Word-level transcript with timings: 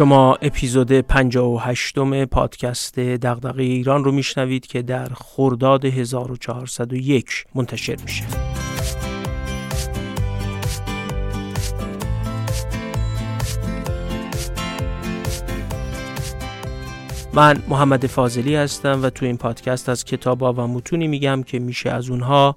شما 0.00 0.34
اپیزود 0.42 0.92
58 0.92 1.98
م 1.98 2.24
پادکست 2.24 2.98
دغدغه 2.98 3.62
ایران 3.62 4.04
رو 4.04 4.12
میشنوید 4.12 4.66
که 4.66 4.82
در 4.82 5.08
خرداد 5.14 5.84
1401 5.84 7.44
منتشر 7.54 7.96
میشه. 8.04 8.24
من 17.32 17.62
محمد 17.68 18.06
فاضلی 18.06 18.54
هستم 18.54 19.02
و 19.02 19.10
تو 19.10 19.26
این 19.26 19.36
پادکست 19.36 19.88
از 19.88 20.04
کتابا 20.04 20.52
و 20.52 20.60
متونی 20.60 21.08
میگم 21.08 21.42
که 21.42 21.58
میشه 21.58 21.90
از 21.90 22.10
اونها 22.10 22.56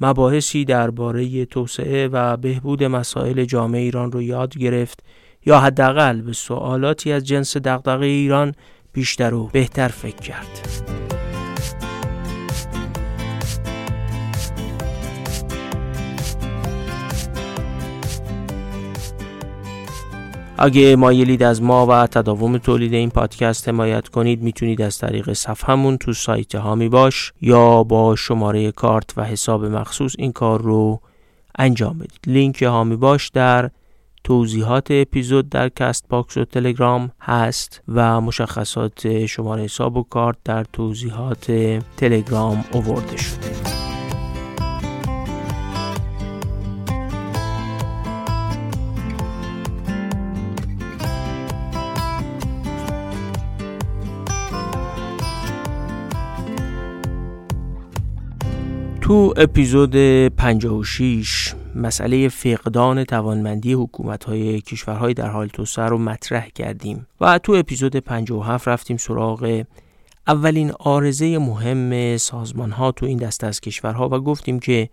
مباحثی 0.00 0.64
درباره 0.64 1.44
توسعه 1.44 2.08
و 2.08 2.36
بهبود 2.36 2.84
مسائل 2.84 3.44
جامعه 3.44 3.80
ایران 3.80 4.12
رو 4.12 4.22
یاد 4.22 4.58
گرفت 4.58 5.02
یا 5.46 5.60
حداقل 5.60 6.20
به 6.20 6.32
سوالاتی 6.32 7.12
از 7.12 7.24
جنس 7.24 7.56
دغدغه 7.56 8.06
ایران 8.06 8.54
بیشتر 8.92 9.34
و 9.34 9.46
بهتر 9.52 9.88
فکر 9.88 10.16
کرد. 10.16 10.82
اگه 20.58 20.96
مایلید 20.96 21.42
از 21.42 21.62
ما 21.62 21.86
و 21.86 22.06
تداوم 22.06 22.58
تولید 22.58 22.94
این 22.94 23.10
پادکست 23.10 23.68
حمایت 23.68 24.08
کنید 24.08 24.42
می‌تونید 24.42 24.82
از 24.82 24.98
طریق 24.98 25.32
صفحمون 25.32 25.96
تو 25.98 26.12
سایت 26.12 26.54
هامی 26.54 26.88
باش 26.88 27.32
یا 27.40 27.82
با 27.82 28.16
شماره 28.16 28.72
کارت 28.72 29.18
و 29.18 29.24
حساب 29.24 29.64
مخصوص 29.64 30.14
این 30.18 30.32
کار 30.32 30.62
رو 30.62 31.00
انجام 31.58 31.98
بدید 31.98 32.20
لینک 32.26 32.62
حامی 32.62 32.96
باش 32.96 33.28
در 33.28 33.70
توضیحات 34.26 34.86
اپیزود 34.90 35.48
در 35.48 35.68
Castbox 35.68 36.36
و 36.36 36.44
تلگرام 36.44 37.10
هست 37.20 37.82
و 37.88 38.20
مشخصات 38.20 39.26
شماره 39.26 39.62
حساب 39.62 39.96
و 39.96 40.02
کارت 40.02 40.36
در 40.44 40.64
توضیحات 40.64 41.52
تلگرام 41.96 42.64
اوورده 42.72 43.16
شده. 43.16 43.50
تو 59.00 59.34
اپیزود 59.36 59.96
56 60.28 61.54
مسئله 61.76 62.28
فقدان 62.28 63.04
توانمندی 63.04 63.72
حکومت‌های 63.72 64.60
کشورهای 64.60 65.14
در 65.14 65.28
حال 65.30 65.48
توسعه 65.48 65.84
رو 65.84 65.98
مطرح 65.98 66.48
کردیم. 66.48 67.06
و 67.20 67.38
تو 67.38 67.52
اپیزود 67.52 67.96
57 67.96 68.68
رفتیم 68.68 68.96
سراغ 68.96 69.64
اولین 70.26 70.72
آرزه 70.78 71.38
مهم 71.38 72.16
سازمان 72.16 72.70
ها 72.70 72.92
تو 72.92 73.06
این 73.06 73.18
دسته 73.18 73.46
از 73.46 73.60
کشورها 73.60 74.08
و 74.08 74.20
گفتیم 74.20 74.58
که 74.58 74.88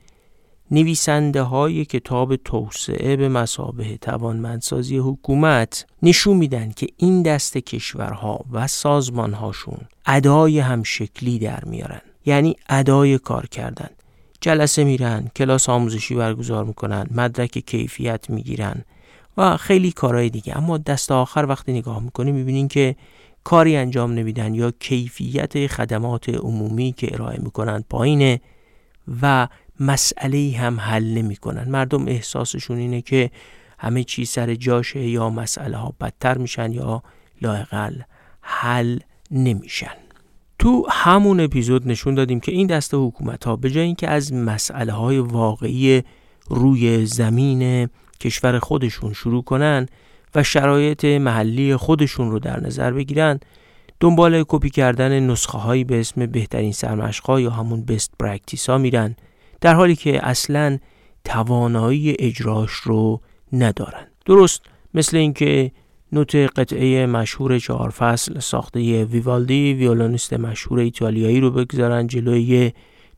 نویسنده 0.71 1.41
های 1.41 1.85
کتاب 1.85 2.35
توسعه 2.35 3.15
به 3.15 3.29
مسابه 3.29 3.97
توانمندسازی 3.97 4.97
حکومت 4.97 5.85
نشون 6.03 6.37
میدن 6.37 6.71
که 6.71 6.87
این 6.97 7.21
دست 7.21 7.57
کشورها 7.57 8.45
و 8.51 8.67
سازمان 8.67 9.33
هاشون 9.33 9.77
ادای 10.05 10.59
همشکلی 10.59 11.39
در 11.39 11.65
میارن. 11.65 12.01
یعنی 12.25 12.55
ادای 12.69 13.17
کار 13.17 13.47
کردن. 13.47 13.89
جلسه 14.43 14.83
میرن 14.83 15.31
کلاس 15.35 15.69
آموزشی 15.69 16.15
برگزار 16.15 16.63
می‌کنن 16.63 17.07
مدرک 17.11 17.57
کیفیت 17.57 18.29
می‌گیرن 18.29 18.83
و 19.37 19.57
خیلی 19.57 19.91
کارهای 19.91 20.29
دیگه. 20.29 20.57
اما 20.57 20.77
دست 20.77 21.11
آخر 21.11 21.45
وقتی 21.49 21.73
نگاه 21.73 22.03
می‌کنیم 22.03 22.35
می‌بینین 22.35 22.67
که 22.67 22.95
کاری 23.43 23.75
انجام 23.75 24.13
نمیدن 24.13 24.53
یا 24.53 24.71
کیفیت 24.71 25.67
خدمات 25.67 26.29
عمومی 26.29 26.93
که 26.97 27.13
ارائه 27.13 27.39
می‌کنن 27.39 27.83
پایینه 27.89 28.41
و 29.21 29.47
مسئله 29.79 30.55
هم 30.57 30.79
حل 30.79 31.03
نمی‌کنن. 31.03 31.69
مردم 31.69 32.07
احساسشون 32.07 32.77
اینه 32.77 33.01
که 33.01 33.31
همه 33.79 34.03
چی 34.03 34.25
سر 34.25 34.55
جاشه 34.55 34.99
یا 34.99 35.29
مسئله 35.29 35.77
ها 35.77 35.93
بدتر 36.01 36.37
میشن 36.37 36.71
یا 36.71 37.03
لاقل 37.41 37.95
حل 38.41 38.99
نمیشن. 39.31 40.02
تو 40.63 40.85
همون 40.89 41.39
اپیزود 41.39 41.87
نشون 41.87 42.15
دادیم 42.15 42.39
که 42.39 42.51
این 42.51 42.67
دسته 42.67 42.97
حکومت 42.97 43.43
ها 43.43 43.55
به 43.55 43.69
جای 43.69 43.83
اینکه 43.83 44.07
از 44.09 44.33
مسئله 44.33 44.93
های 44.93 45.19
واقعی 45.19 46.03
روی 46.49 47.05
زمین 47.05 47.89
کشور 48.19 48.59
خودشون 48.59 49.13
شروع 49.13 49.43
کنن 49.43 49.85
و 50.35 50.43
شرایط 50.43 51.05
محلی 51.05 51.75
خودشون 51.75 52.31
رو 52.31 52.39
در 52.39 52.59
نظر 52.59 52.91
بگیرن 52.91 53.39
دنبال 53.99 54.43
کپی 54.47 54.69
کردن 54.69 55.19
نسخه 55.19 55.57
هایی 55.57 55.83
به 55.83 55.99
اسم 55.99 56.25
بهترین 56.25 56.71
سرمشقا 56.71 57.39
یا 57.39 57.49
همون 57.49 57.85
best 57.85 58.11
practice 58.19 58.69
ها 58.69 58.77
میرن 58.77 59.15
در 59.61 59.73
حالی 59.73 59.95
که 59.95 60.27
اصلا 60.27 60.77
توانایی 61.25 62.15
اجراش 62.19 62.71
رو 62.71 63.21
ندارن. 63.53 64.07
درست 64.25 64.61
مثل 64.93 65.17
اینکه 65.17 65.71
نوت 66.13 66.35
قطعه 66.35 67.05
مشهور 67.05 67.59
چهار 67.59 67.89
فصل 67.89 68.39
ساخته 68.39 69.05
ویوالدی 69.05 69.73
ویولونیست 69.73 70.33
مشهور 70.33 70.79
ایتالیایی 70.79 71.39
رو 71.39 71.51
بگذارن 71.51 72.07
جلوی 72.07 72.71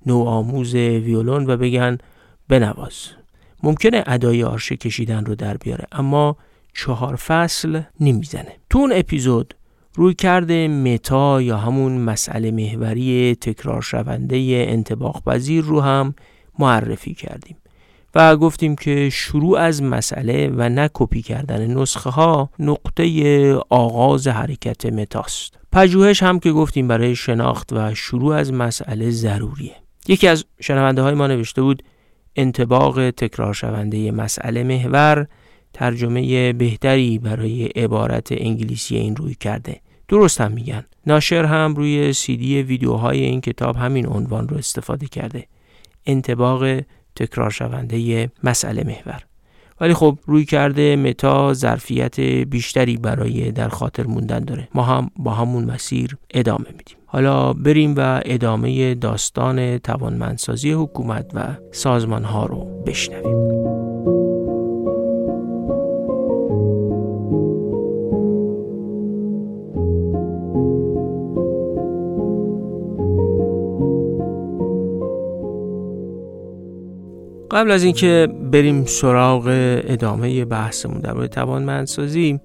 نو 0.06 0.24
آموز 0.24 0.76
ویولون 0.76 1.50
و 1.50 1.58
بگن 1.58 1.98
بنواز. 2.50 3.08
ممکنه 3.64 4.04
ادای 4.08 4.44
آرشه 4.44 4.76
کشیدن 4.76 5.26
رو 5.26 5.36
در 5.36 5.58
بیاره 5.58 5.86
اما 5.92 6.38
چهار 6.74 7.16
فصل 7.16 7.82
نمی‌زنه. 8.00 8.56
تو 8.70 8.80
اون 8.80 8.92
اپیزود 8.96 9.56
روی 9.96 10.14
کرده 10.14 10.68
متا 10.68 11.42
یا 11.42 11.58
همون 11.58 11.98
مسئله 11.98 12.52
محوری 12.52 13.36
تکرار 13.36 13.82
شونده 13.82 14.66
انتباق 14.70 15.24
پذیر 15.24 15.64
رو 15.64 15.82
هم 15.82 16.16
معرفی 16.60 17.14
کردیم. 17.14 17.58
و 18.16 18.38
گفتیم 18.38 18.76
که 18.76 19.10
شروع 19.10 19.60
از 19.60 19.84
مسئله 19.84 20.52
و 20.56 20.70
نه 20.70 20.90
کپی 20.94 21.22
کردن 21.22 21.74
نسخه 21.74 22.10
ها 22.10 22.50
نقطه 22.60 23.54
آغاز 23.70 24.28
حرکت 24.28 24.86
متاست. 24.86 25.58
پژوهش 25.72 26.24
هم 26.24 26.40
که 26.40 26.52
گفتیم 26.52 26.88
برای 26.88 27.16
شناخت 27.16 27.74
و 27.74 27.94
شروع 27.94 28.36
از 28.36 28.54
مسئله 28.54 29.10
ضروریه. 29.12 29.76
یکی 30.08 30.28
از 30.28 30.46
شنونده 30.62 31.02
های 31.02 31.14
ما 31.14 31.28
نوشته 31.28 31.62
بود 31.62 31.84
انتباق 32.36 33.10
تکرار 33.10 33.54
شونده 33.54 34.12
مسئله 34.12 34.64
محور 34.64 35.28
ترجمه 35.74 36.54
بهتری 36.54 37.20
برای 37.20 37.66
عبارت 37.66 38.28
انگلیسی 38.32 38.96
این 38.96 39.16
روی 39.16 39.36
کرده. 39.36 39.82
درست 40.08 40.42
هم 40.42 40.52
میگن. 40.52 40.86
ناشر 41.08 41.46
هم 41.46 41.76
روی 41.76 42.14
سیدی 42.14 42.62
ویدیوهای 42.62 43.20
این 43.20 43.42
کتاب 43.42 43.76
همین 43.76 44.08
عنوان 44.08 44.48
رو 44.48 44.58
استفاده 44.58 45.06
کرده. 45.06 45.48
انتباق 46.06 46.82
تکرار 47.16 47.50
شونده 47.50 48.32
مسئله 48.44 48.84
محور. 48.84 49.24
ولی 49.82 49.94
خب 49.94 50.18
روی 50.26 50.46
کرده 50.46 50.96
متا 50.96 51.54
ظرفیت 51.54 52.20
بیشتری 52.20 52.98
برای 52.98 53.52
در 53.52 53.70
خاطر 53.70 54.04
موندن 54.04 54.40
داره. 54.40 54.68
ما 54.74 54.84
هم 54.84 55.12
با 55.18 55.32
همون 55.32 55.64
مسیر 55.64 56.18
ادامه 56.34 56.66
میدیم. 56.68 56.98
حالا 57.06 57.54
بریم 57.54 57.94
و 57.98 58.22
ادامه 58.26 58.96
داستان 58.96 59.78
توانمندسازی 59.78 60.72
حکومت 60.72 61.32
و 61.34 61.48
سازمان 61.72 62.24
ها 62.24 62.46
رو 62.46 62.84
بشنویم. 62.86 63.55
قبل 77.56 77.72
از 77.72 77.84
اینکه 77.84 78.28
بریم 78.52 78.86
سراغ 78.86 79.44
ادامه 79.88 80.46
بحثمون 80.46 81.00
در 81.00 81.28
توانمندسازی 81.28 82.40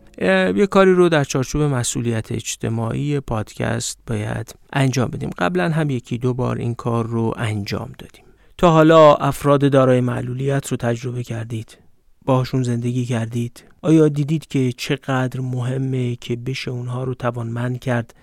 یه 0.56 0.66
کاری 0.70 0.94
رو 0.94 1.08
در 1.08 1.24
چارچوب 1.24 1.62
مسئولیت 1.62 2.32
اجتماعی 2.32 3.20
پادکست 3.20 3.98
باید 4.06 4.54
انجام 4.72 5.10
بدیم. 5.10 5.30
قبلا 5.38 5.68
هم 5.68 5.90
یکی 5.90 6.18
دو 6.18 6.34
بار 6.34 6.56
این 6.56 6.74
کار 6.74 7.06
رو 7.06 7.34
انجام 7.36 7.92
دادیم. 7.98 8.24
تا 8.58 8.70
حالا 8.70 9.14
افراد 9.14 9.72
دارای 9.72 10.00
معلولیت 10.00 10.68
رو 10.68 10.76
تجربه 10.76 11.22
کردید؟ 11.22 11.78
باهاشون 12.24 12.62
زندگی 12.62 13.04
کردید؟ 13.04 13.64
آیا 13.82 14.08
دیدید 14.08 14.46
که 14.46 14.72
چقدر 14.72 15.40
مهمه 15.40 16.16
که 16.16 16.36
بشه 16.36 16.70
اونها 16.70 17.04
رو 17.04 17.14
توانمند 17.14 17.80
کرد 17.80 18.14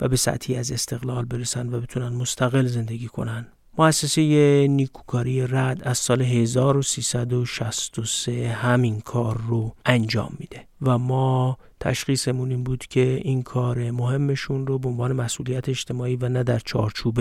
و 0.00 0.08
به 0.08 0.16
سطحی 0.16 0.56
از 0.56 0.72
استقلال 0.72 1.24
برسن 1.24 1.74
و 1.74 1.80
بتونن 1.80 2.08
مستقل 2.08 2.66
زندگی 2.66 3.06
کنن؟ 3.06 3.46
مؤسسه 3.78 4.66
نیکوکاری 4.70 5.46
رد 5.46 5.82
از 5.82 5.98
سال 5.98 6.22
1363 6.22 8.48
همین 8.48 9.00
کار 9.00 9.40
رو 9.48 9.74
انجام 9.86 10.36
میده 10.38 10.64
و 10.82 10.98
ما 10.98 11.58
تشخیصمون 11.80 12.50
این 12.50 12.64
بود 12.64 12.86
که 12.86 13.20
این 13.24 13.42
کار 13.42 13.90
مهمشون 13.90 14.66
رو 14.66 14.78
به 14.78 14.88
عنوان 14.88 15.12
مسئولیت 15.12 15.68
اجتماعی 15.68 16.16
و 16.16 16.28
نه 16.28 16.42
در 16.42 16.58
چارچوب 16.58 17.20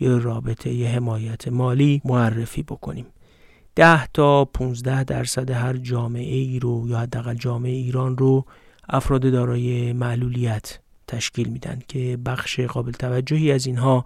یه 0.00 0.18
رابطه 0.18 0.72
یه 0.72 0.88
حمایت 0.88 1.48
مالی 1.48 2.02
معرفی 2.04 2.62
بکنیم. 2.62 3.06
ده 3.74 4.06
تا 4.06 4.44
15 4.44 5.04
درصد 5.04 5.50
هر 5.50 5.76
جامعه 5.76 6.34
ای 6.34 6.58
رو 6.58 6.88
یا 6.88 6.98
حداقل 6.98 7.34
جامعه 7.34 7.72
ایران 7.72 8.18
رو 8.18 8.44
افراد 8.88 9.32
دارای 9.32 9.92
معلولیت 9.92 10.78
تشکیل 11.08 11.48
میدن 11.48 11.78
که 11.88 12.18
بخش 12.26 12.60
قابل 12.60 12.92
توجهی 12.92 13.52
از 13.52 13.66
اینها 13.66 14.04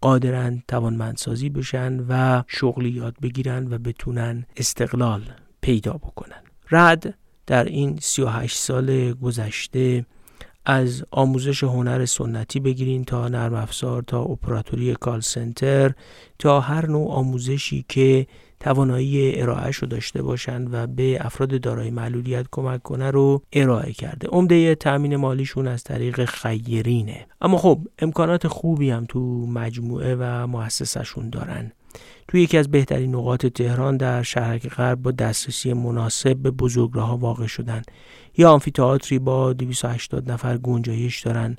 قادرن 0.00 0.62
توانمندسازی 0.68 1.48
بشن 1.48 2.00
و 2.08 2.42
شغلی 2.46 2.90
یاد 2.90 3.16
بگیرن 3.22 3.72
و 3.72 3.78
بتونن 3.78 4.46
استقلال 4.56 5.22
پیدا 5.60 5.92
بکنن. 5.92 6.42
رد 6.70 7.14
در 7.46 7.64
این 7.64 7.98
38 8.00 8.56
سال 8.56 9.12
گذشته 9.12 10.06
از 10.70 11.04
آموزش 11.10 11.64
هنر 11.64 12.04
سنتی 12.04 12.60
بگیرین 12.60 13.04
تا 13.04 13.28
نرم 13.28 13.54
افزار 13.54 14.02
تا 14.02 14.22
اپراتوری 14.22 14.94
کال 14.94 15.20
سنتر 15.20 15.92
تا 16.38 16.60
هر 16.60 16.86
نوع 16.86 17.10
آموزشی 17.10 17.84
که 17.88 18.26
توانایی 18.60 19.40
ارائهش 19.40 19.76
رو 19.76 19.88
داشته 19.88 20.22
باشند 20.22 20.68
و 20.72 20.86
به 20.86 21.18
افراد 21.20 21.60
دارای 21.60 21.90
معلولیت 21.90 22.46
کمک 22.50 22.82
کنه 22.82 23.10
رو 23.10 23.42
ارائه 23.52 23.92
کرده. 23.92 24.28
عمده 24.28 24.74
تأمین 24.74 25.16
مالیشون 25.16 25.68
از 25.68 25.84
طریق 25.84 26.24
خیرینه. 26.24 27.26
اما 27.40 27.58
خب 27.58 27.78
امکانات 27.98 28.46
خوبی 28.46 28.90
هم 28.90 29.06
تو 29.08 29.20
مجموعه 29.46 30.16
و 30.20 30.46
مؤسسشون 30.46 31.30
دارن. 31.30 31.72
تو 32.28 32.38
یکی 32.38 32.58
از 32.58 32.70
بهترین 32.70 33.14
نقاط 33.14 33.46
تهران 33.46 33.96
در 33.96 34.22
شهرک 34.22 34.68
غرب 34.68 35.02
با 35.02 35.10
دسترسی 35.10 35.72
مناسب 35.72 36.36
به 36.36 36.50
بزرگراه 36.50 37.20
واقع 37.20 37.46
شدن. 37.46 37.82
یا 38.38 38.50
آمفیتئاتری 38.50 39.18
با 39.18 39.52
280 39.52 40.30
نفر 40.30 40.56
گنجایش 40.56 41.20
دارن. 41.20 41.56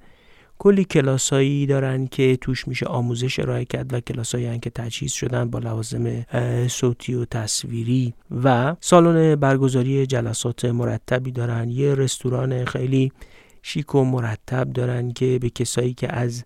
کلی 0.60 0.84
کلاسایی 0.84 1.66
دارن 1.66 2.08
که 2.08 2.38
توش 2.42 2.68
میشه 2.68 2.86
آموزش 2.86 3.40
ارائه 3.40 3.66
کرد 3.66 3.94
و 3.94 4.00
کلاسایی 4.00 4.60
که 4.60 4.70
تجهیز 4.70 5.12
شدن 5.12 5.50
با 5.50 5.60
لوازم 5.60 6.26
صوتی 6.68 7.14
و 7.14 7.26
تصویری. 7.26 8.14
و 8.44 8.76
سالن 8.80 9.36
برگزاری 9.36 10.06
جلسات 10.06 10.66
مرتبی 10.66 11.32
دارن. 11.32 11.70
یه 11.70 11.96
رستوران 11.96 12.66
خیلی 12.66 13.12
شیک 13.62 13.96
و 13.96 14.04
مرتب 14.04 14.74
دارن 14.74 15.12
که 15.12 15.40
به 15.42 15.50
کسایی 15.50 15.94
که 15.94 16.16
از 16.16 16.44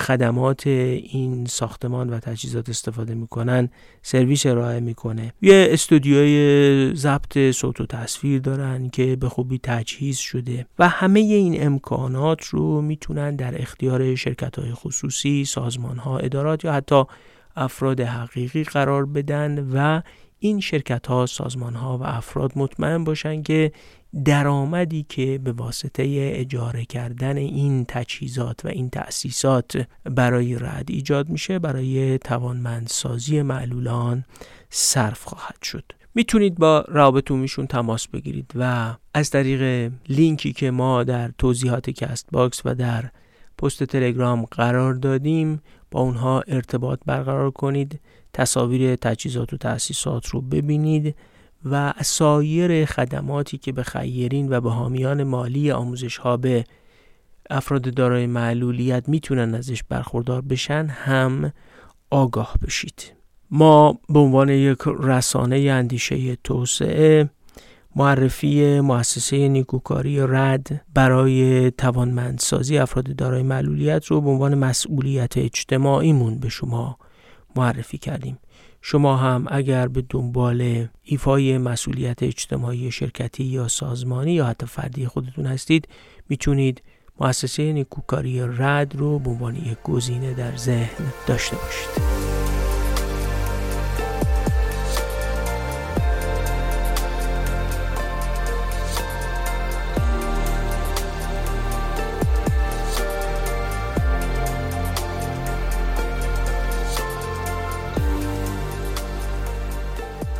خدمات 0.00 0.66
این 0.66 1.46
ساختمان 1.46 2.10
و 2.10 2.18
تجهیزات 2.18 2.68
استفاده 2.68 3.14
می‌کنن 3.14 3.68
سرویس 4.02 4.46
ارائه 4.46 4.80
می‌کنه. 4.80 5.32
یه 5.42 5.68
استودیوی 5.70 6.94
ضبط 6.94 7.50
صوت 7.50 7.80
و 7.80 7.86
تصویر 7.86 8.40
دارن 8.40 8.88
که 8.88 9.16
به 9.16 9.28
خوبی 9.28 9.60
تجهیز 9.62 10.18
شده 10.18 10.66
و 10.78 10.88
همه 10.88 11.20
این 11.20 11.66
امکانات 11.66 12.44
رو 12.44 12.80
می‌تونن 12.80 13.36
در 13.36 13.62
اختیار 13.62 14.14
شرکت 14.14 14.58
های 14.58 14.72
خصوصی 14.72 15.44
سازمان 15.44 15.98
ها 15.98 16.18
ادارات 16.18 16.64
یا 16.64 16.72
حتی 16.72 17.04
افراد 17.56 18.00
حقیقی 18.00 18.64
قرار 18.64 19.06
بدن 19.06 19.70
و 19.72 20.02
این 20.38 20.60
شرکت 20.60 21.06
ها 21.06 21.26
سازمان 21.26 21.74
ها 21.74 21.98
و 21.98 22.02
افراد 22.02 22.52
مطمئن 22.56 23.04
باشن 23.04 23.42
که 23.42 23.72
درآمدی 24.24 25.06
که 25.08 25.40
به 25.44 25.52
واسطه 25.52 26.32
اجاره 26.34 26.84
کردن 26.84 27.36
این 27.36 27.84
تجهیزات 27.88 28.64
و 28.64 28.68
این 28.68 28.90
تأسیسات 28.90 29.86
برای 30.04 30.58
رعد 30.58 30.90
ایجاد 30.90 31.28
میشه 31.28 31.58
برای 31.58 32.18
توانمندسازی 32.18 33.42
معلولان 33.42 34.24
صرف 34.70 35.24
خواهد 35.24 35.62
شد. 35.62 35.84
می‌تونید 36.14 36.54
با 36.54 36.84
روابط 36.88 37.32
تماس 37.68 38.08
بگیرید 38.08 38.52
و 38.54 38.94
از 39.14 39.30
طریق 39.30 39.92
لینکی 40.08 40.52
که 40.52 40.70
ما 40.70 41.04
در 41.04 41.30
توضیحات 41.38 41.90
Castbox 41.90 42.62
و 42.64 42.74
در 42.74 43.10
پست 43.58 43.84
تلگرام 43.84 44.44
قرار 44.44 44.94
دادیم 44.94 45.62
با 45.90 46.00
اونها 46.00 46.40
ارتباط 46.40 47.00
برقرار 47.06 47.50
کنید 47.50 48.00
تصاویر 48.32 48.96
تجهیزات 48.96 49.52
و 49.52 49.56
تأسیسات 49.56 50.26
رو 50.26 50.40
ببینید 50.40 51.16
و 51.70 51.94
سایر 52.02 52.84
خدماتی 52.84 53.58
که 53.58 53.72
به 53.72 53.82
خیرین 53.82 54.52
و 54.52 54.60
به 54.60 54.70
حامیان 54.70 55.24
مالی 55.24 55.70
آموزش 55.70 56.16
ها 56.16 56.36
به 56.36 56.64
افراد 57.50 57.94
دارای 57.94 58.26
معلولیت 58.26 59.08
می‌تونن 59.08 59.54
ازش 59.54 59.82
برخوردار 59.82 60.40
بشن 60.40 60.86
هم 60.86 61.52
آگاه 62.10 62.54
بشید. 62.62 63.12
ما 63.50 63.98
به 64.08 64.18
عنوان 64.18 64.48
یک 64.48 64.78
رسانه 65.00 65.56
اندیشه 65.56 66.36
توسعه 66.36 67.30
معرفی 67.96 68.80
مؤسسه 68.80 69.48
نیکوکاری 69.48 70.20
رد 70.20 70.84
برای 70.94 71.70
توانمندسازی 71.70 72.78
افراد 72.78 73.16
دارای 73.16 73.42
معلولیت 73.42 74.06
رو 74.06 74.20
به 74.20 74.30
عنوان 74.30 74.54
مسئولیت 74.54 75.38
اجتماعیمون 75.38 76.38
به 76.38 76.48
شما 76.48 76.98
معرفی 77.56 77.98
کردیم. 77.98 78.38
شما 78.88 79.16
هم 79.16 79.46
اگر 79.50 79.88
به 79.88 80.04
دنبال 80.10 80.88
ایفای 81.02 81.58
مسئولیت 81.58 82.22
اجتماعی 82.22 82.90
شرکتی 82.90 83.44
یا 83.44 83.68
سازمانی 83.68 84.32
یا 84.32 84.46
حتی 84.46 84.66
فردی 84.66 85.06
خودتون 85.06 85.46
هستید 85.46 85.88
می‌تونید 86.28 86.82
مؤسسه 87.20 87.72
نیکوکاری 87.72 88.40
رد 88.40 88.96
رو 88.96 89.18
به 89.18 89.30
عنوان 89.30 89.56
یک 89.56 89.78
گزینه 89.84 90.34
در 90.34 90.56
ذهن 90.56 91.12
داشته 91.26 91.56
باشید. 91.56 92.35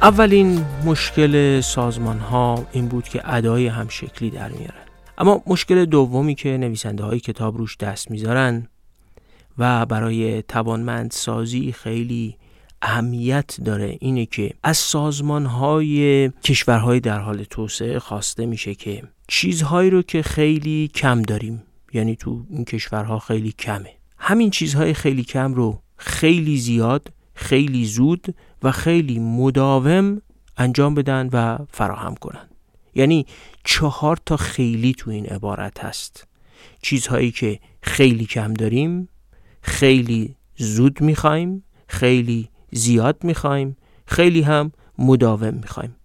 اولین 0.07 0.65
مشکل 0.85 1.61
سازمان 1.61 2.19
ها 2.19 2.67
این 2.73 2.89
بود 2.89 3.09
که 3.09 3.21
ادای 3.25 3.67
هم 3.67 3.89
شکلی 3.89 4.31
در 4.31 4.49
میارن. 4.49 4.85
اما 5.19 5.43
مشکل 5.47 5.85
دومی 5.85 6.35
که 6.35 6.57
نویسنده 6.57 7.05
های 7.05 7.21
کتاب 7.21 7.57
روش 7.57 7.77
دست 7.77 8.11
می‌ذارن 8.11 8.69
و 9.59 9.87
برای 9.87 10.43
توانمند 10.43 11.11
سازی 11.11 11.73
خیلی 11.73 12.37
اهمیت 12.83 13.57
داره 13.65 13.97
اینه 14.01 14.27
که 14.27 14.51
از 14.63 14.77
سازمان 14.77 15.47
های 15.47 16.29
کشورهای 16.29 17.01
در 17.01 17.19
حال 17.19 17.45
توسعه 17.45 17.99
خواسته 17.99 18.47
میشه 18.47 18.75
که 18.75 19.03
چیزهایی 19.29 19.91
رو 19.91 20.03
که 20.03 20.23
خیلی 20.23 20.91
کم 20.95 21.23
داریم 21.23 21.63
یعنی 21.93 22.17
تو 22.17 22.47
این 22.51 22.65
کشورها 22.65 23.19
خیلی 23.19 23.53
کمه. 23.53 23.93
همین 24.19 24.51
چیزهای 24.51 24.95
خیلی 24.95 25.25
کم 25.25 25.55
رو 25.55 25.83
خیلی 25.97 26.59
زیاد 26.59 27.13
خیلی 27.37 27.85
زود 27.85 28.35
و 28.63 28.73
خیلی 28.73 29.19
مداوم 29.19 30.23
انجام 30.57 30.95
بدن 30.95 31.29
و 31.33 31.59
فراهم 31.69 32.15
کنن. 32.15 32.49
یعنی 32.95 33.27
چهار 33.65 34.19
تا 34.27 34.37
خیلی 34.37 34.95
تو 34.95 35.11
این 35.11 35.27
عبارت 35.27 35.85
هست. 35.85 36.27
چیزهایی 36.83 37.31
که 37.31 37.61
خیلی 37.83 38.27
کم 38.27 38.55
داریم 38.55 39.09
خیلی 39.63 40.37
زود 40.57 41.01
می‌خوایم 41.01 41.65
خیلی 41.89 42.49
زیاد 42.73 43.25
می‌خوایم 43.25 43.77
خیلی 44.07 44.43
هم 44.43 44.73
مداوم 44.99 45.55
می‌خوایم. 45.55 45.97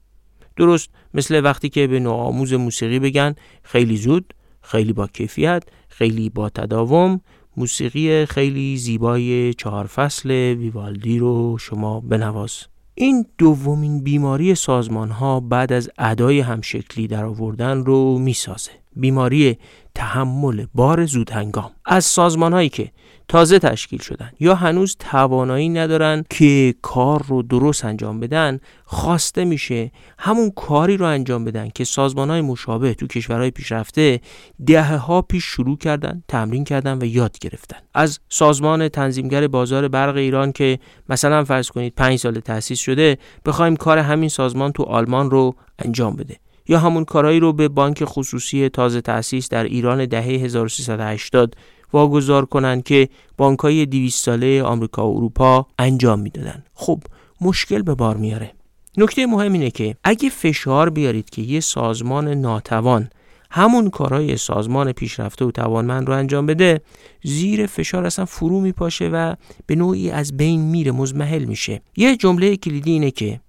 درست 0.56 0.90
مثل 1.14 1.44
وقتی 1.44 1.70
که 1.70 1.88
به 1.88 2.00
نوآموز 2.00 2.54
موسیقی 2.54 3.00
بگن 3.00 3.36
خیلی 3.64 3.98
زود 3.98 4.34
خیلی 4.62 4.94
با 4.94 5.08
کیفیت 5.08 5.64
خیلی 5.90 6.30
با 6.30 6.50
تداوم 6.50 7.22
موسیقی 7.58 8.25
خیلی 8.25 8.77
زیبای 8.77 9.53
چهار 9.53 9.86
فصل 9.86 10.29
ویوالدی 10.31 11.20
رو 11.20 11.58
شما 11.58 12.00
بنواز. 12.00 12.65
این 12.96 13.25
دومین 13.38 14.03
بیماری 14.03 14.55
سازمان 14.55 15.10
ها 15.10 15.39
بعد 15.39 15.74
از 15.74 15.89
ادای 15.98 16.39
همشکلی 16.39 17.08
در 17.08 17.25
آوردن 17.25 17.86
رو 17.86 18.17
می‌سازه. 18.20 18.72
بیماری 18.96 19.58
تحمل 19.96 20.65
بار 20.75 21.05
زود 21.05 21.29
هنگام 21.29 21.72
از 21.86 22.05
سازمان 22.05 22.53
هایی 22.53 22.70
که 22.70 22.91
تازه 23.32 23.60
تشکیل 23.60 24.00
شدن. 24.00 24.32
یا 24.40 24.56
هنوز 24.56 24.96
توانایی 25.00 25.70
ندارن 25.70 26.24
که 26.30 26.76
کار 26.82 27.24
رو 27.28 27.42
درست 27.44 27.86
انجام 27.86 28.20
بدن 28.20 28.60
خواسته 28.86 29.46
میشه 29.46 29.92
همون 30.20 30.52
کاری 30.56 30.98
رو 30.98 31.06
انجام 31.06 31.46
بدن 31.46 31.70
که 31.70 31.84
سازمان 31.84 32.30
های 32.30 32.42
مشابه 32.42 32.94
تو 32.94 33.08
کشورهای 33.08 33.52
پیشرفته 33.52 34.22
دهه 34.66 34.96
ها 34.96 35.22
پیش 35.22 35.44
شروع 35.44 35.78
کردن 35.78 36.24
تمرین 36.28 36.64
کردن 36.64 36.98
و 37.02 37.06
یاد 37.06 37.40
گرفتن. 37.40 37.78
از 37.94 38.20
سازمان 38.30 38.90
تنظیمگر 38.90 39.48
بازار 39.48 39.88
برق 39.88 40.16
ایران 40.16 40.52
که 40.52 40.80
مثلا 41.10 41.44
فرض 41.44 41.70
کنید 41.70 41.94
پنج 41.96 42.20
سال 42.20 42.40
تأسیس 42.40 42.80
شده 42.80 43.18
بخوایم 43.46 43.76
کار 43.76 43.98
همین 43.98 44.30
سازمان 44.30 44.72
تو 44.72 44.84
آلمان 44.84 45.32
رو 45.32 45.56
انجام 45.80 46.16
بده. 46.16 46.38
یا 46.68 46.80
همون 46.80 47.06
کارهایی 47.06 47.40
رو 47.40 47.54
به 47.54 47.68
بانک 47.68 48.04
خصوصی 48.06 48.70
تازه 48.70 49.02
تأسیس 49.02 49.50
در 49.50 49.64
ایران 49.64 50.06
دهه 50.06 50.24
1380 50.24 51.56
واگذار 51.94 52.46
کنند 52.46 52.84
که 52.84 53.10
بانک 53.38 53.60
های 53.60 53.86
200 53.86 54.26
ساله 54.26 54.64
آمریکا 54.64 55.08
و 55.12 55.18
اروپا 55.18 55.68
انجام 55.80 56.20
می‌دادن 56.20 56.64
خب 56.74 57.04
مشکل 57.42 57.82
به 57.82 57.96
بار 57.96 58.18
میاره 58.18 58.54
نکته 58.98 59.26
مهم 59.26 59.54
اینه 59.54 59.72
که 59.72 59.96
اگه 60.04 60.30
فشار 60.30 60.90
بیارید 60.90 61.30
که 61.30 61.42
یه 61.42 61.60
سازمان 61.60 62.28
ناتوان 62.28 63.10
همون 63.52 63.90
کارهای 63.90 64.38
سازمان 64.38 64.92
پیشرفته 64.92 65.46
و 65.46 65.52
توانمند 65.52 66.08
رو 66.08 66.14
انجام 66.14 66.46
بده 66.46 66.82
زیر 67.24 67.66
فشار 67.66 68.06
اصلا 68.06 68.26
فرو 68.26 68.60
میپاشه 68.62 69.08
و 69.08 69.36
به 69.66 69.76
نوعی 69.76 70.12
از 70.12 70.38
بین 70.38 70.62
میره 70.62 70.92
مزمحل 70.92 71.46
میشه. 71.46 71.82
یه 71.98 72.18
جمله 72.18 72.58
کلیدی 72.58 72.92
اینه 72.92 73.12
که 73.12 73.40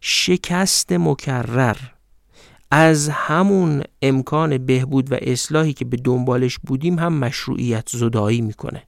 شکست 0.00 0.92
مکرر 0.92 1.76
از 2.74 3.08
همون 3.08 3.82
امکان 4.02 4.58
بهبود 4.58 5.12
و 5.12 5.16
اصلاحی 5.22 5.72
که 5.72 5.84
به 5.84 5.96
دنبالش 5.96 6.58
بودیم 6.58 6.98
هم 6.98 7.12
مشروعیت 7.12 7.88
زدایی 7.88 8.40
می‌کنه. 8.40 8.82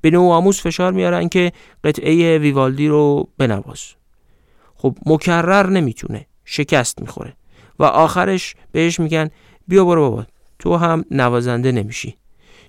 به 0.00 0.10
نوع 0.10 0.34
آموز 0.34 0.60
فشار 0.60 0.92
میارن 0.92 1.28
که 1.28 1.52
قطعه 1.84 2.38
ویوالدی 2.38 2.88
رو 2.88 3.28
بنواز. 3.38 3.80
خب 4.74 4.96
مکرر 5.06 5.70
نمی‌تونه 5.70 6.26
شکست 6.44 7.00
می‌خوره 7.00 7.36
و 7.78 7.84
آخرش 7.84 8.54
بهش 8.72 9.00
میگن 9.00 9.30
بیا 9.68 9.84
برو 9.84 10.10
بابا 10.10 10.26
تو 10.58 10.76
هم 10.76 11.04
نوازنده 11.10 11.72
نمیشی. 11.72 12.16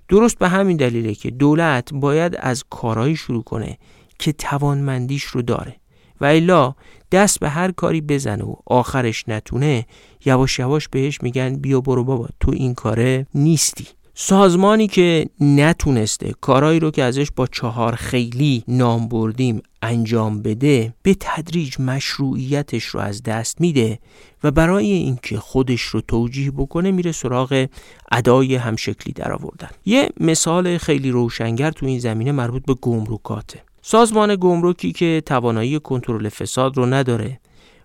درست 0.10 0.40
به 0.40 0.50
همین 0.50 0.78
دلیله 0.78 1.14
که 1.14 1.32
دولت 1.32 1.94
باید 1.94 2.36
از 2.40 2.64
کارهایی 2.70 3.16
شروع 3.16 3.44
کنه 3.44 3.78
که 4.20 4.32
توانمندیش 4.32 5.24
رو 5.24 5.42
داره. 5.42 5.76
و 6.22 6.26
الا 6.26 6.76
دست 7.12 7.40
به 7.40 7.50
هر 7.50 7.72
کاری 7.72 8.02
بزنه 8.02 8.44
و 8.44 8.56
آخرش 8.66 9.30
نتونه 9.30 9.86
یواش 10.26 10.60
یواش 10.60 10.88
بهش 10.88 11.22
میگن 11.22 11.56
بیا 11.56 11.82
برو 11.82 12.04
بابا 12.04 12.28
تو 12.40 12.52
این 12.52 12.74
کاره 12.74 13.28
نیستی. 13.36 13.88
سازمانی 14.18 14.88
که 14.88 15.26
نتونسته 15.40 16.34
کارهایی 16.42 16.80
رو 16.80 16.92
که 16.92 17.04
ازش 17.04 17.28
با 17.36 17.48
چهار 17.48 17.96
خیلی 17.96 18.64
نام 18.68 19.08
بردیم 19.08 19.62
انجام 19.82 20.42
بده 20.42 20.94
به 21.04 21.16
تدریج 21.20 21.80
مشروعیتش 21.80 22.84
رو 22.84 23.00
از 23.00 23.24
دست 23.24 23.62
میده 23.62 24.00
و 24.44 24.52
برای 24.52 24.92
اینکه 24.92 25.40
خودش 25.40 25.82
رو 25.82 26.02
توجیه 26.02 26.52
بکنه 26.52 26.92
میره 26.92 27.12
سراغ 27.12 27.68
ادای 28.12 28.56
همشکلی 28.56 29.14
در 29.14 29.34
آوردن 29.34 29.70
یه 29.86 30.10
مثال 30.20 30.78
خیلی 30.78 31.12
روشنگر 31.12 31.72
تو 31.72 31.86
این 31.86 32.00
زمینه 32.00 32.32
مربوط 32.32 32.66
به 32.66 32.74
گمرکاته. 32.74 33.64
سازمان 33.88 34.36
گمرکی 34.36 34.92
که 34.92 35.24
توانایی 35.25 35.80
کنترل 35.80 36.30
فساد 36.30 36.77
رو 36.77 36.86
نداره 36.86 37.39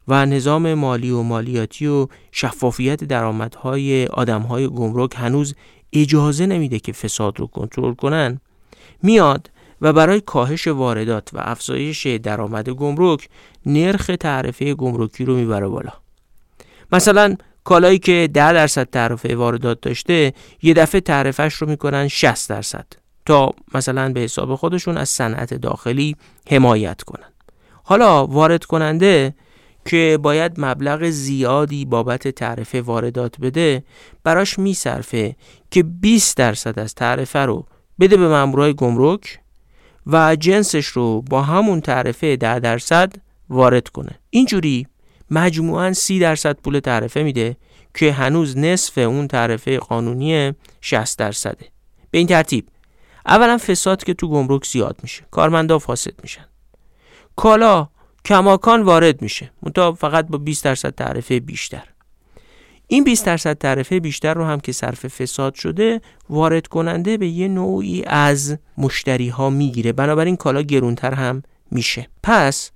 و 0.08 0.26
نظام 0.26 0.74
مالی 0.74 1.10
و 1.10 1.22
مالیاتی 1.22 1.86
و 1.86 2.06
شفافیت 2.32 3.04
درآمدهای 3.04 4.06
آدمهای 4.06 4.68
گمرک 4.68 5.10
هنوز 5.16 5.54
اجازه 5.92 6.46
نمیده 6.46 6.78
که 6.78 6.92
فساد 6.92 7.40
رو 7.40 7.46
کنترل 7.46 7.94
کنن 7.94 8.40
میاد 9.02 9.50
و 9.80 9.92
برای 9.92 10.20
کاهش 10.20 10.66
واردات 10.66 11.28
و 11.32 11.38
افزایش 11.40 12.06
درآمد 12.06 12.68
گمرک 12.68 13.28
نرخ 13.66 14.10
تعرفه 14.20 14.74
گمرکی 14.74 15.24
رو 15.24 15.36
می‌بره 15.36 15.68
بالا. 15.68 15.92
مثلا 16.92 17.36
کالایی 17.64 17.98
که 17.98 18.30
10 18.34 18.52
درصد 18.52 18.90
تعرفه 18.90 19.36
واردات 19.36 19.80
داشته 19.80 20.32
یه 20.62 20.74
دفعه 20.74 21.00
تعرفهش 21.00 21.54
رو 21.54 21.68
می‌کنن 21.68 22.08
60 22.08 22.50
درصد. 22.50 22.99
تا 23.30 23.54
مثلا 23.74 24.12
به 24.12 24.20
حساب 24.20 24.54
خودشون 24.54 24.96
از 24.96 25.08
صنعت 25.08 25.54
داخلی 25.54 26.16
حمایت 26.50 27.02
کنن. 27.02 27.32
حالا 27.82 28.26
وارد 28.26 28.64
کننده 28.64 29.34
که 29.84 30.18
باید 30.22 30.52
مبلغ 30.58 31.10
زیادی 31.10 31.84
بابت 31.84 32.28
تعرفه 32.28 32.80
واردات 32.80 33.40
بده 33.40 33.84
براش 34.24 34.58
میصرفه 34.58 35.36
که 35.70 35.82
20 35.82 36.36
درصد 36.36 36.78
از 36.78 36.94
تعرفه 36.94 37.38
رو 37.38 37.66
بده 38.00 38.16
به 38.16 38.28
مامورای 38.28 38.74
گمرک 38.74 39.38
و 40.06 40.36
جنسش 40.36 40.86
رو 40.86 41.22
با 41.22 41.42
همون 41.42 41.80
تعرفه 41.80 42.36
10 42.36 42.58
درصد 42.58 43.12
وارد 43.50 43.88
کنه. 43.88 44.18
اینجوری 44.30 44.86
مجموعا 45.30 45.92
30 45.92 46.18
درصد 46.18 46.56
پول 46.56 46.80
تعرفه 46.80 47.22
میده 47.22 47.56
که 47.94 48.12
هنوز 48.12 48.58
نصف 48.58 48.98
اون 48.98 49.28
تعرفه 49.28 49.78
قانونی 49.78 50.52
60 50.80 51.18
درصده. 51.18 51.66
به 52.10 52.18
این 52.18 52.26
ترتیب 52.26 52.66
اولا 53.26 53.58
فساد 53.58 54.04
که 54.04 54.14
تو 54.14 54.28
گمرک 54.28 54.66
زیاد 54.66 54.96
میشه. 55.02 55.22
کارمندا 55.30 55.78
فاسد 55.78 56.14
میشن. 56.22 56.44
کالا 57.36 57.88
کماکان 58.24 58.82
وارد 58.82 59.22
میشه. 59.22 59.50
منتها 59.62 59.92
فقط 59.92 60.26
با 60.26 60.38
20 60.38 60.64
درصد 60.64 60.94
تعرفه 60.94 61.40
بیشتر. 61.40 61.84
این 62.86 63.04
20 63.04 63.26
درصد 63.26 63.58
تعرفه 63.58 64.00
بیشتر 64.00 64.34
رو 64.34 64.44
هم 64.44 64.60
که 64.60 64.72
صرف 64.72 65.06
فساد 65.06 65.54
شده 65.54 66.00
وارد 66.30 66.66
کننده 66.66 67.16
به 67.16 67.28
یه 67.28 67.48
نوعی 67.48 68.04
از 68.06 68.58
مشتری 68.78 69.28
ها 69.28 69.50
می‌گیره. 69.50 69.92
بنابراین 69.92 70.36
کالا 70.36 70.62
گرونتر 70.62 71.14
هم 71.14 71.42
میشه. 71.70 72.08
پس 72.22 72.70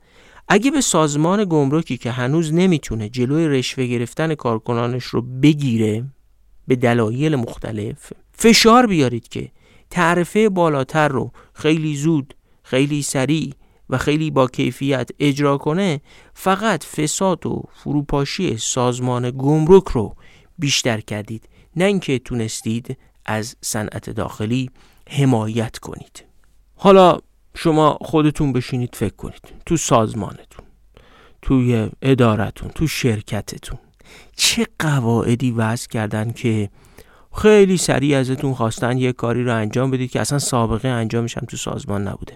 اگه 0.49 0.71
به 0.71 0.81
سازمان 0.81 1.45
گمرکی 1.45 1.97
که 1.97 2.11
هنوز 2.11 2.55
نمی‌تونه 2.55 3.09
جلوی 3.09 3.49
رشوه 3.49 3.87
گرفتن 3.87 4.35
کارکنانش 4.35 5.05
رو 5.05 5.23
بگیره 5.23 6.05
به 6.69 6.77
دلایل 6.77 7.37
مختلف 7.37 8.13
فشار 8.33 8.87
بیارید 8.87 9.29
که 9.29 9.51
تعرفه 9.91 10.49
بالاتر 10.49 11.09
رو 11.09 11.33
خیلی 11.55 11.97
زود 11.97 12.35
خیلی 12.62 13.03
سریع 13.03 13.55
و 13.91 13.99
خیلی 13.99 14.31
با 14.31 14.47
کیفیت 14.47 15.11
اجرا 15.19 15.59
کنه 15.59 16.00
فقط 16.35 16.85
فساد 16.85 17.47
و 17.47 17.62
فروپاشی 17.75 18.57
سازمان 18.57 19.31
گمرک 19.31 19.88
رو 19.88 20.14
بیشتر 20.59 21.00
کردید. 21.00 21.49
نه 21.76 21.85
اینکه 21.85 22.19
تونستید 22.19 22.99
از 23.26 23.57
صنعت 23.61 24.11
داخلی 24.11 24.71
حمایت 25.11 25.79
کنید. 25.79 26.25
حالا 26.76 27.19
شما 27.55 27.99
خودتون 28.00 28.53
بشینید 28.53 28.95
فکر 28.95 29.17
کنید. 29.17 29.43
تو 29.67 29.76
سازمانتون 29.76 30.64
توی 31.43 31.91
ادارتون 32.03 32.69
تو 32.69 32.87
شرکتتون 32.87 33.79
چه 34.37 34.67
قواعدی 34.79 35.50
وضع 35.50 35.88
کردن 35.88 36.33
که 36.33 36.71
خیلی 37.37 37.76
سریع 37.76 38.19
ازتون 38.19 38.55
خواستن 38.55 38.99
یه 38.99 39.12
کاری 39.12 39.45
رو 39.45 39.55
انجام 39.55 39.91
بدید 39.91 40.11
که 40.11 40.21
اصلا 40.21 40.38
سابقه 40.38 40.88
انجامش 40.88 41.38
هم 41.38 41.45
تو 41.47 41.57
سازمان 41.57 42.09
نبوده. 42.09 42.35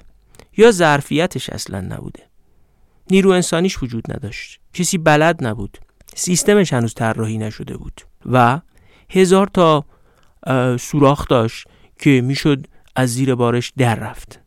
یا 0.56 0.70
ظرفیتش 0.70 1.50
اصلا 1.50 1.80
نبوده. 1.80 2.22
نیرو 3.10 3.30
انسانیش 3.30 3.82
وجود 3.82 4.12
نداشت. 4.12 4.60
کسی 4.74 4.98
بلد 4.98 5.46
نبود. 5.46 5.78
سیستمش 6.14 6.72
هنوز 6.72 6.94
طراحی 6.94 7.38
نشده 7.38 7.76
بود. 7.76 8.00
و 8.26 8.60
هزار 9.10 9.46
تا 9.46 9.84
سوراخ 10.80 11.28
داشت 11.28 11.66
که 11.98 12.20
می‌شد 12.20 12.66
از 12.96 13.14
زیر 13.14 13.34
بارش 13.34 13.72
در 13.76 13.94
رفت. 13.94 14.40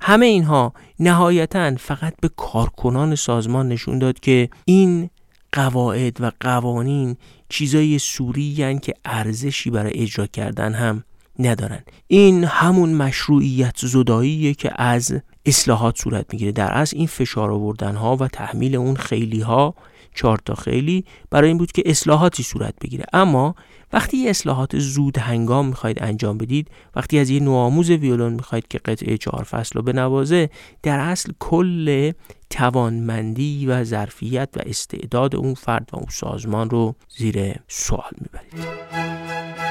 همه 0.00 0.26
اینها 0.26 0.72
نهایتا 1.00 1.76
فقط 1.76 2.14
به 2.20 2.30
کارکنان 2.36 3.14
سازمان 3.14 3.68
نشون 3.68 3.98
داد 3.98 4.20
که 4.20 4.48
این 4.64 5.10
قواعد 5.54 6.20
و 6.20 6.32
قوانین 6.40 7.16
چیزای 7.48 7.98
سوری 7.98 8.78
که 8.82 8.94
ارزشی 9.04 9.70
برای 9.70 9.92
اجرا 9.94 10.26
کردن 10.26 10.74
هم 10.74 11.04
ندارن. 11.38 11.82
این 12.06 12.44
همون 12.44 12.94
مشروعیت 12.94 13.76
زداییه 13.76 14.54
که 14.54 14.82
از 14.82 15.20
اصلاحات 15.46 15.98
صورت 15.98 16.26
می‌گیره. 16.32 16.52
در 16.52 16.72
اصل 16.72 16.96
این 16.96 17.06
فشار 17.06 17.50
آوردن 17.50 17.96
ها 17.96 18.16
و 18.16 18.28
تحمیل 18.28 18.76
اون 18.76 18.96
خیلی 18.96 19.40
ها 19.40 19.74
چهار 20.14 20.40
تا 20.44 20.54
خیلی 20.54 21.04
برای 21.30 21.48
این 21.48 21.58
بود 21.58 21.72
که 21.72 21.82
اصلاحاتی 21.86 22.42
صورت 22.42 22.74
بگیره. 22.80 23.04
اما 23.12 23.54
وقتی 23.92 24.28
اصلاحات 24.28 24.78
زود 24.78 25.18
هنگام 25.18 25.66
می‌خواید 25.66 26.02
انجام 26.02 26.38
بدید 26.38 26.70
وقتی 26.96 27.18
از 27.18 27.30
یه 27.30 27.40
نوآموز 27.40 27.90
ویولون 27.90 28.32
می‌خواید 28.32 28.68
که 28.68 28.78
قطعه 28.78 29.18
چهار 29.18 29.42
فصل 29.42 29.72
رو 29.74 29.82
بنوازه 29.82 30.50
در 30.82 30.98
اصل 30.98 31.32
کل 31.38 32.12
توانمندی 32.50 33.66
و 33.66 33.84
ظرفیت 33.84 34.48
و 34.56 34.60
استعداد 34.66 35.36
اون 35.36 35.54
فرد 35.54 35.90
و 35.92 35.96
اون 35.96 36.06
سازمان 36.10 36.70
رو 36.70 36.94
زیر 37.16 37.54
سوال 37.68 38.12
می‌برید. 38.20 39.63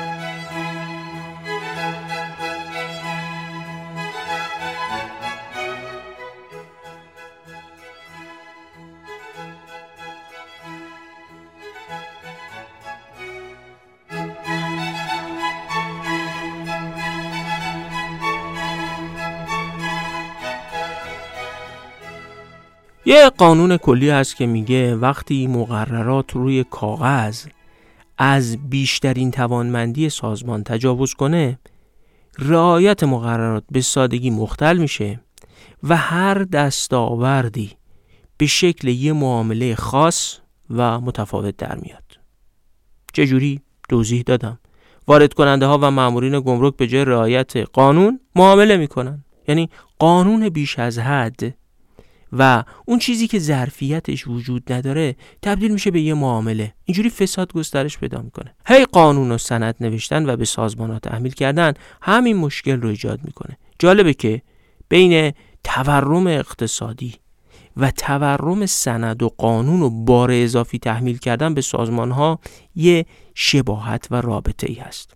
یه 23.06 23.30
قانون 23.30 23.78
کلی 23.78 24.10
هست 24.10 24.36
که 24.36 24.46
میگه 24.46 24.96
وقتی 24.96 25.48
مقررات 25.48 26.32
روی 26.32 26.64
کاغذ 26.64 27.46
از 28.18 28.70
بیشترین 28.70 29.32
توانمندی 29.32 30.10
سازمان 30.10 30.64
تجاوز 30.64 31.14
کنه 31.14 31.60
رعایت 32.40 33.04
مقررات 33.04 33.64
به 33.72 33.82
سادگی 33.82 34.30
مختل 34.30 34.78
میشه 34.78 35.20
و 35.84 35.96
هر 35.98 36.34
دستاوردی 36.34 37.72
به 38.38 38.46
شکل 38.46 38.88
یه 38.88 39.14
معامله 39.14 39.76
خاص 39.76 40.38
و 40.70 41.00
متفاوت 41.00 41.58
در 41.58 41.76
میاد. 41.76 42.04
چجوری؟ 43.14 43.62
توضیح 43.90 44.24
دادم. 44.26 44.60
وارد 45.08 45.34
کننده 45.34 45.66
ها 45.66 45.80
و 45.82 45.92
مامورین 45.92 46.40
گمرک 46.40 46.78
به 46.78 46.88
جای 46.88 47.06
رعایت 47.06 47.58
قانون 47.58 48.20
معامله 48.36 48.78
می‌کنن. 48.78 49.24
یعنی 49.48 49.70
قانون 50.00 50.50
بیش 50.50 50.80
از 50.80 51.00
حد 51.00 51.62
و 52.38 52.63
اون 52.86 53.00
چیزی 53.00 53.28
که 53.28 53.40
ظرفیتش 53.40 54.28
وجود 54.28 54.74
نداره 54.74 55.16
تبدیل 55.42 55.72
میشه 55.72 55.92
به 55.92 56.02
یه 56.02 56.13
معامله. 56.13 56.74
اینجوری 56.86 57.10
فساد 57.10 57.54
گسترش 57.54 57.98
پیدا 57.98 58.22
می‌کنه. 58.22 58.56
هی 58.68 58.86
قانون 58.86 59.32
و 59.32 59.38
سند 59.38 59.75
نوشتن 59.80 60.30
و 60.30 60.36
به 60.38 60.46
سازمانات 60.46 61.02
تحمیل 61.02 61.32
کردن 61.32 61.74
همین 62.02 62.38
مشکل 62.38 62.82
رو 62.82 62.90
ایجاد 62.90 63.20
می‌کنه. 63.24 63.58
جالبه 63.80 64.13
که 64.13 64.42
بین 64.90 65.34
تورم 65.63 66.28
اقتصادی 66.28 67.16
و 67.78 67.92
تورم 67.92 68.66
سند 68.66 69.24
و 69.24 69.30
قانون 69.38 69.82
و 69.82 69.90
بار 69.90 70.32
اضافی 70.32 70.80
تحمیل 70.80 71.18
کردن 71.18 71.54
به 71.54 71.62
سازمان 71.62 72.12
ها 72.12 72.40
یه 72.75 73.06
شباهت 73.36 74.08
و 74.12 74.22
رابطه 74.22 74.70
ای 74.70 74.75
هست. 74.75 75.13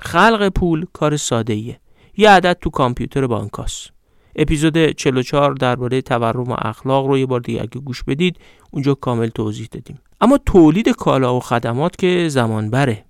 خلق 0.00 0.48
پول 0.48 0.86
کار 0.92 1.16
ساده 1.16 1.52
ایه 1.52 1.80
یه 2.16 2.30
عدد 2.30 2.58
تو 2.60 2.70
کامپیوتر 2.70 3.26
بانکاست. 3.26 3.97
اپیزود 4.38 4.90
44 4.90 5.54
درباره 5.54 6.02
تورم 6.02 6.50
و 6.50 6.56
اخلاق 6.58 7.06
رو 7.06 7.18
یه 7.18 7.26
بار 7.26 7.40
دیگه 7.40 7.60
اگه 7.60 7.80
گوش 7.80 8.02
بدید 8.02 8.36
اونجا 8.70 8.94
کامل 8.94 9.28
توضیح 9.28 9.68
دادیم. 9.70 9.98
اما 10.20 10.38
تولید 10.38 10.88
کالا 10.88 11.36
و 11.36 11.40
خدمات 11.40 11.96
که 11.96 12.28
زمان 12.28 12.70
بره. 12.70 13.04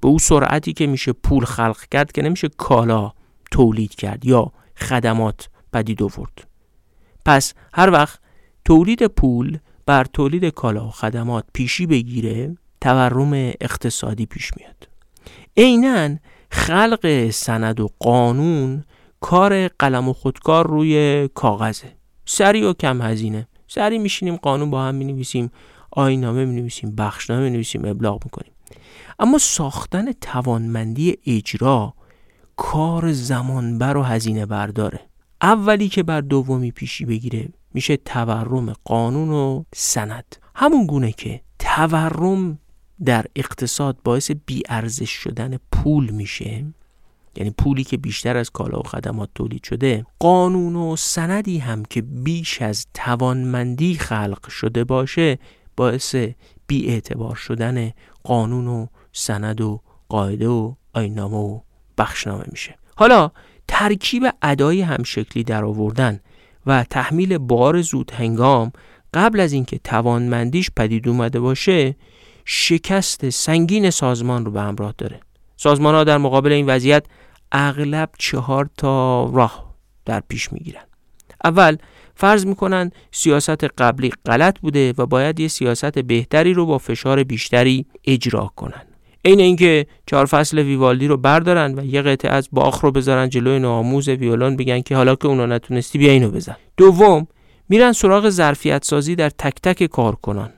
به 0.00 0.08
اون 0.08 0.18
سرعتی 0.18 0.72
که 0.72 0.86
میشه 0.86 1.12
پول 1.12 1.44
خلق 1.44 1.80
کرد 1.90 2.12
که 2.12 2.22
نمیشه 2.22 2.48
کالا 2.48 3.12
تولید 3.50 3.94
کرد 3.94 4.24
یا 4.24 4.52
خدمات 4.76 5.48
پدید 5.72 6.02
آورد. 6.02 6.48
پس 7.26 7.54
هر 7.74 7.90
وقت 7.90 8.20
تولید 8.64 9.06
پول 9.06 9.58
بر 9.86 10.04
تولید 10.04 10.44
کالا 10.44 10.86
و 10.86 10.90
خدمات 10.90 11.44
پیشی 11.52 11.86
بگیره 11.86 12.56
تورم 12.80 13.32
اقتصادی 13.60 14.26
پیش 14.26 14.50
میاد. 14.56 14.88
عینا 15.56 16.16
خلق 16.50 17.30
سند 17.30 17.80
و 17.80 17.88
قانون 17.98 18.84
کار 19.20 19.68
قلم 19.68 20.08
و 20.08 20.12
خودکار 20.12 20.66
روی 20.66 21.28
کاغذه. 21.34 21.92
سریع 22.24 22.70
و 22.70 22.72
کم 22.72 23.02
هزینه. 23.02 23.48
سریع 23.68 23.98
میشینیم 23.98 24.36
قانون 24.36 24.70
با 24.70 24.82
هم 24.82 24.94
می‌نویسیم 24.94 25.50
آینامه 25.90 26.44
می‌نویسیم 26.44 26.94
بخشنامه 26.96 27.42
می‌نویسیم 27.42 27.84
ابلاغ 27.84 28.24
می‌کنیم. 28.24 28.52
اما 29.18 29.38
ساختن 29.38 30.12
توانمندی 30.12 31.16
اجرا 31.26 31.94
کار 32.56 33.12
زمانبر 33.12 33.96
و 33.96 34.02
هزینه 34.02 34.46
برداره. 34.46 35.00
اولی 35.42 35.88
که 35.88 36.02
بر 36.02 36.20
دومی 36.20 36.70
پیشی 36.70 37.04
بگیره 37.04 37.48
میشه 37.74 37.96
تورم 37.96 38.72
قانون 38.84 39.30
و 39.30 39.64
سند. 39.74 40.36
همون 40.54 40.86
گونه 40.86 41.12
که 41.12 41.40
تورم 41.58 42.58
در 43.04 43.26
اقتصاد 43.36 43.96
باعث 44.04 44.30
بیارزش 44.46 45.10
شدن 45.10 45.58
پول 45.72 46.10
میشه 46.10 46.64
یعنی 47.36 47.50
پولی 47.50 47.84
که 47.84 47.96
بیشتر 47.96 48.36
از 48.36 48.50
کالا 48.50 48.78
و 48.78 48.82
خدمات 48.82 49.28
تولید 49.34 49.64
شده 49.64 50.06
قانون 50.18 50.76
و 50.76 50.96
سندی 50.96 51.58
هم 51.58 51.84
که 51.84 52.02
بیش 52.02 52.62
از 52.62 52.86
توانمندی 52.94 53.94
خلق 53.94 54.48
شده 54.48 54.84
باشه 54.84 55.38
باعث 55.76 56.14
بی 56.66 56.88
اعتبار 56.88 57.34
شدن 57.34 57.92
قانون 58.24 58.66
و 58.66 58.86
سند 59.12 59.60
و 59.60 59.80
قاعده 60.08 60.48
و 60.48 60.74
آینامه 60.94 61.36
و 61.36 61.60
بخشنامه 61.98 62.44
میشه. 62.50 62.74
حالا 62.96 63.30
ترکیب 63.68 64.22
ادای 64.42 64.80
همشکلی 64.80 65.44
در 65.44 65.64
آوردن 65.64 66.20
و 66.66 66.84
تحمیل 66.84 67.38
بار 67.38 67.82
زود 67.82 68.10
هنگام 68.10 68.72
قبل 69.14 69.40
از 69.40 69.52
اینکه 69.52 69.78
توانمندیش 69.78 70.70
پدید 70.76 71.08
اومده 71.08 71.40
باشه 71.40 71.96
شکست 72.44 73.30
سنگین 73.30 73.90
سازمان 73.90 74.44
رو 74.44 74.50
به 74.50 74.60
همراه 74.60 74.94
داره. 74.98 75.20
سازمان 75.56 75.94
ها 75.94 76.04
در 76.04 76.18
مقابل 76.18 76.52
این 76.52 76.66
وضعیت 76.66 77.04
اغلب 77.52 78.10
چهار 78.18 78.70
تا 78.76 79.24
راه 79.24 79.74
در 80.04 80.22
پیش 80.28 80.52
می‌گیرن. 80.52 80.82
اول 81.44 81.76
فرض 82.14 82.46
می‌کنن 82.46 82.90
سیاست 83.12 83.64
قبلی 83.64 84.12
غلط 84.26 84.58
بوده 84.58 84.94
و 84.98 85.06
باید 85.06 85.40
یه 85.40 85.48
سیاست 85.48 85.98
بهتری 85.98 86.54
رو 86.54 86.66
با 86.66 86.78
فشار 86.78 87.24
بیشتری 87.24 87.86
اجرا 88.04 88.50
کنن. 88.56 88.82
عین 89.24 89.40
اینکه 89.40 89.86
چهار 90.06 90.26
فصل 90.26 90.58
ویوالدی 90.58 91.06
رو 91.06 91.16
بردارن 91.16 91.78
و 91.78 91.84
یه 91.84 92.02
قطعه 92.02 92.30
از 92.30 92.48
باخ 92.52 92.80
رو 92.80 92.90
بذارن 92.90 93.28
جلوی 93.28 93.58
ناموز 93.58 94.08
ویولون 94.08 94.56
بگن 94.56 94.80
که 94.80 94.96
حالا 94.96 95.14
که 95.14 95.28
اونا 95.28 95.46
نتونستی 95.46 95.98
بیا 95.98 96.12
اینو 96.12 96.30
بزن. 96.30 96.56
دوم 96.76 97.26
میرن 97.68 97.92
سراغ 97.92 98.30
ظرفیت 98.30 98.84
سازی 98.84 99.14
در 99.14 99.30
تک 99.30 99.54
تک 99.62 99.84
کارکنان. 99.84 100.52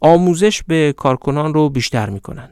آموزش 0.00 0.62
به 0.62 0.94
کارکنان 0.96 1.54
رو 1.54 1.68
بیشتر 1.68 2.10
می‌کنن. 2.10 2.48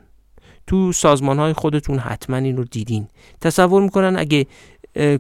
تو 0.69 0.93
سازمان 0.93 1.39
های 1.39 1.53
خودتون 1.53 1.99
حتما 1.99 2.37
این 2.37 2.57
رو 2.57 2.65
دیدین. 2.65 3.09
تصور 3.41 3.83
می‌کنن 3.83 4.17
اگه 4.19 4.47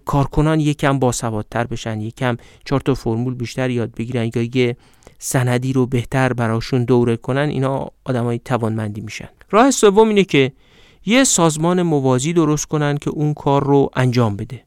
کارکنان 0.04 0.60
یکم 0.60 0.98
باسوادتر 0.98 1.66
بشن 1.66 2.00
یکم 2.00 2.36
چهار 2.64 2.80
تا 2.80 2.94
فرمول 2.94 3.34
بیشتر 3.34 3.70
یاد 3.70 3.94
بگیرن 3.94 4.30
یا 4.34 4.42
یه 4.54 4.76
سندی 5.18 5.72
رو 5.72 5.86
بهتر 5.86 6.32
براشون 6.32 6.84
دوره 6.84 7.16
کنن 7.16 7.48
اینا 7.48 7.88
آدمای 8.04 8.38
توانمندی 8.38 9.00
میشن. 9.00 9.28
راه 9.50 9.70
سوم 9.70 10.08
اینه 10.08 10.24
که 10.24 10.52
یه 11.06 11.24
سازمان 11.24 11.82
موازی 11.82 12.32
درست 12.32 12.66
کنن 12.66 12.96
که 12.96 13.10
اون 13.10 13.34
کار 13.34 13.64
رو 13.64 13.90
انجام 13.96 14.36
بده. 14.36 14.64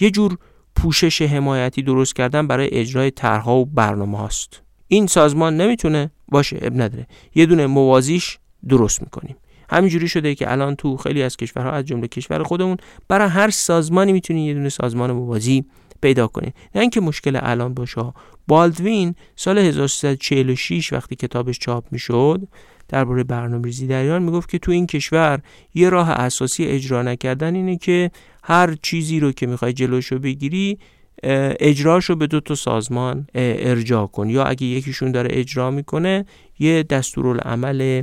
یه 0.00 0.10
جور 0.10 0.38
پوشش 0.76 1.22
حمایتی 1.22 1.82
درست 1.82 2.16
کردن 2.16 2.46
برای 2.46 2.68
اجرای 2.72 3.10
طرحها 3.10 3.56
و 3.56 3.64
برنامه 3.64 4.18
هاست. 4.18 4.62
این 4.88 5.06
سازمان 5.06 5.56
نمی‌تونه 5.56 6.10
باشه 6.28 6.58
اب 6.62 6.72
نداره. 6.74 7.06
یه 7.34 7.46
دونه 7.46 7.66
موازیش 7.66 8.38
درست 8.68 9.02
می‌کنیم. 9.02 9.36
همینجوری 9.70 10.08
شده 10.08 10.34
که 10.34 10.52
الان 10.52 10.76
تو 10.76 10.96
خیلی 10.96 11.22
از 11.22 11.36
کشورها 11.36 11.70
از 11.70 11.84
جمله 11.84 12.08
کشور 12.08 12.42
خودمون 12.42 12.76
برای 13.08 13.28
هر 13.28 13.50
سازمانی 13.50 14.12
می‌تونین 14.12 14.46
یه 14.46 14.54
دونه 14.54 14.68
سازمان 14.68 15.12
موازی 15.12 15.64
پیدا 16.02 16.26
کنید 16.26 16.54
نه 16.74 16.80
اینکه 16.80 17.00
مشکل 17.00 17.38
الان 17.42 17.74
باشه. 17.74 18.12
بالدوین 18.48 19.14
سال 19.36 19.58
1346 19.58 20.92
وقتی 20.92 21.16
کتابش 21.16 21.58
چاپ 21.58 21.84
می‌شد 21.90 22.48
درباره 22.88 23.24
برنامه‌ریزی 23.24 23.86
در 23.86 24.02
ایران 24.02 24.22
می‌گفت 24.22 24.48
که 24.48 24.58
تو 24.58 24.72
این 24.72 24.86
کشور 24.86 25.40
یه 25.74 25.88
راه 25.88 26.10
اساسی 26.10 26.64
اجرا 26.64 27.02
نکردن 27.02 27.54
اینه 27.54 27.76
که 27.76 28.10
هر 28.42 28.76
چیزی 28.82 29.20
رو 29.20 29.32
که 29.32 29.46
می‌خوای 29.46 29.72
جلوشو 29.72 30.18
بگیری 30.18 30.78
اجراشو 31.22 32.16
به 32.16 32.26
دو 32.26 32.40
تا 32.40 32.54
سازمان 32.54 33.26
ارجاع 33.34 34.06
کن. 34.06 34.30
یا 34.30 34.44
اگه 34.44 34.66
یکیشون 34.66 35.12
داره 35.12 35.28
اجرا 35.32 35.70
می‌کنه 35.70 36.24
یه 36.58 36.82
دستورالعمل 36.82 38.02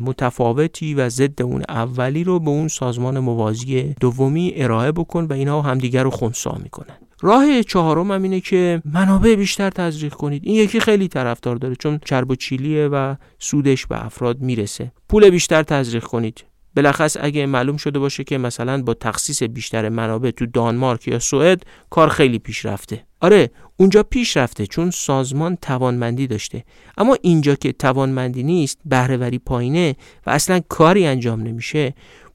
متفاوتی 0.00 0.94
و 0.94 1.08
ضد 1.08 1.42
اون 1.42 1.62
اولی 1.68 2.24
رو 2.24 2.40
به 2.40 2.50
اون 2.50 2.68
سازمان 2.68 3.18
موازی 3.18 3.94
دومی 4.00 4.52
ارائه 4.56 4.92
بکن 4.92 5.24
و 5.24 5.32
اینها 5.32 5.62
همدیگر 5.62 6.02
رو 6.02 6.10
خونسا 6.10 6.58
می‌کنن. 6.62 6.96
راه 7.20 7.62
چهارم 7.62 8.12
هم 8.12 8.22
اینه 8.22 8.40
که 8.40 8.82
منابع 8.84 9.34
بیشتر 9.34 9.70
تزریق 9.70 10.14
کنید. 10.14 10.42
این 10.44 10.54
یکی 10.54 10.80
خیلی 10.80 11.08
طرفدار 11.08 11.56
داره 11.56 11.74
چون 11.74 12.00
چرب 12.04 12.30
و 12.30 12.34
چیلیه 12.34 12.88
و 12.88 13.14
سودش 13.38 13.86
به 13.86 14.04
افراد 14.04 14.40
می‌رسه. 14.40 14.92
پول 15.08 15.30
بیشتر 15.30 15.62
تزریق 15.62 16.04
کنید. 16.04 16.44
بلخص 16.74 17.16
اگه 17.20 17.46
معلوم 17.46 17.76
شده 17.76 17.98
باشه 17.98 18.24
که 18.24 18.38
مثلا 18.38 18.82
با 18.82 18.94
تخصیص 18.94 19.42
بیشتر 19.42 19.88
منابع 19.88 20.30
تو 20.30 20.46
دانمارک 20.46 21.08
یا 21.08 21.18
سوئد 21.18 21.62
کار 21.90 22.08
خیلی 22.08 22.38
پیش 22.38 22.66
رفته 22.66 23.04
آره 23.22 23.50
اونجا 23.76 24.02
پیش 24.02 24.36
رفته 24.36 24.66
چون 24.66 24.90
سازمان 24.90 25.56
توانمندی 25.56 26.26
داشته. 26.26 26.64
اما 26.98 27.16
اینجا 27.22 27.54
که 27.54 27.72
توانمندی 27.72 28.42
نیست 28.42 28.78
بهرهوری 28.84 29.38
پایینه 29.38 29.96
و 30.26 30.30
اصلا 30.30 30.60
کاری 30.68 31.06
انجام 31.06 31.40
نمیشه 31.40 31.94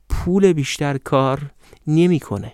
پول 0.10 0.54
بیشتر 0.54 0.98
کار 0.98 1.52
نمی‌کنه. 1.88 2.54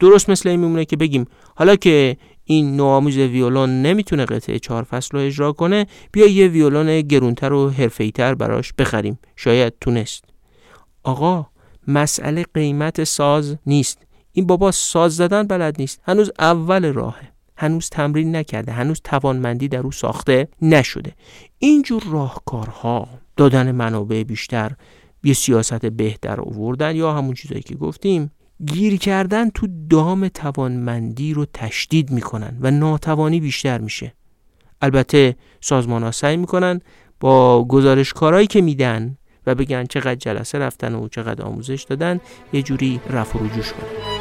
درست 0.00 0.30
مثل 0.30 0.48
این 0.48 0.60
میمونه 0.60 0.84
که 0.84 0.96
بگیم 0.96 1.26
حالا 1.56 1.76
که 1.76 2.16
این 2.44 2.76
نوآموز 2.76 3.16
ویولون 3.16 3.82
نمی‌تونه 3.82 4.24
قطعه 4.24 4.58
چهار 4.58 4.82
فصل 4.82 5.18
رو 5.18 5.24
اجرا 5.24 5.52
کنه 5.52 5.86
بیا 6.12 6.26
یه 6.26 6.48
ویولون 6.48 7.00
گرونتر 7.00 7.52
و 7.52 7.70
حرفه‌ای‌تر 7.70 8.34
براش 8.34 8.72
بخریم. 8.72 9.18
شاید 9.36 9.72
تونست. 9.80 10.24
آقا 11.02 11.46
مسئله 11.88 12.44
قیمت 12.54 13.04
ساز 13.04 13.56
نیست. 13.66 13.98
این 14.32 14.46
بابا 14.46 14.70
ساز 14.70 15.16
زدن 15.16 15.42
بلد 15.42 15.76
نیست. 15.78 16.00
هنوز 16.04 16.30
اول 16.38 16.92
راهه. 16.92 17.35
هنوز 17.58 17.88
تمرین 17.88 18.36
نکرده 18.36 18.72
هنوز 18.72 19.00
توانمندی 19.04 19.68
در 19.68 19.80
او 19.80 19.92
ساخته 19.92 20.48
نشده. 20.62 21.12
اینجور 21.58 22.02
راهکارها 22.10 23.08
دادن 23.36 23.72
منابع 23.72 24.22
بیشتر 24.22 24.72
یه 25.24 25.34
سیاست 25.34 25.86
بهتر 25.86 26.40
آوردن 26.40 26.96
یا 26.96 27.12
همون 27.12 27.34
چیزایی 27.34 27.62
که 27.62 27.74
گفتیم 27.74 28.30
گیر 28.66 28.96
کردن 28.96 29.50
تو 29.50 29.68
دام 29.90 30.28
توانمندی 30.28 31.34
رو 31.34 31.46
تشدید 31.54 32.10
می‌کنن 32.10 32.56
و 32.60 32.70
ناتوانی 32.70 33.40
بیشتر 33.40 33.78
میشه. 33.78 34.12
البته 34.80 35.36
سازمان 35.60 36.02
ها 36.02 36.10
سعی 36.10 36.36
می‌کنن 36.36 36.80
با 37.20 37.64
گزارشکارهایی 37.64 38.46
که 38.46 38.60
میدن 38.60 39.16
و 39.46 39.54
بگن 39.54 39.84
چقدر 39.84 40.14
جلسه 40.14 40.58
رفتن 40.58 40.94
و 40.94 41.08
چقدر 41.08 41.44
آموزش 41.44 41.82
دادن 41.82 42.20
یه 42.52 42.62
جوری 42.62 43.00
رفع 43.10 43.38
و 43.38 43.46
جوش 43.46 43.72
کنن. 43.72 44.15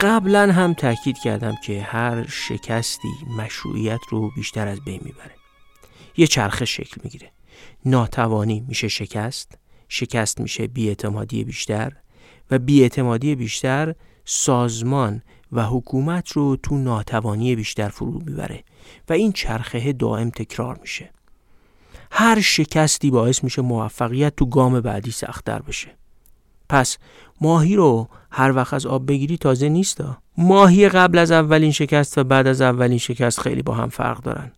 قبلا 0.00 0.52
هم 0.52 0.74
تاکید 0.74 1.18
کردم 1.18 1.56
که 1.64 1.82
هر 1.82 2.26
شکستی 2.28 3.08
مشروعیت 3.38 4.00
رو 4.10 4.30
بیشتر 4.36 4.68
از 4.68 4.80
بین 4.80 5.00
می‌بره. 5.04 5.34
یه 6.16 6.26
چرخه 6.26 6.64
شکل 6.64 7.00
می‌گیره. 7.04 7.30
ناتوانی 7.84 8.64
میشه 8.68 8.88
شکست 8.88 9.58
شکست 9.88 10.40
میشه 10.40 10.66
بیاعتمادی 10.66 11.44
بیشتر 11.44 11.92
و 12.50 12.58
بیاعتمادی 12.58 13.34
بیشتر 13.34 13.94
سازمان 14.24 15.22
و 15.52 15.64
حکومت 15.64 16.28
رو 16.28 16.56
تو 16.56 16.78
ناتوانی 16.78 17.56
بیشتر 17.56 17.88
فرو 17.88 18.22
می‌بره 18.26 18.64
و 19.08 19.12
این 19.12 19.32
چرخه 19.32 19.92
دائم 19.92 20.30
تکرار 20.30 20.78
میشه. 20.82 21.10
هر 22.10 22.40
شکستی 22.40 23.10
باعث 23.10 23.44
میشه 23.44 23.62
موفقیت 23.62 24.36
تو 24.36 24.46
گام 24.46 24.80
بعدی 24.80 25.10
سختتر 25.10 25.62
بشه. 25.62 25.90
پس 26.68 26.98
ماهی 27.40 27.76
رو 27.76 28.08
هر 28.30 28.52
وقت 28.56 28.74
از 28.74 28.86
آب 28.86 29.06
بگیری 29.06 29.36
تازه 29.36 29.68
نیستا. 29.68 30.18
ماهی 30.38 30.88
قبل 30.88 31.18
از 31.18 31.30
اولین 31.30 31.72
شکست 31.72 32.18
و 32.18 32.24
بعد 32.24 32.46
از 32.46 32.60
اولین 32.60 32.98
شکست 32.98 33.40
خیلی 33.40 33.62
با 33.62 33.74
هم 33.74 33.88
فرق 33.88 34.22
دارن. 34.22 34.52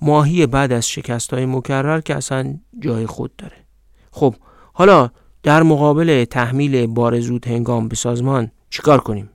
ماهی 0.00 0.46
بعد 0.46 0.72
از 0.72 0.88
شکست 0.88 1.34
های 1.34 1.46
مکرر 1.46 2.00
که 2.00 2.14
اصلا 2.14 2.58
جای 2.80 3.06
خود 3.06 3.36
داره. 3.36 3.56
خب 4.10 4.34
حالا 4.72 5.10
در 5.42 5.62
مقابل 5.62 6.24
تحمیل 6.24 6.86
بار 6.86 7.20
زود 7.20 7.46
هنگام 7.46 7.88
به 7.88 7.96
سازمان 7.96 8.50
چیکار 8.70 9.00
کنیم؟ 9.00 9.30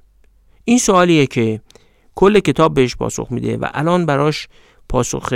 این 0.66 0.78
سوالیه 0.78 1.28
که 1.28 1.62
کل 2.16 2.40
کتاب 2.40 2.74
بهش 2.74 2.96
پاسخ 2.96 3.28
میده 3.32 3.58
و 3.58 3.68
الان 3.74 4.06
براش 4.06 4.48
پاسخ 4.90 5.34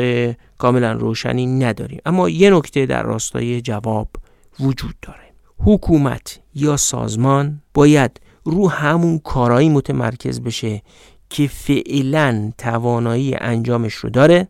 کاملا 0.58 0.92
روشنی 0.92 1.46
نداریم. 1.46 2.00
اما 2.06 2.30
یه 2.30 2.50
نکته 2.50 2.86
در 2.86 3.04
راستای 3.04 3.62
جواب 3.62 4.10
وجود 4.60 4.96
داره. 5.02 5.25
حکومت 5.58 6.40
یا 6.56 6.78
سازمان 6.78 7.62
باید 7.74 8.22
رو 8.44 8.70
همون 8.70 9.20
کارایی 9.20 9.70
متمرکز 9.70 10.42
بشه 10.42 10.82
که 11.30 11.48
فعلا 11.48 12.52
توانایی 12.58 13.36
انجامش 13.36 13.94
رو 13.94 14.10
داره 14.10 14.48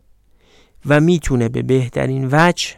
و 0.86 1.00
می‌تونه 1.00 1.48
به 1.48 1.62
بهترین 1.62 2.28
وجه 2.32 2.68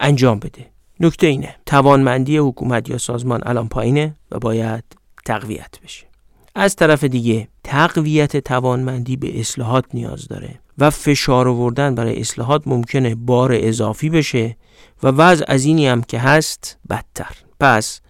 انجام 0.00 0.38
بده. 0.38 0.66
نکته 1.00 1.26
اینه 1.26 1.56
توانمندی 1.66 2.36
حکومت 2.36 2.88
یا 2.88 2.98
سازمان 2.98 3.40
الان 3.46 3.68
پایینه 3.68 4.14
و 4.30 4.38
باید 4.38 4.84
تقویت 5.24 5.80
بشه. 5.84 6.06
از 6.54 6.76
طرف 6.76 7.04
دیگه 7.04 7.48
تقویت 7.64 8.36
توانمندی 8.36 9.16
به 9.16 9.40
اصلاحات 9.40 9.84
نیاز 9.94 10.28
داره 10.28 10.60
و 10.78 10.90
فشار 10.90 11.48
آوردن 11.48 11.94
برای 11.94 12.20
اصلاحات 12.20 12.62
ممکنه 12.66 13.14
بار 13.14 13.50
اضافی 13.54 14.10
بشه 14.10 14.56
و 15.02 15.08
وضع 15.08 15.44
از 15.48 15.64
اینی 15.64 15.86
هم 15.86 16.02
که 16.02 16.18
هست 16.18 16.78
بدتر. 16.90 17.47
پس 17.60 18.00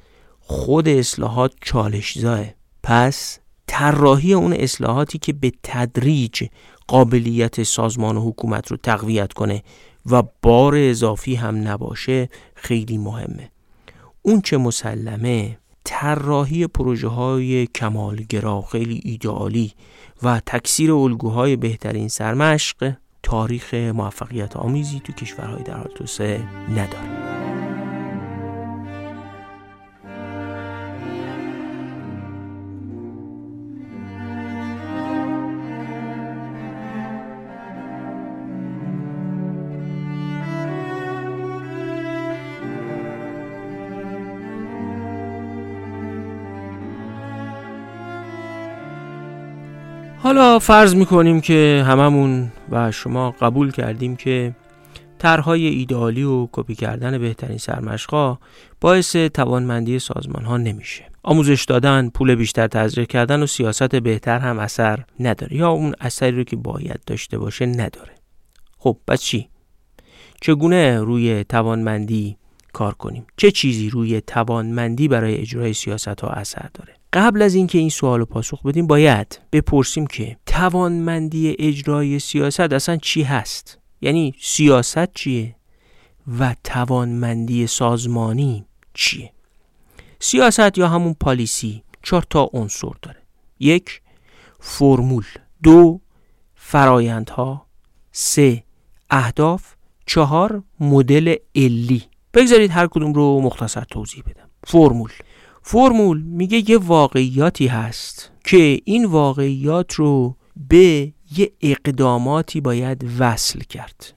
خود 0.40 0.88
اصلاحات 0.88 1.52
چالش 1.60 2.18
زاه 2.18 2.44
پس 2.82 3.38
طراحی 3.66 4.32
اون 4.32 4.52
اصلاحاتی 4.52 5.18
که 5.18 5.32
به 5.32 5.52
تدریج 5.62 6.44
قابلیت 6.86 7.62
سازمان 7.62 8.16
و 8.16 8.28
حکومت 8.28 8.70
رو 8.70 8.76
تقویت 8.76 9.32
کنه 9.32 9.62
و 10.06 10.22
بار 10.42 10.74
اضافی 10.76 11.34
هم 11.34 11.68
نباشه 11.68 12.28
خیلی 12.54 12.98
مهمه. 12.98 13.50
اون 14.22 14.40
چه 14.40 14.56
مسلمه 14.56 15.58
طراحی 15.84 16.66
پروژه 16.66 17.08
های 17.08 17.66
کمالگرا 17.66 18.62
خیلی 18.62 19.00
ایدئالی 19.04 19.72
و 20.22 20.40
تکثیر 20.46 20.92
الگوهای 20.92 21.56
بهترین 21.56 22.08
سرمشق 22.08 22.92
تاریخ 23.22 23.74
موفقیت 23.74 24.56
آمیزی 24.56 25.00
تو 25.04 25.12
کشورهای 25.12 25.62
در 25.62 25.76
حال 25.76 25.90
توسعه 25.94 26.44
نداره. 26.70 27.27
حالا 50.38 50.58
فرض 50.58 50.94
می‌کنیم 50.94 51.40
که 51.40 51.84
هممون 51.86 52.52
و 52.70 52.90
شما 52.90 53.30
قبول 53.30 53.70
کردیم 53.70 54.16
که 54.16 54.54
طرحهای 55.18 55.66
ایدئالی 55.66 56.22
و 56.22 56.48
کپی 56.52 56.74
کردن 56.74 57.18
بهترین 57.18 57.58
سرمشقا 57.58 58.38
باعث 58.80 59.16
توانمندی 59.16 59.98
سازمان 59.98 60.44
ها 60.44 60.56
نمیشه. 60.56 61.04
آموزش 61.22 61.64
دادن 61.64 62.08
پول 62.08 62.34
بیشتر 62.34 62.66
تزریق 62.66 63.08
کردن 63.08 63.42
و 63.42 63.46
سیاست 63.46 63.96
بهتر 63.96 64.38
هم 64.38 64.58
اثر 64.58 65.04
نداره 65.20 65.56
یا 65.56 65.68
اون 65.70 65.94
اثری 66.00 66.36
رو 66.36 66.44
که 66.44 66.56
باید 66.56 67.00
داشته 67.06 67.38
باشه 67.38 67.66
نداره. 67.66 68.12
خب 68.78 68.96
پس 69.06 69.20
چی؟ 69.20 69.48
چگونه 70.40 71.00
روی 71.00 71.44
توانمندی 71.44 72.36
کار 72.72 72.94
کنیم؟ 72.94 73.26
چه 73.36 73.50
چیزی 73.50 73.90
روی 73.90 74.20
توانمندی 74.20 75.08
برای 75.08 75.36
اجرای 75.36 75.72
سیاست 75.72 76.20
ها 76.20 76.28
اثر 76.28 76.68
داره؟ 76.74 76.97
قبل 77.12 77.42
از 77.42 77.54
اینکه 77.54 77.78
این 77.78 77.88
سوال 77.88 78.24
پاسخ 78.24 78.62
بدیم 78.62 78.86
باید 78.86 79.40
بپرسیم 79.52 80.06
که 80.06 80.36
توانمندی 80.46 81.56
اجرای 81.58 82.18
سیاست 82.18 82.72
اصلا 82.72 82.96
چی 82.96 83.22
هست؟ 83.22 83.78
یعنی 84.00 84.34
سیاست 84.40 85.14
چیه 85.14 85.54
و 86.38 86.54
توانمندی 86.64 87.66
سازمانی 87.66 88.64
چیه؟ 88.94 89.32
سیاست 90.20 90.78
یا 90.78 90.88
همون 90.88 91.14
پالیسی 91.20 91.82
چهار 92.02 92.24
تا 92.30 92.50
عنصر 92.52 92.92
داره. 93.02 93.22
یک 93.60 94.02
فرمول. 94.60 95.24
دو 95.62 96.00
فرایندها. 96.54 97.66
سه 98.12 98.64
اهداف. 99.10 99.74
چهار 100.06 100.62
مدل 100.80 101.34
علی. 101.56 102.02
بگذارید 102.34 102.70
هر 102.70 102.86
کدوم 102.86 103.12
رو 103.12 103.40
مختصر 103.40 103.84
توضیح 103.84 104.22
بدم. 104.26 104.48
فرمول. 104.66 105.10
فرمول 105.62 106.22
میگه 106.22 106.70
یه 106.70 106.78
واقعیاتی 106.78 107.66
هست 107.66 108.30
که 108.44 108.80
این 108.84 109.04
واقعیات 109.04 109.94
رو 109.94 110.36
به 110.68 111.12
یه 111.36 111.52
اقداماتی 111.60 112.60
باید 112.60 113.04
وصل 113.18 113.60
کرد. 113.60 114.14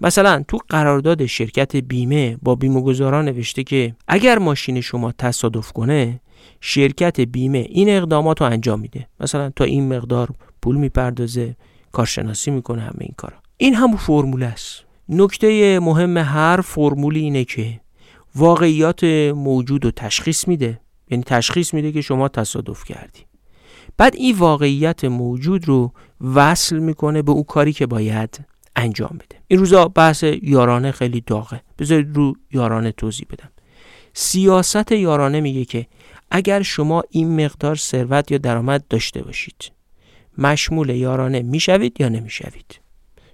مثلا 0.00 0.44
تو 0.48 0.58
قرارداد 0.68 1.26
شرکت 1.26 1.76
بیمه 1.76 2.36
با 2.42 2.54
بیمهگذاران 2.54 3.24
نوشته 3.24 3.64
که 3.64 3.94
اگر 4.08 4.38
ماشین 4.38 4.80
شما 4.80 5.12
تصادف 5.12 5.72
کنه 5.72 6.20
شرکت 6.60 7.20
بیمه 7.20 7.58
این 7.58 7.88
اقدامات 7.88 8.40
رو 8.40 8.46
انجام 8.46 8.80
میده. 8.80 9.06
مثلا 9.20 9.50
تا 9.50 9.64
این 9.64 9.96
مقدار 9.96 10.28
پول 10.62 10.76
می‌پردازه 10.76 11.56
کارشناسی 11.92 12.50
می‌کنه 12.50 12.80
همه 12.82 12.98
این 13.00 13.14
کارا. 13.16 13.36
این 13.56 13.74
همون 13.74 13.96
فرمول 13.96 14.42
است. 14.42 14.84
نکته 15.08 15.80
مهم 15.80 16.16
هر 16.16 16.60
فرمولی 16.60 17.20
اینه 17.20 17.44
که 17.44 17.80
واقعیات 18.34 19.04
موجود 19.34 19.84
و 19.84 19.90
تشخیص 19.90 20.48
میده. 20.48 20.80
یعنی 21.10 21.24
تشخیص 21.24 21.74
میده 21.74 21.92
که 21.92 22.00
شما 22.00 22.28
تصادف 22.28 22.84
کردی. 22.84 23.20
بعد 23.96 24.14
این 24.16 24.36
واقعیت 24.36 25.04
موجود 25.04 25.68
رو 25.68 25.92
وصل 26.34 26.78
می‌کنه 26.78 27.22
به 27.22 27.32
اون 27.32 27.42
کاری 27.42 27.72
که 27.72 27.86
باید 27.86 28.40
انجام 28.76 29.10
بده. 29.14 29.40
این 29.48 29.60
روزا 29.60 29.88
بحث 29.88 30.24
یارانه 30.42 30.92
خیلی 30.92 31.20
داغه. 31.20 31.62
بذارید 31.78 32.16
رو 32.16 32.34
یارانه 32.52 32.92
توضیح 32.92 33.26
بدم. 33.30 33.50
سیاست 34.14 34.92
یارانه 34.92 35.40
میگه 35.40 35.64
که 35.64 35.86
اگر 36.30 36.62
شما 36.62 37.02
این 37.10 37.44
مقدار 37.44 37.76
ثروت 37.76 38.30
یا 38.32 38.38
درآمد 38.38 38.84
داشته 38.90 39.22
باشید 39.22 39.72
مشمول 40.38 40.88
یارانه 40.88 41.42
می‌شوید 41.42 42.00
یا 42.00 42.08
نمی‌شوید؟ 42.08 42.80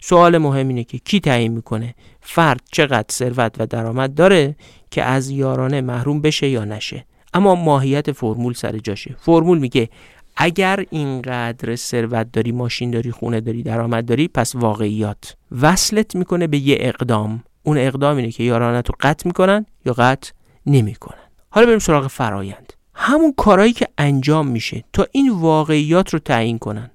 سوال 0.01 0.39
مهم 0.39 0.69
اینه 0.69 0.85
که 0.85 0.99
کی 0.99 1.21
تعیین 1.21 1.53
می‌کنه؟ 1.53 1.95
فرد 2.21 2.61
چقدر 2.73 3.07
ثروت 3.13 3.57
و 3.59 3.67
درآمد 3.67 4.15
داره 4.15 4.57
که 4.97 5.03
از 5.03 5.31
یارانه 5.31 5.81
محروم 5.81 6.21
بشه 6.21 6.49
یا 6.49 6.65
نشه. 6.65 7.05
اما 7.35 7.55
ماهیت 7.55 8.13
فرمول 8.13 8.53
سر 8.53 8.79
جاشه. 8.79 9.17
فرمول 9.19 9.59
میگه 9.59 9.89
اگر 10.37 10.85
اینقدر 10.91 11.77
ثروت 11.77 12.33
داری 12.33 12.53
ماشین 12.53 12.91
داری 12.91 13.11
خونه 13.11 13.41
داری 13.41 13.63
درآمد 13.63 14.05
داری 14.07 14.29
پس 14.29 14.55
واقعیات. 14.55 15.37
وصلت 15.61 16.17
می‌کنه 16.17 16.47
به 16.47 16.59
یه 16.59 16.77
اقدام. 16.81 17.45
اون 17.63 17.79
اقدام 17.79 18.17
اینه 18.17 18.31
که 18.31 18.43
یارانت 18.43 18.89
رو 18.89 18.95
قطع 19.01 19.27
می‌کنن 19.27 19.67
یا 19.87 19.93
قطع 19.93 20.31
نمی‌کنن. 20.67 21.27
حالا 21.51 21.67
بریم 21.67 21.79
سراغ 21.79 22.07
فرایند. 22.07 22.73
همون 22.95 23.35
کارهایی 23.37 23.73
که 23.73 23.89
انجام 23.99 24.47
میشه 24.47 24.85
تا 24.93 25.07
این 25.13 25.31
واقعیات 25.31 26.11
رو 26.11 26.19
تعیین 26.19 26.59
کنن. 26.59 26.91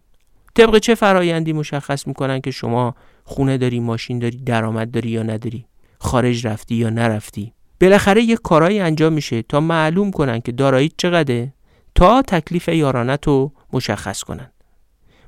طبق 0.55 0.77
چه 0.77 0.95
فرایندی 0.95 1.53
مشخص 1.53 2.07
می‌کنن 2.07 2.41
که 2.41 2.51
شما 2.51 2.95
خونه 3.23 3.57
داری 3.57 3.79
ماشین 3.79 4.19
داری 4.19 4.37
درآمد 4.37 4.91
داری 4.91 5.09
یا 5.09 5.23
نداری؟ 5.23 5.65
خارج 5.99 6.47
رفتی 6.47 6.75
یا 6.75 6.89
نرفتی؟ 6.89 7.53
بالاخره 7.82 8.22
یه 8.22 8.36
کارایی 8.36 8.80
انجام 8.80 9.13
میشه 9.13 9.41
تا 9.41 9.60
معلوم 9.60 10.12
کنن 10.12 10.39
که 10.39 10.52
دارایی 10.52 10.91
چقدره 10.98 11.54
تا 11.96 12.22
تکلیف 12.22 12.67
یارانت 12.67 13.28
رو 13.28 13.52
مشخص 13.74 14.24
کنن. 14.24 14.52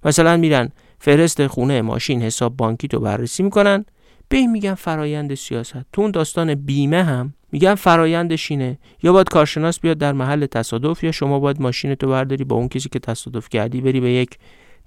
مثلا 0.06 0.38
میرن 0.38 0.70
فرست 1.00 1.48
خونه 1.48 1.82
ماشین 1.82 2.22
حساب 2.22 2.58
بانکی 2.58 2.88
تو 2.88 3.00
بررسی 3.00 3.44
می‌کنن 3.44 3.86
به 4.30 4.48
میگن 4.48 4.74
فرایند 4.74 5.36
سیاست. 5.36 5.86
تو 5.94 6.02
اون 6.02 6.12
داستان 6.12 6.56
بیمه 6.56 7.04
هم 7.04 7.34
میگن 7.52 7.76
فرایندش 7.76 8.52
اینه 8.52 8.78
یا 9.04 9.14
باید 9.14 9.30
کارشناس 9.30 9.80
بیاد 9.80 9.98
در 9.98 10.14
محل 10.14 10.46
تصادف 10.46 11.04
یا 11.04 11.12
شما 11.12 11.40
باید 11.40 11.62
ماشین 11.62 11.96
تو 11.96 12.08
برداری 12.08 12.44
با 12.44 12.56
اون 12.56 12.68
کسی 12.68 12.90
که 12.90 13.00
تصادف 13.00 13.50
کردی 13.50 13.82
بری 13.82 14.00
به 14.00 14.12
یک 14.12 14.38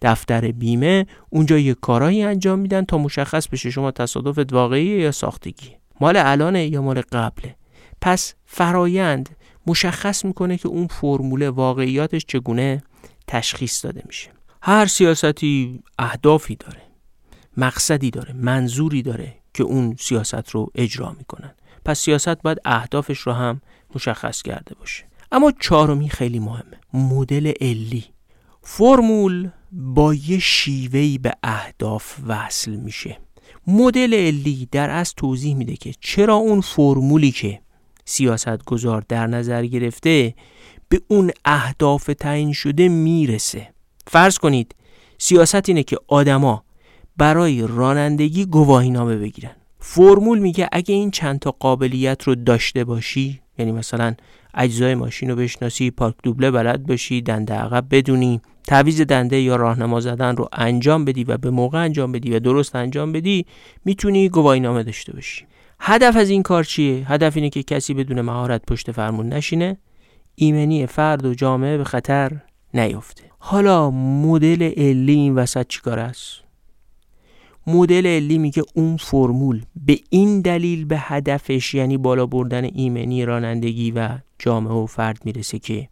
دفتر 0.03 0.53
بیمه 0.53 1.07
اونجا 1.31 1.59
یه 1.59 1.75
کارایی 1.75 2.23
انجام 2.23 2.59
میدن 2.59 2.85
تا 2.85 2.99
مشخص 2.99 3.49
بشه 3.49 3.71
شما 3.71 3.91
تصادفت 3.91 4.53
واقعیه 4.53 5.01
یا 5.01 5.13
ساختگی 5.13 5.77
مال 6.01 6.17
الانه 6.17 6.67
یا 6.67 6.83
مال 6.83 7.01
قبله؟ 7.01 7.57
پس 8.01 8.35
فرایند 8.45 9.37
مشخص 9.67 10.25
می‌کنه 10.25 10.57
که 10.57 10.69
اون 10.69 10.87
فرموله 10.87 11.51
واقعیاتش 11.51 12.25
چگونه 12.27 12.83
تشخیص 13.27 13.85
داده 13.85 14.03
میشه. 14.07 14.31
هر 14.63 14.87
سیاستی 14.87 15.83
اهدافی 15.99 16.57
داره 16.57 16.83
مقصدی 17.57 18.11
داره 18.11 18.33
منظوری 18.33 19.03
داره 19.03 19.35
که 19.55 19.63
اون 19.63 19.97
سیاست 19.99 20.51
رو 20.51 20.71
اجرا 20.75 21.13
می‌کنن. 21.19 21.55
پس 21.85 21.99
سیاست 21.99 22.43
باید 22.43 22.59
اهدافش 22.65 23.19
رو 23.19 23.33
هم 23.33 23.61
مشخص 23.95 24.43
کرده 24.43 24.75
باشه. 24.75 25.05
اما 25.33 25.53
چهارمی 25.61 26.09
خیلی 26.09 26.39
مهمه 26.39 26.81
مدل 26.93 27.53
علی. 27.61 28.05
فرمول 28.63 29.51
با 29.73 30.15
یه 30.15 30.39
شیوهی 30.39 31.19
به 31.19 31.33
اهداف 31.43 32.21
وصل 32.27 32.71
میشه. 32.71 33.19
مدل 33.67 34.15
علی 34.15 34.69
در 34.73 34.91
از 34.91 35.15
توضیح 35.15 35.57
میده 35.57 35.77
که 35.77 35.93
چرا 36.01 36.35
اون 36.35 36.61
فرمولی 36.61 37.31
که 37.31 37.61
سیاست 38.05 38.65
گذار 38.65 39.05
در 39.09 39.27
نظر 39.27 39.67
گرفته 39.67 40.35
به 40.89 41.01
اون 41.09 41.31
اهداف 41.45 42.11
تعیین 42.19 42.53
شده 42.53 42.89
می‌رسه. 42.89 43.69
فرض 44.07 44.39
کنید 44.39 44.75
سیاست 45.19 45.69
اینه 45.69 45.83
که 45.83 45.97
آدما 46.09 46.65
برای 47.17 47.67
رانندگی 47.67 48.45
گواهی 48.45 48.91
نامه 48.91 49.17
بگیرن. 49.17 49.57
فرمول 49.81 50.39
میگه 50.39 50.69
اگه 50.73 50.95
این 50.95 51.11
چند 51.11 51.39
تا 51.39 51.51
قابلیت 51.51 52.23
رو 52.23 52.35
داشته 52.35 52.85
باشی 52.85 53.41
یعنی 53.59 53.73
مثلا 53.73 54.15
اجزای 54.57 54.95
ماشین 54.95 55.31
رو 55.31 55.37
بشناسی 55.37 55.91
پارک 55.91 56.15
دوبله 56.23 56.51
بلد 56.51 56.87
باشی 56.87 57.23
دنده 57.23 57.55
عقب 57.55 57.87
بدونی 57.91 58.41
تعویز 58.65 59.01
دنده 59.01 59.41
یا 59.41 59.57
راهنما 59.57 60.01
زدن 60.01 60.37
رو 60.37 60.49
انجام 60.53 61.05
بدی 61.05 61.25
و 61.25 61.37
به 61.37 61.51
موقع 61.51 61.79
انجام 61.79 62.13
بدی 62.13 62.31
و 62.31 62.39
درست 62.39 62.77
انجام 62.77 63.13
بدی 63.13 63.47
می‌تونی 63.85 64.29
گواهی 64.29 64.61
نامه 64.61 64.83
داشته 64.83 65.13
باشی. 65.13 65.45
هدف 65.81 66.17
از 66.17 66.31
این 66.31 66.43
کار 66.43 66.65
چیه؟ 66.65 67.11
هدف 67.11 67.37
اینه 67.37 67.51
که 67.51 67.63
کسی 67.63 67.95
بدون 67.95 68.21
مهارت 68.21 68.63
پشت 68.67 68.93
فرمون 68.93 69.29
نشینه. 69.29 69.77
ایمنی 70.35 70.87
فرد 70.87 71.25
و 71.25 71.35
جامعه 71.35 71.79
به 71.79 71.85
خطر 71.85 72.33
نیفته. 72.75 73.23
حالا 73.39 73.91
مدل 73.91 74.63
علی 74.63 75.13
این 75.13 75.35
وسط 75.35 75.67
چیکار 75.69 75.99
است؟ 75.99 76.46
مدل 77.67 78.07
علی 78.07 78.39
میگه 78.39 78.63
اون 78.75 78.97
فرمول 78.97 79.65
به 79.87 79.99
این 80.11 80.41
دلیل 80.41 80.85
به 80.85 80.99
هدفش 80.99 81.75
یعنی 81.75 81.97
بالا 81.97 82.27
بردن 82.27 82.65
ایمنی 82.65 83.25
رانندگی 83.25 83.91
و 83.91 84.19
جامعه 84.39 84.73
و 84.73 84.87
فرد 84.87 85.19
می‌رسه 85.25 85.59
که 85.59 85.89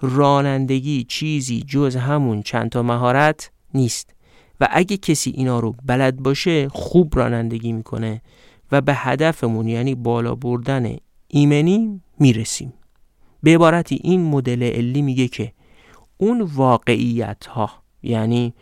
رانندگی 0.00 1.04
چیزی 1.04 1.62
جز 1.62 1.96
همون 1.96 2.42
چند 2.42 2.70
تا 2.70 2.82
مهارت 2.82 3.50
نیست. 3.74 4.14
و 4.60 4.68
اگه 4.70 4.96
کسی 4.96 5.30
اینا 5.30 5.60
رو 5.60 5.74
بلد 5.86 6.16
باشه 6.16 6.68
خوب 6.68 7.18
رانندگی 7.18 7.72
می‌کنه 7.72 8.22
و 8.72 8.80
به 8.80 8.94
هدفمون 8.94 9.68
یعنی 9.68 9.94
بالا 9.94 10.34
بردن 10.34 10.96
ایمنی 11.28 12.00
می‌رسیم. 12.18 12.72
به 13.42 13.54
عبارتی 13.54 14.00
این 14.02 14.24
مدل 14.24 14.62
علی 14.62 15.02
میگه 15.02 15.28
که 15.28 15.52
اون 16.16 16.40
واقعیت 16.40 17.46
ها 17.46 17.70
یعنی 18.02 18.54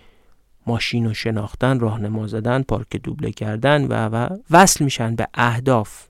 ماشین 0.69 1.07
و 1.07 1.15
شناختن 1.15 1.81
راهنما 1.81 2.27
زدن 2.27 2.63
پارک 2.63 2.97
دوبله 2.97 3.33
کردن 3.33 3.85
و 3.85 4.09
و 4.09 4.37
وصل 4.51 4.85
میشن 4.85 5.15
به 5.15 5.29
اهداف 5.35 6.07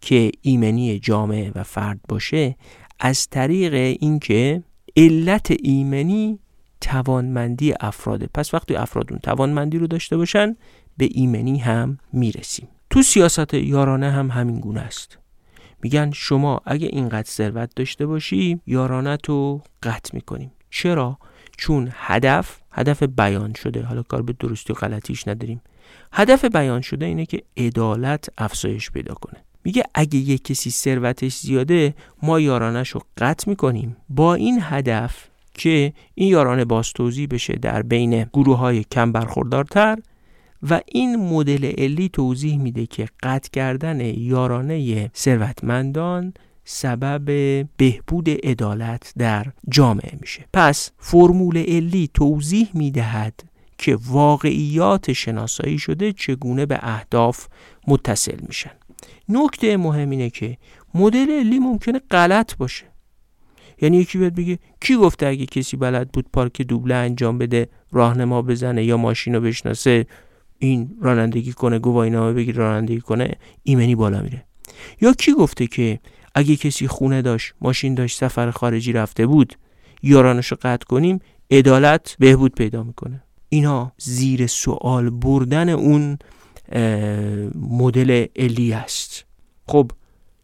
که 0.00 0.30
ایمنی 0.42 0.98
جامعه 0.98 1.52
و 1.54 1.62
فرد 1.62 2.00
باشه. 2.08 2.56
از 3.00 3.28
طریق 3.28 3.74
اینکه 3.74 4.62
علت 4.96 5.54
ایمنی 5.62 6.38
توانمندی 6.80 7.74
افراده. 7.80 8.28
پس 8.34 8.54
وقتی 8.54 8.76
افراد 8.76 9.06
اون 9.10 9.20
توانمندی 9.20 9.78
رو 9.78 9.86
داشته 9.86 10.16
باشن 10.16 10.56
به 10.96 11.08
ایمنی 11.10 11.58
هم 11.58 11.98
می‌رسیم. 12.12 12.68
تو 12.90 13.02
سیاست 13.02 13.54
یارانه 13.54 14.10
هم 14.10 14.30
همین 14.30 14.60
گونه 14.60 14.80
است. 14.80 15.18
میگن 15.82 16.10
شما 16.14 16.60
اگه 16.64 16.88
اینقدر 16.92 17.28
ثروت 17.28 17.70
داشته 17.76 18.06
باشی 18.06 18.60
یارانت 18.66 19.28
رو 19.28 19.62
قطع 19.82 20.14
می‌کنیم. 20.14 20.52
چرا؟ 20.70 21.18
چون 21.56 21.90
هدف 21.92 22.60
هدف 22.74 23.02
بیان 23.02 23.54
شده. 23.54 23.82
حالا 23.82 24.02
کار 24.02 24.22
به 24.22 24.34
درستی 24.38 24.72
و 24.72 24.76
غلطیش 24.76 25.28
نداریم. 25.28 25.62
هدف 26.12 26.44
بیان 26.44 26.80
شده 26.80 27.06
اینه 27.06 27.26
که 27.26 27.42
عدالت 27.56 28.28
افزایش 28.38 28.90
پیدا 28.90 29.14
کنه. 29.14 29.44
میگه 29.64 29.82
اگه 29.94 30.16
یک 30.16 30.44
کسی 30.44 30.70
ثروتش 30.70 31.36
زیاده 31.36 31.94
ما 32.22 32.40
یارانش 32.40 32.90
رو 32.90 33.00
قطع 33.18 33.50
می‌کنیم. 33.50 33.96
با 34.08 34.34
این 34.34 34.58
هدف 34.62 35.28
که 35.54 35.92
این 36.14 36.28
یارانه 36.28 36.64
باز 36.64 36.92
توضیح 36.92 37.28
بشه 37.30 37.52
در 37.52 37.82
بین 37.82 38.24
گروه 38.24 38.58
های 38.58 38.84
کم 38.84 39.12
برخوردارتر 39.12 39.98
و 40.70 40.80
این 40.86 41.16
مدل 41.16 41.72
علی 41.78 42.08
توضیح 42.08 42.58
میده 42.58 42.86
که 42.86 43.08
قطع 43.22 43.50
کردن 43.52 44.00
یارانه 44.00 45.10
ثروتمندان 45.16 46.34
سبب 46.64 47.24
بهبود 47.76 48.30
عدالت 48.30 49.12
در 49.18 49.46
جامعه 49.68 50.18
میشه. 50.20 50.44
پس 50.52 50.90
فرمول 50.98 51.58
علی 51.58 52.10
توضیح 52.14 52.68
می‌دهد 52.74 53.40
که 53.78 53.98
واقعیات 54.06 55.12
شناسایی 55.12 55.78
شده 55.78 56.12
چگونه 56.12 56.66
به 56.66 56.78
اهداف 56.82 57.46
متصل 57.88 58.38
میشن. 58.48 58.70
نکته 59.28 59.76
مهم 59.76 60.10
اینه 60.10 60.30
که 60.30 60.56
مدل 60.94 61.30
علی 61.30 61.58
ممکنه 61.58 62.00
غلط 62.10 62.56
باشه. 62.56 62.84
یعنی 63.82 63.96
یکی 63.96 64.18
بیاد 64.18 64.34
بگه 64.34 64.58
کی 64.80 64.96
گفته 64.96 65.26
اگه 65.26 65.46
کسی 65.46 65.76
بلد 65.76 66.12
بود 66.12 66.26
پارک 66.32 66.62
دوبله 66.62 66.94
انجام 66.94 67.38
بده 67.38 67.68
راهنما 67.92 68.42
بزنه 68.42 68.84
یا 68.84 68.96
ماشین 68.96 69.34
رو 69.34 69.40
بشناسه 69.40 70.06
این 70.58 70.96
رانندگی 71.02 71.52
کنه 71.52 71.78
گواهی 71.78 72.10
نامه 72.10 72.32
بگیر 72.32 72.54
رانندگی 72.54 73.00
کنه 73.00 73.30
ایمنی 73.62 73.94
بالا 73.94 74.22
میره. 74.22 74.44
یا 75.00 75.12
کی 75.12 75.32
گفته 75.32 75.66
که 75.66 76.00
اگه 76.34 76.56
کسی 76.56 76.88
خونه 76.88 77.22
داشت 77.22 77.54
ماشین 77.60 77.94
داشت 77.94 78.18
سفر 78.18 78.50
خارجی 78.50 78.92
رفته 78.92 79.26
بود 79.26 79.54
یارانش 80.02 80.46
رو 80.46 80.56
قطع 80.62 80.86
کنیم 80.86 81.18
عدالت 81.50 82.16
بهبود 82.18 82.54
پیدا 82.54 82.82
می‌کنه. 82.82 83.22
اینا 83.48 83.92
زیر 83.98 84.46
سوال 84.46 85.10
بردن 85.10 85.68
اون 85.68 86.18
مدل 87.54 88.26
علی 88.36 88.72
است 88.72 89.24
خب 89.68 89.90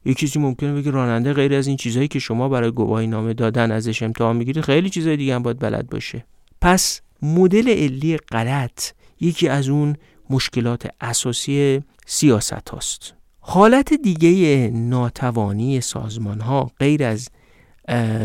یه 0.05 0.15
کسی 0.15 0.39
ممکنه 0.39 0.73
بگه 0.73 0.91
راننده 0.91 1.33
غیر 1.33 1.55
از 1.55 1.67
این 1.67 1.77
چیزهایی 1.77 2.09
که 2.09 2.19
شما 2.19 2.49
برای 2.49 2.71
گواهی 2.71 3.07
نامه 3.07 3.35
دادن 3.35 3.73
ازش 3.73 4.03
امتحان 4.03 4.37
می‌گیرید 4.37 4.65
خیلی 4.65 4.91
چیزهای 4.91 5.17
دیگه 5.17 5.35
هم 5.35 5.43
باید 5.43 5.59
بلد 5.59 5.91
باشه. 5.91 6.25
پس 6.61 7.01
مدل 7.23 7.69
علی 7.69 8.17
غلط 8.17 8.91
یکی 9.21 9.49
از 9.49 9.69
اون 9.69 9.97
مشکلات 10.31 10.89
اساسی 11.01 11.81
سیاست 12.07 12.69
هاست. 12.69 13.15
حالت 13.53 13.95
دیگه 13.95 14.71
ناتوانی 14.75 15.81
سازمان 15.81 16.41
ها 16.41 16.71
غیر 16.79 17.05
از 17.05 17.29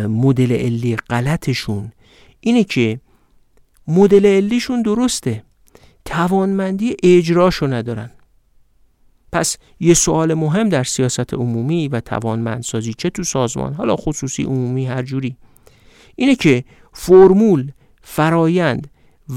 مدل 0.07 0.51
علی 0.51 0.95
غلطشون 0.95 1.91
اینه 2.39 2.63
که 2.63 2.99
مدل 3.87 4.25
علیشون 4.25 4.81
درسته. 4.81 5.43
توانمندی 6.05 6.95
اجراشو 7.03 7.67
ندارن. 7.67 8.11
پس 9.31 9.57
یه 9.79 9.93
سوال 9.93 10.33
مهم 10.33 10.69
در 10.69 10.83
سیاست 10.83 11.33
عمومی 11.33 11.87
و 11.87 11.99
توانمندسازی 11.99 12.93
چه 12.93 13.09
تو 13.09 13.23
سازمان؟ 13.23 13.73
حالا 13.73 13.95
خصوصی 13.95 14.43
عمومی 14.43 14.85
هر 14.85 15.01
جوری. 15.01 15.37
اینه 16.15 16.35
که 16.35 16.63
فرمول 16.93 17.71
فرایند 18.01 18.89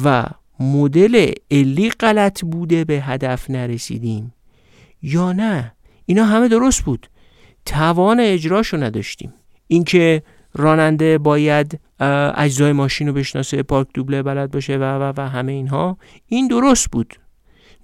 و 0.05 0.27
مدل 0.61 1.33
علی 1.51 1.91
غلط 1.91 2.45
بوده 2.45 2.85
به 2.85 2.95
هدف 2.95 3.51
نرسیدیم 3.51 4.35
یا 5.03 5.33
نه؟ 5.33 5.73
اینا 6.09 6.25
همه 6.25 6.49
درست 6.49 6.83
بود. 6.83 7.07
توان 7.65 8.21
اجراشو 8.21 8.77
نداشتیم. 8.77 9.35
اینکه 9.67 10.23
راننده 10.55 11.19
باید 11.19 11.81
اجزای 12.35 12.73
ماشین 12.73 13.07
رو 13.07 13.13
بشناسه 13.13 13.63
پارک 13.63 13.87
دوبله 13.95 14.23
بلد 14.23 14.51
باشه 14.51 14.77
و 14.77 14.83
و 14.83 15.13
و 15.17 15.29
همه 15.29 15.53
اینها 15.53 15.99
این 16.27 16.49
درست 16.49 16.91
بود. 16.91 17.15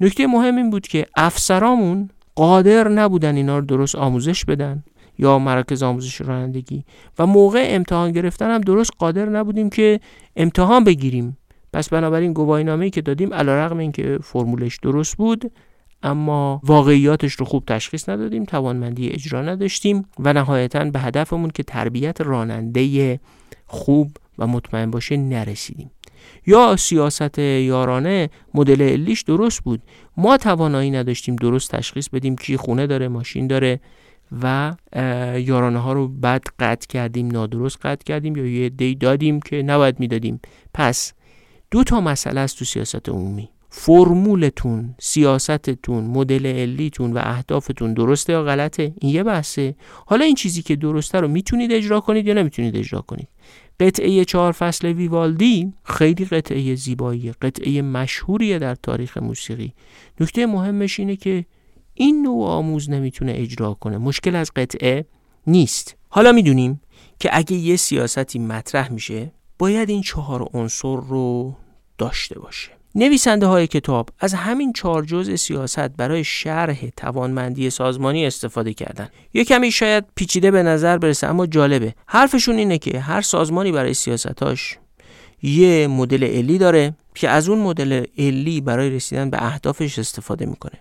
نکته 0.00 0.26
مهم 0.26 0.56
این 0.56 0.70
بود 0.70 0.87
که 0.87 1.06
افسرامون 1.16 2.10
قادر 2.34 2.88
نبودن 2.88 3.37
اینا 3.37 3.58
رو 3.58 3.64
درست 3.64 3.94
آموزش 3.94 4.44
بدن 4.44 4.84
یا 5.18 5.38
مراکز 5.38 5.82
آموزش 5.82 6.20
رانندگی. 6.20 6.84
و 7.18 7.26
موقع 7.26 7.66
امتحان 7.68 8.12
گرفتن 8.12 8.50
هم 8.50 8.60
درست 8.60 8.90
قادر 8.98 9.28
نبودیم 9.28 9.70
که 9.70 10.00
امتحان 10.37 10.84
بگیریم. 10.84 11.38
پس 11.72 11.88
بنابراین 11.88 12.32
گواهی 12.32 12.64
نامه‌ای 12.64 12.90
که 12.90 13.00
دادیم 13.00 13.34
علیرغم 13.34 13.78
اینکه 13.78 14.18
فرمولش 14.22 14.78
درست 14.82 15.16
بود 15.16 15.52
اما 16.04 16.60
واقعیاتش 16.64 17.32
رو 17.32 17.46
خوب 17.46 17.64
تشخیص 17.66 18.08
ندادیم 18.08 18.44
توانمندی 18.44 19.08
اجرا 19.08 19.42
نداشتیم 19.42 20.04
و 20.18 20.32
نهایتا 20.32 20.84
به 20.84 21.00
هدفمون 21.00 21.50
که 21.50 21.62
تربیت 21.62 22.20
راننده 22.20 23.20
خوب 23.66 24.16
و 24.38 24.46
مطمئن 24.46 24.90
باشه 24.90 25.16
نرسیدیم. 25.16 25.90
یا 26.46 26.76
سیاست 26.76 27.38
یارانه 27.38 28.30
مدل 28.54 28.82
علیش 28.82 29.22
درست 29.22 29.60
بود. 29.60 29.82
ما 30.16 30.36
توانایی 30.36 30.90
نداشتیم 30.90 31.36
درست 31.36 31.70
تشخیص 31.70 32.08
بدیم 32.08 32.36
کی 32.36 32.56
خونه 32.56 32.86
داره 32.86 33.08
ماشین 33.08 33.46
داره 33.46 33.80
و 34.42 34.74
یارانه 35.38 35.78
ها 35.78 35.92
رو 35.92 36.08
بد 36.08 36.42
قطع 36.58 36.86
کردیم 36.86 37.30
نادرست 37.30 37.86
قطع 37.86 38.04
کردیم 38.04 38.36
یا 38.36 38.46
یه 38.46 38.68
دی 38.68 38.94
دادیم 38.94 39.40
که 39.40 39.62
نباید 39.62 40.00
می‌دادیم. 40.00 40.40
پس 40.74 41.12
دو 41.70 41.84
تا 41.84 42.00
مسئله 42.00 42.40
است 42.40 42.58
تو 42.58 42.64
سیاست 42.64 43.08
عمومی. 43.08 43.48
فرمولتون 43.76 44.94
سیاستتون 44.98 46.04
مدل 46.04 46.46
علیتون 46.46 47.12
و 47.12 47.20
اهدافتون 47.22 47.94
درسته 47.94 48.32
یا 48.32 48.42
غلطه؟ 48.42 48.94
این 49.00 49.14
یه 49.14 49.22
بحثه. 49.22 49.74
حالا 50.06 50.24
این 50.24 50.34
چیزی 50.34 50.62
که 50.62 50.76
درسته 50.76 51.20
رو 51.20 51.28
می‌تونید 51.28 51.72
اجرا 51.72 52.00
کنید 52.00 52.26
یا 52.26 52.34
نمی‌تونید 52.34 52.76
اجرا 52.76 53.00
کنید؟ 53.00 53.28
قطعه 53.80 54.24
چهار 54.24 54.52
فصل 54.52 54.88
ویوالدی 54.88 55.72
خیلی 55.84 56.24
قطعه 56.24 56.74
زیبایی 56.74 57.32
قطعه 57.32 57.82
مشهوریه 57.82 58.58
در 58.58 58.74
تاریخ 58.74 59.16
موسیقی. 59.16 59.74
نکته 60.20 60.46
مهمش 60.46 61.00
اینه 61.00 61.16
که 61.16 61.44
این 61.94 62.22
نوع 62.22 62.48
آموز 62.48 62.90
نمی‌تونه 62.90 63.32
اجرا 63.37 63.74
کنه. 63.74 63.98
مشکل 63.98 64.37
از 64.37 64.50
قطعه 64.56 65.06
نیست. 65.46 65.96
حالا 66.08 66.32
می‌دونیم 66.32 66.80
که 67.20 67.30
اگه 67.32 67.56
یه 67.56 67.76
سیاستی 67.76 68.38
مطرح 68.38 68.92
میشه 68.92 69.32
باید 69.58 69.90
این 69.90 70.02
چهار 70.02 70.48
عنصر 70.52 70.96
رو 70.96 71.54
داشته 71.98 72.38
باشه. 72.38 72.70
نویسنده 72.96 73.46
های 73.46 73.66
کتاب 73.66 74.09
از 74.18 74.35
همین 74.35 74.72
چهار 74.72 75.04
جزء 75.04 75.37
سیاست 75.37 75.88
برای 75.88 76.24
شرح 76.24 76.88
توانمندی 76.96 77.70
سازمانی 77.70 78.26
استفاده 78.26 78.74
کردن. 78.74 79.09
یه 79.35 79.44
کمی 79.44 79.70
شاید 79.70 80.04
پیچیده 80.14 80.50
به 80.50 80.62
نظر 80.62 80.98
برسه 80.98 81.26
اما 81.26 81.46
جالبه. 81.46 81.94
حرفشون 82.07 82.57
اینه 82.57 82.78
که 82.78 83.00
هر 83.00 83.20
سازمانی 83.20 83.72
برای 83.72 83.94
سیاستاش 83.94 84.78
یه 85.42 85.87
مدل 85.87 86.24
علی 86.24 86.59
داره 86.59 86.94
که 87.14 87.28
از 87.28 87.48
اون 87.48 87.59
مدل 87.59 88.04
علی 88.18 88.61
برای 88.61 88.90
رسیدن 88.90 89.30
به 89.30 89.44
اهدافش 89.44 89.98
استفاده 89.98 90.46
می‌کنه. 90.46 90.80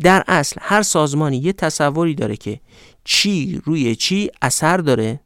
در 0.00 0.24
اصل 0.28 0.56
هر 0.60 0.82
سازمانی 0.82 1.36
یه 1.36 1.52
تصوری 1.52 2.14
داره 2.14 2.36
که 2.36 2.60
چی 3.04 3.60
روی 3.64 3.96
چی 3.96 4.30
اثر 4.42 4.76
داره 4.76 5.20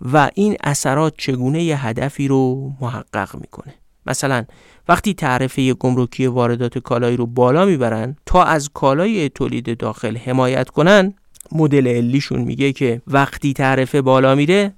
و 0.00 0.30
این 0.34 0.56
اثرات 0.64 1.14
چگونه 1.18 1.62
یه 1.62 1.86
هدفی 1.86 2.28
رو 2.28 2.72
محقق 2.80 3.34
می‌کنه. 3.34 3.74
مثلا 4.10 4.44
وقتی 4.88 5.14
تعرفه 5.14 5.74
گمرکی 5.74 6.26
واردات 6.26 6.78
کالایی 6.78 7.16
رو 7.16 7.26
بالا 7.26 7.64
می‌برن 7.64 8.16
تا 8.26 8.44
از 8.44 8.70
کالای 8.74 9.28
تولید 9.28 9.78
داخل 9.78 10.16
حمایت 10.16 10.68
کنن 10.68 11.14
مدل 11.52 11.88
علیشون 11.88 12.40
میگه 12.40 12.72
که 12.72 13.02
وقتی 13.06 13.52
تعرفه 13.52 14.02
بالا 14.02 14.34
میره 14.34 14.74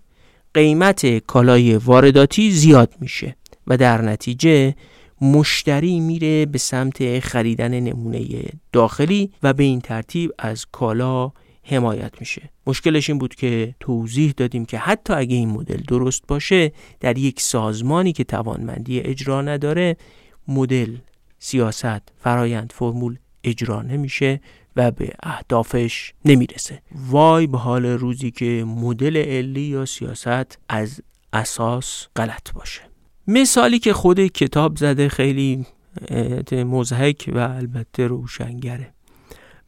قیمت 0.55 1.19
کالای 1.19 1.77
وارداتی 1.77 2.51
زیاد 2.51 2.95
میشه 3.01 3.37
و 3.67 3.77
در 3.77 4.03
نتیجه 4.03 4.75
مشتری 5.21 6.01
میره 6.01 6.47
به 6.47 6.59
سمت 6.59 7.21
خریدن 7.21 7.81
نمونه 7.81 8.25
داخلی 8.73 9.31
و 9.43 9.53
به 9.53 9.65
این 9.65 9.81
ترتیب 9.81 10.33
از 10.39 10.67
کالا 10.73 11.33
حمایت 11.65 12.13
میشه. 12.21 12.51
مشکلش 12.67 13.11
این 13.11 13.19
بود 13.19 13.35
که 13.35 13.75
توضیح 13.81 14.35
دادیم 14.37 14.65
که 14.65 14.79
حتی 14.79 15.13
اگه 15.13 15.37
این 15.37 15.51
مدل 15.51 15.81
درست 15.89 16.27
باشه 16.29 16.73
در 17.01 17.19
یک 17.19 17.41
سازمانی 17.41 18.13
که 18.13 18.25
توانمندی 18.25 19.01
اجرا 19.01 19.43
نداره 19.43 19.97
مدل 20.49 20.97
سیاست 21.39 22.13
فرایند 22.19 22.73
فرمول 22.77 23.19
اجرا 23.45 23.83
نمیشه 23.83 24.41
و 24.77 24.91
به 24.91 25.13
اهدافش 25.23 26.13
نمی‌رسه. 26.25 26.83
وای 27.11 27.47
به 27.47 27.59
حال 27.59 27.87
روزی 27.87 28.31
که 28.31 28.65
مدل 28.67 29.17
علی 29.17 29.61
یا 29.61 29.85
سیاست 29.85 30.59
از 30.69 31.01
اساس 31.33 32.07
غلط 32.17 32.53
باشه. 32.53 32.81
مثالی 33.27 33.79
که 33.79 33.93
خود 33.93 34.21
کتاب 34.21 34.77
زده 34.77 35.09
خیلی 35.09 35.67
مزهک 36.53 37.31
و 37.35 37.39
البته 37.39 38.07
روشنگره. 38.07 38.95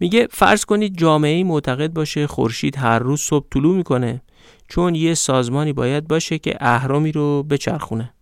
میگه 0.05 0.29
فرض 0.31 0.65
کنید 0.65 0.99
جامعه 0.99 1.45
معتقد 1.45 1.93
باشه 1.93 2.27
خورشید 2.27 2.77
هر 2.77 2.99
روز 2.99 3.21
صبح 3.21 3.47
طلوع 3.51 3.77
می‌کنه 3.77 4.23
چون 4.69 4.95
یه 4.95 5.15
سازمانی 5.15 5.73
باید 5.73 6.09
باشه 6.09 6.39
که 6.39 6.57
اهرامی 6.61 7.13
رو 7.13 7.43
بچرخونه. 7.43 8.13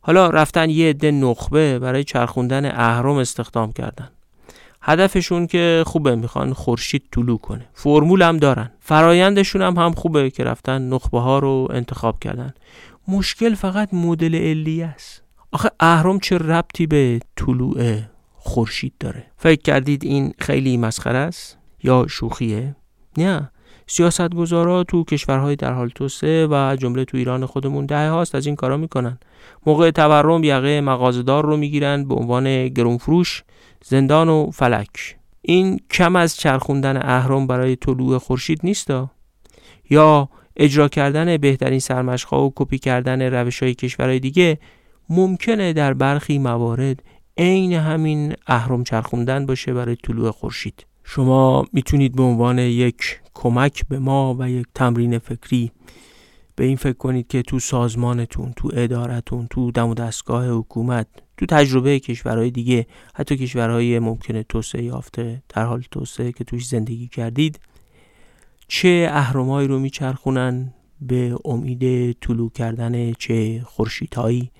حالا 0.00 0.30
رفتن 0.30 0.70
یه 0.70 0.88
عده 0.88 1.10
نخبه 1.10 1.78
برای 1.78 2.04
چرخوندن 2.04 2.64
اهرام 2.64 3.16
استخدام 3.16 3.72
کردن. 3.72 4.08
هدفشون 4.82 5.46
که 5.46 5.82
خوبه 5.86 6.16
می‌خوان 6.16 6.52
خورشید 6.52 7.02
طلوع 7.12 7.38
کنه. 7.38 7.68
فرمول 7.74 8.22
هم 8.22 8.36
دارن. 8.36 8.70
فرایندشون 8.80 9.62
هم 9.62 9.76
هم 9.76 9.92
خوبه 9.92 10.30
که 10.30 10.44
رفتن 10.44 10.88
نخبه 10.88 11.20
ها 11.20 11.38
رو 11.38 11.68
انتخاب 11.70 12.18
کردن. 12.18 12.54
مشکل 13.08 13.54
فقط 13.54 13.94
مدل 13.94 14.34
علیه 14.34 14.86
است. 14.86 15.22
آخه 15.52 15.70
اهرام 15.80 16.18
چه 16.18 16.38
ربطی 16.38 16.86
به 16.86 17.20
طلوع 17.36 17.98
خورشید 18.44 18.92
داره. 19.00 19.24
فکر 19.36 19.62
کردید 19.62 20.04
این 20.04 20.34
خیلی 20.38 20.76
مسخره 20.76 21.18
است 21.18 21.58
یا 21.82 22.06
شوخیه؟ 22.08 22.76
نه. 23.18 23.50
سیاستگزارا 23.86 24.84
تو 24.84 25.04
کشورهای 25.04 25.56
در 25.56 25.72
حال 25.72 25.88
توسعه 25.88 26.46
و 26.46 26.76
جمله 26.80 27.04
تو 27.04 27.16
ایران 27.16 27.46
خودمون 27.46 27.86
ده 27.86 28.10
هاست 28.10 28.34
از 28.34 28.46
این 28.46 28.56
کارا 28.56 28.76
می‌کنن. 28.76 29.18
موقع 29.66 29.90
تورم 29.90 30.44
یقه 30.44 30.80
مغازدار 30.80 31.44
رو 31.44 31.56
می‌گیرن 31.56 32.04
به 32.04 32.14
عنوان 32.14 32.68
گرونفروش 32.68 33.42
زندان 33.84 34.28
و 34.28 34.50
فلک. 34.50 35.16
این 35.42 35.80
کم 35.90 36.16
از 36.16 36.36
چرخوندن 36.36 36.96
اهرام 36.96 37.46
برای 37.46 37.76
طلوع 37.76 38.18
خورشید 38.18 38.60
نیستا 38.64 39.10
یا 39.90 40.28
اجرا 40.56 40.88
کردن 40.88 41.36
بهترین 41.36 41.78
سرمشقها 41.78 42.44
و 42.44 42.52
کپی 42.56 42.78
کردن 42.78 43.22
روش 43.22 43.62
های 43.62 43.74
کشورهای 43.74 44.20
دیگه 44.20 44.58
ممکنه 45.08 45.72
در 45.72 45.94
برخی 45.94 46.38
موارد 46.38 47.02
عین 47.38 47.72
همین 47.72 48.34
اهرم 48.46 48.84
چرخوندن 48.84 49.46
باشه 49.46 49.74
برای 49.74 49.96
طلوع 49.96 50.30
خورشید. 50.30 50.86
شما 51.04 51.66
می‌تونید 51.72 52.16
به 52.16 52.22
عنوان 52.22 52.58
یک 52.58 53.20
کمک 53.34 53.88
به 53.88 53.98
ما 53.98 54.36
و 54.38 54.50
یک 54.50 54.66
تمرین 54.74 55.18
فکری 55.18 55.72
به 56.56 56.64
این 56.64 56.76
فکر 56.76 56.96
کنید 56.96 57.26
که 57.26 57.42
تو 57.42 57.58
سازمانتون 57.58 58.52
تو 58.56 58.70
ادارتون 58.72 59.46
تو 59.50 59.70
دم 59.70 59.88
و 59.88 59.94
دستگاه 59.94 60.48
حکومت 60.50 61.06
تو 61.36 61.46
تجربه 61.46 62.00
کشورهای 62.00 62.50
دیگه 62.50 62.86
حتی 63.14 63.36
کشورهای 63.36 63.98
ممکنه 63.98 64.42
توسعه 64.42 64.84
یافته 64.84 65.42
در 65.48 65.64
حال 65.64 65.84
توسعه 65.90 66.32
که 66.32 66.44
توش 66.44 66.66
زندگی 66.66 67.08
کردید 67.08 67.60
چه 68.68 69.08
اهرمایی 69.10 69.68
رو 69.68 69.78
میچرخونن 69.78 70.74
به 71.00 71.36
امید 71.44 72.12
طلوع 72.12 72.50
کردن 72.50 73.12
چه 73.12 73.62
خورشیدهایی؟ 73.64 74.50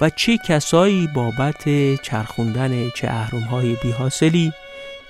و 0.00 0.10
چه 0.10 0.38
کسایی 0.38 1.06
بابت 1.06 1.64
چرخوندن 2.02 2.90
چه 2.90 3.08
اهرمهای 3.08 3.76
بیحاصلی 3.82 4.52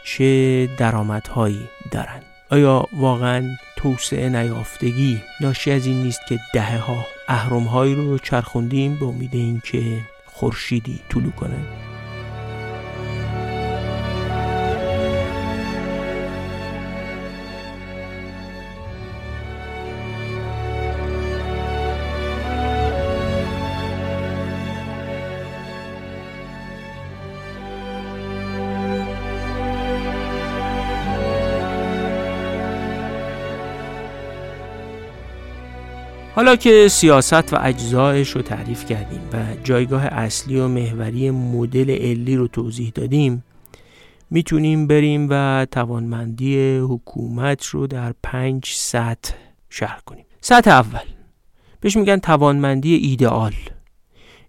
چه 0.05 0.69
درآمدهایی 0.79 1.69
دارند. 1.91 2.23
آیا 2.51 2.87
واقعا 2.93 3.57
توسعه 3.77 4.29
نیافتگی 4.29 5.23
ناشی 5.41 5.71
از 5.71 5.87
این 5.87 6.03
نیست 6.03 6.21
که 6.29 6.39
دهه 6.55 6.79
ها 6.79 7.07
اهرمهایی 7.29 7.95
رو 7.95 8.19
چرخوندیم 8.19 8.99
به 8.99 9.07
امید 9.07 9.35
اینکه 9.35 10.01
خورشیدی 10.27 11.01
طلوع 11.09 11.33
کنه؟ 11.33 11.92
حالا 36.43 36.57
که 36.57 36.89
سیاست 36.89 37.53
و 37.53 37.57
اجزایش 37.61 38.31
رو 38.31 38.43
تعریف 38.43 38.87
کردیم 38.87 39.21
و 39.33 39.37
جایگاه 39.65 40.05
اصلی 40.05 40.61
و 40.61 40.69
محوری 40.69 41.31
مدل 41.31 41.91
علی 41.91 42.37
رو 42.37 42.49
توضیح 42.49 42.93
دادیم 42.95 43.45
می‌تونیم 44.31 44.87
بریم 44.87 45.27
و 45.31 45.67
توانمندی 45.71 46.77
حکومت 46.77 47.67
رو 47.67 47.87
در 47.87 48.15
پنج 48.23 48.65
سطح 48.67 49.35
شرح 49.71 50.01
کنیم. 50.07 50.25
سطح 50.41 50.71
اول. 50.71 51.07
بهش 51.81 51.97
میگن 51.97 52.19
توانمندی 52.19 52.95
ایدئال. 52.95 53.55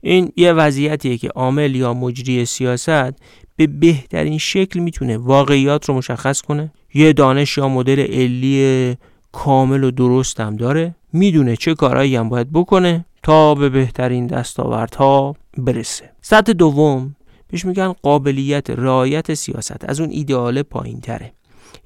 این 0.02 0.32
یه 0.38 0.54
وضعیتیه 0.54 1.18
که 1.18 1.30
عامل 1.30 1.76
یا 1.76 1.94
مجری 1.94 2.46
سیاست 2.46 3.14
به 3.56 3.68
بهترین 3.68 4.38
شکل 4.38 4.80
می‌تونه 4.80 5.18
واقعیات 5.18 5.90
رو 5.90 5.96
مشخص 5.96 6.42
کنه. 6.42 6.72
یه 6.94 7.14
دانش 7.14 7.58
یا 7.58 7.68
مدل 7.68 8.00
علی 8.00 8.98
کامل 9.32 9.84
و 9.84 9.92
درست 9.92 10.40
هم 10.40 10.56
داره. 10.56 10.96
می‌دونه 11.14 11.56
چه 11.56 11.74
کارهایی 11.74 12.16
هم 12.16 12.30
باید 12.30 12.52
بکنه 12.52 13.06
تا 13.24 13.56
به 13.56 13.70
بهترین 13.70 14.28
دستاوردها 14.28 15.36
برسه. 15.58 16.10
سطح 16.22 16.54
دوم 16.54 17.16
بهش 17.48 17.66
میگن 17.66 17.92
قابلیت 17.92 18.70
رعایت 18.70 19.34
سیاست. 19.34 19.90
از 19.90 20.00
اون 20.00 20.10
ایدئال 20.10 20.62
پایین 20.62 21.02
تره 21.02 21.34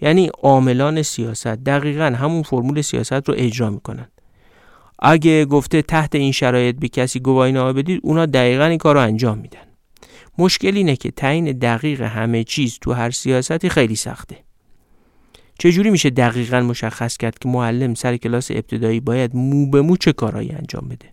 یعنی 0.02 0.30
عاملان 0.44 1.02
سیاست 1.02 1.48
دقیقا 1.48 2.06
همون 2.06 2.44
فرمول 2.44 2.82
سیاست 2.82 3.30
رو 3.30 3.36
اجرا 3.38 3.70
می‌کنن. 3.70 4.08
اگه 5.00 5.46
گفته 5.46 5.82
تحت 5.82 6.16
این 6.16 6.32
شرایط 6.32 6.76
به 6.80 6.88
کسی 6.88 7.20
گواهی 7.20 7.52
نامه 7.52 7.74
بدید 7.74 8.00
اونا 8.04 8.26
دقیقا 8.26 8.64
این 8.66 8.78
کار 8.78 8.96
رو 8.96 9.02
انجام 9.02 9.38
میدن. 9.38 9.60
مشکل 10.38 10.76
اینه 10.76 10.96
که 10.96 11.12
تعیین 11.12 11.52
دقیق 11.52 12.02
همه 12.02 12.44
چیز 12.44 12.78
تو 12.82 12.94
هر 12.94 13.12
سیاستی 13.12 13.70
خیلی 13.70 13.96
سخته. 13.96 14.47
چجوری 15.60 15.90
میشه 15.90 16.10
دقیقا 16.10 16.60
مشخص 16.60 17.18
کرد 17.18 17.40
که 17.40 17.50
معلم 17.50 17.94
سر 17.94 18.18
کلاس 18.18 18.52
ابتدایی 18.52 19.00
باید 19.00 19.36
مو 19.36 19.70
به 19.70 19.82
مو 19.82 19.98
چه 19.98 20.14
کارهایی 20.14 20.52
انجام 20.52 20.88
بده؟ 20.88 21.08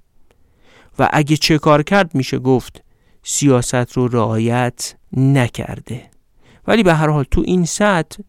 و 0.98 1.08
اگه 1.12 1.36
چه 1.36 1.58
کار 1.58 1.82
کرد 1.82 2.14
میشه 2.14 2.38
گفت 2.38 2.82
سیاست 3.22 3.92
رو 3.92 4.08
رعایت 4.08 4.94
نکرده. 5.16 6.02
ولی 6.66 6.82
به 6.82 6.94
هر 6.94 7.08
حال 7.08 7.24
تو 7.30 7.42
این 7.46 7.64
سطح 7.64 8.22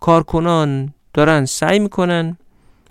کارکنان 0.00 0.94
دارن 1.14 1.44
سعی 1.44 1.78
می‌کنن 1.78 2.38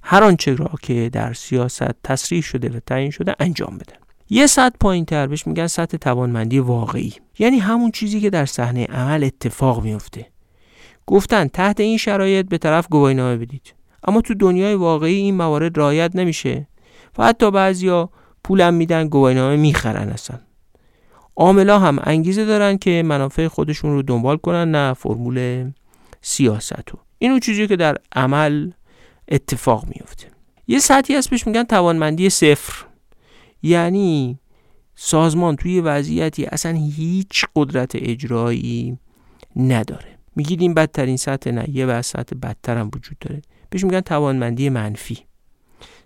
هر 0.04 0.24
آنچه 0.24 0.56
را 0.56 0.72
که 0.82 1.10
در 1.14 1.34
سیاست 1.34 2.04
تصریح 2.04 2.42
شده 2.42 2.70
و 2.70 2.80
تعیین 2.86 3.12
شده 3.12 3.36
انجام 3.40 3.78
بدن. 3.78 3.98
یه 4.30 4.48
سطح 4.48 4.76
پایین 4.80 5.06
تر 5.06 5.28
بهش 5.28 5.48
میگن 5.48 5.68
سطح 5.68 5.98
توانمندی 5.98 6.60
واقعی. 6.60 7.14
یعنی 7.40 7.60
همون 7.60 7.92
چیزی 7.92 8.22
که 8.22 8.30
در 8.30 8.46
صحنه 8.46 8.86
عمل 8.86 9.24
اتفاق 9.24 9.84
میفته 9.84 10.28
گفتن 11.12 11.48
تحت 11.48 11.80
این 11.80 11.98
شرایط 11.98 12.50
به 12.50 12.58
طرف 12.58 12.88
گواهینامه 12.88 13.38
بدید. 13.38 13.74
اما 14.08 14.22
تو 14.22 14.34
دنیای 14.34 14.74
واقعی 14.74 15.16
این 15.16 15.36
موارد 15.36 15.80
رعایت 15.80 16.16
نمیشه 16.16 16.68
و 17.18 17.26
حتی 17.26 17.52
بعضیا 17.52 18.10
پولم 18.44 18.74
میدن 18.74 19.08
گواهینامه 19.08 19.56
می‌خرن 19.56 20.10
اصلا. 20.10 20.40
عاملا 21.36 21.80
هم 21.80 22.00
انگیزه 22.04 22.46
دارن 22.46 22.78
که 22.78 23.04
منافع 23.06 23.48
خودشون 23.48 23.92
رو 23.92 24.02
دنبال 24.02 24.38
کنن 24.38 24.72
نه 24.72 24.94
فرمول 24.94 25.72
سیاست 26.22 26.90
رو 26.90 27.00
این 27.18 27.40
چیزی 27.40 27.68
که 27.68 27.76
در 27.76 27.98
عمل 28.16 28.72
اتفاق 29.28 29.86
میفته. 29.86 30.28
یه 30.68 30.80
سطحی 30.80 31.16
هست 31.16 31.30
بهش 31.30 31.48
میگن 31.48 31.64
توانمندی 31.64 32.30
صفر. 32.30 32.86
یعنی 33.64 34.40
سازمان 34.96 35.56
توی 35.56 35.82
وضعیتی 35.82 36.46
اصلا 36.46 36.72
هیچ 36.72 37.46
قدرت 37.56 37.92
اجرایی 37.96 38.98
نداره. 39.56 40.21
میگید 40.36 40.62
این 40.62 40.74
بدترین 40.74 41.18
سطح 41.18 41.52
نه 41.52 41.70
یه 41.70 41.86
و 41.86 42.02
سطح 42.02 42.36
بدتر 42.36 42.78
هم 42.78 42.92
وجود 42.96 43.20
داره. 43.20 43.42
بهش 43.70 43.84
میگن 43.84 44.02
توانمندی 44.02 44.70
منفی. 44.70 45.18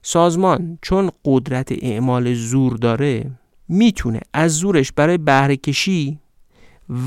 سازمان 0.01 0.78
چون 0.82 1.11
قدرت 1.26 1.71
اعمال 1.71 2.34
زور 2.34 2.78
داره 2.78 3.32
می‌تونه 3.67 4.19
از 4.34 4.51
زورش 4.51 4.91
برای 4.91 5.17
بهره 5.17 5.57
کشی 5.57 6.19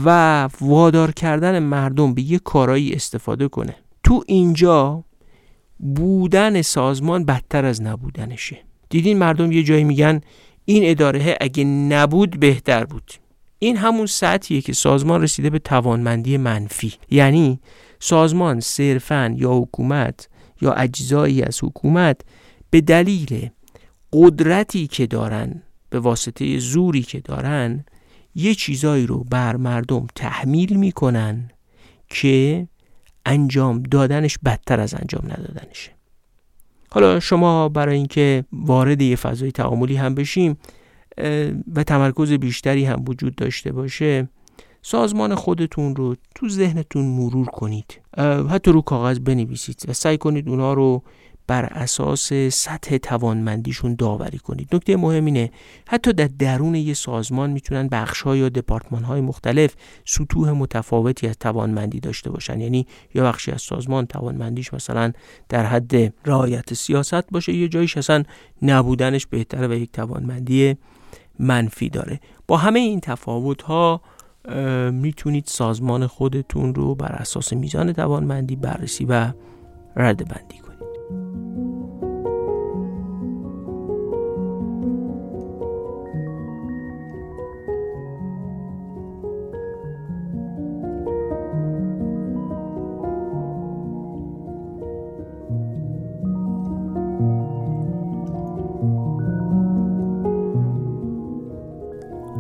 و 0.05 0.49
وادار 0.61 1.13
کردن 1.13 1.59
مردم 1.59 2.15
به 2.15 2.23
یه 2.23 2.39
کارایی 2.39 2.93
استفاده 2.93 3.49
کنه. 3.49 3.75
تو 4.03 4.25
اینجا 4.27 5.05
بودن 5.79 6.63
سازمان 6.63 7.25
بدتر 7.25 7.65
از 7.65 7.83
نبودنشه. 7.83 8.59
دیدین 8.89 9.19
مردم 9.19 9.53
یه 9.53 9.63
جایی 9.63 9.85
میگن 9.85 10.21
این 10.65 10.91
اداره 10.91 11.37
اگه 11.41 11.65
نبود 11.65 12.41
بهتر 12.41 12.85
بود. 12.85 13.13
این 13.59 13.77
همون 13.77 14.07
سطحیه 14.07 14.61
که 14.61 14.73
سازمان 14.73 15.23
رسیده 15.23 15.51
به 15.51 15.59
توانمندی 15.59 16.37
منفی. 16.37 16.93
یعنی 17.11 17.61
سازمان 18.01 18.61
صرفا 18.61 19.35
یا 19.37 19.53
حکومت 19.53 20.29
یا 20.61 20.73
اجزایی 20.73 21.43
از 21.43 21.65
حکومت 21.65 22.21
به 22.71 22.81
دلیل 22.81 23.51
قدرتی 24.13 24.87
که 24.87 25.07
دارن 25.07 25.63
به 25.91 25.99
واسطه 25.99 26.59
زوری 26.59 27.03
که 27.03 27.21
دارن 27.21 27.85
یه 28.35 28.55
چیزایی 28.55 29.07
رو 29.07 29.25
بر 29.25 29.57
مردم 29.57 30.07
تحمیل 30.15 30.77
می‌کنن 30.77 31.51
که 32.09 32.69
انجام 33.27 33.83
دادنش 33.83 34.39
بدتر 34.45 34.81
از 34.81 34.95
انجام 34.95 35.25
ندادنشه. 35.25 35.91
حالا 36.91 37.21
شما 37.21 37.69
برای 37.69 37.97
اینکه 37.97 38.45
وارد 38.53 39.03
یه 39.03 39.17
فضای 39.17 39.53
تعاملی 39.53 39.97
هم 39.97 40.15
بشیم 40.15 40.59
و 41.75 41.85
تمرکز 41.85 42.33
بیشتری 42.33 42.85
هم 42.85 43.05
وجود 43.09 43.35
داشته 43.35 43.73
باشه 43.73 44.29
سازمان 44.83 45.35
خودتون 45.35 45.97
رو 45.97 46.17
تو 46.35 46.49
ذهنتون 46.49 47.05
مرور 47.05 47.47
کنید. 47.47 48.01
حتی 48.51 48.73
رو 48.73 48.83
کاغذ 48.83 49.19
بنویسید 49.19 49.85
و 49.89 49.93
سعی 49.93 50.19
کنید 50.19 50.49
اونا 50.49 50.73
رو 50.73 51.03
بر 51.47 51.65
اساس 51.65 52.33
سطح 52.33 52.97
توانمندیشون 52.97 53.95
داوری 53.95 54.39
کنید. 54.39 54.69
نکته 54.75 54.97
مهم 54.97 55.25
اینه 55.25 55.51
حتی 55.89 56.13
در 56.13 56.27
درون 56.39 56.75
یه 56.75 56.95
سازمان 56.95 57.51
می‌تونن 57.51 57.89
بخش 57.89 58.27
یا 58.27 58.49
دپارتمان 58.49 59.05
های 59.05 59.21
مختلف 59.21 59.75
سطوح 60.05 60.51
متفاوتی 60.51 61.27
از 61.27 61.39
توانمندی 61.39 62.01
داشته 62.01 62.31
باشن. 62.31 62.61
یعنی 62.61 62.87
یا 63.15 63.25
بخشی 63.25 63.51
از 63.51 63.63
سازمان 63.63 64.07
توانمندیش 64.07 64.75
مثلا 64.75 65.13
در 65.49 65.67
حد 65.67 65.95
رعایت 66.27 66.75
سیاست 66.75 67.31
باشه 67.31 67.53
یه 67.53 67.69
جایش 67.69 67.97
اصلا 67.97 68.23
نبودنش 68.63 69.27
بهتره 69.27 69.67
و 69.67 69.73
یک 69.73 69.93
توانمندی 69.93 70.77
منفی 71.39 71.89
داره. 71.89 72.21
با 72.47 72.57
همه 72.57 72.81
این 72.81 73.01
تفاوت 73.01 73.63
ها 73.63 74.01
می‌تونید 74.93 75.45
سازمان 75.47 76.07
خودتون 76.07 76.75
رو 76.75 76.95
بر 76.95 77.13
اساس 77.13 77.53
میزان 77.53 77.93
توانمندی 77.93 78.57
بررسی 78.57 79.05
و 79.05 79.33
رده 79.97 80.25
بندی 80.25 80.59
کنید. 80.59 80.68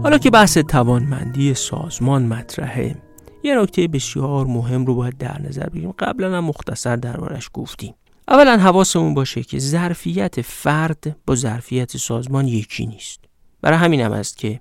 حالا 0.08 0.18
که 0.18 0.30
بحث 0.30 0.58
توانمندی 0.58 1.54
سازمان 1.54 2.26
مطرحه 2.26 2.96
یه 3.42 3.58
نکته 3.60 3.88
بسیار 3.88 4.46
مهم 4.46 4.86
رو 4.86 4.94
باید 4.94 5.18
در 5.18 5.42
نظر 5.42 5.68
بگیریم. 5.68 5.94
قبلا 5.98 6.36
هم 6.36 6.44
مختصر 6.44 6.96
دربارش 6.96 7.50
گفتیم. 7.52 7.94
اولا 8.28 8.56
حواسمون 8.56 9.14
باشه 9.14 9.42
که 9.42 9.58
ظرفیت 9.58 10.40
فرد 10.40 11.16
با 11.26 11.34
ظرفیت 11.34 11.96
سازمان 11.96 12.48
یکی 12.48 12.86
نیست. 12.86 13.20
برای 13.60 13.78
همین 13.78 14.00
هم 14.00 14.12
است 14.12 14.36
که 14.36 14.60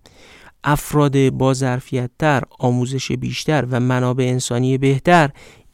افراد 0.64 1.30
با 1.30 1.54
ظرفیت 1.54 2.12
تر 2.20 2.44
آموزش 2.60 3.12
بیشتر 3.12 3.66
و 3.72 3.80
منابع 3.80 4.24
انسانی 4.24 4.78
بهتر 4.78 5.30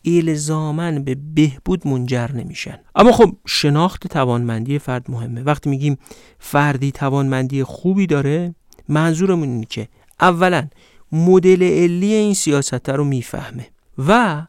الزامن 0.06 1.04
به 1.04 1.16
بهبود 1.36 1.88
منجر 1.88 2.32
نمیشن. 2.32 2.80
اما 2.96 3.12
خب 3.12 3.36
شناخت 3.48 4.08
توانمندی 4.08 4.80
فرد 4.80 5.12
مهمه. 5.12 5.44
وقتی 5.44 5.70
میگیم 5.70 5.98
فردی 6.40 6.92
توانمندی 6.92 7.64
خوبی 7.64 8.08
داره 8.08 8.56
منظورمون 8.90 9.50
اینه 9.50 9.66
که 9.66 9.88
اولا 10.22 10.68
مدل 11.12 11.64
علی 11.64 12.14
این 12.14 12.34
سیاست 12.34 12.90
رو 12.90 13.04
می‌فهمه 13.04 13.68
و 14.08 14.42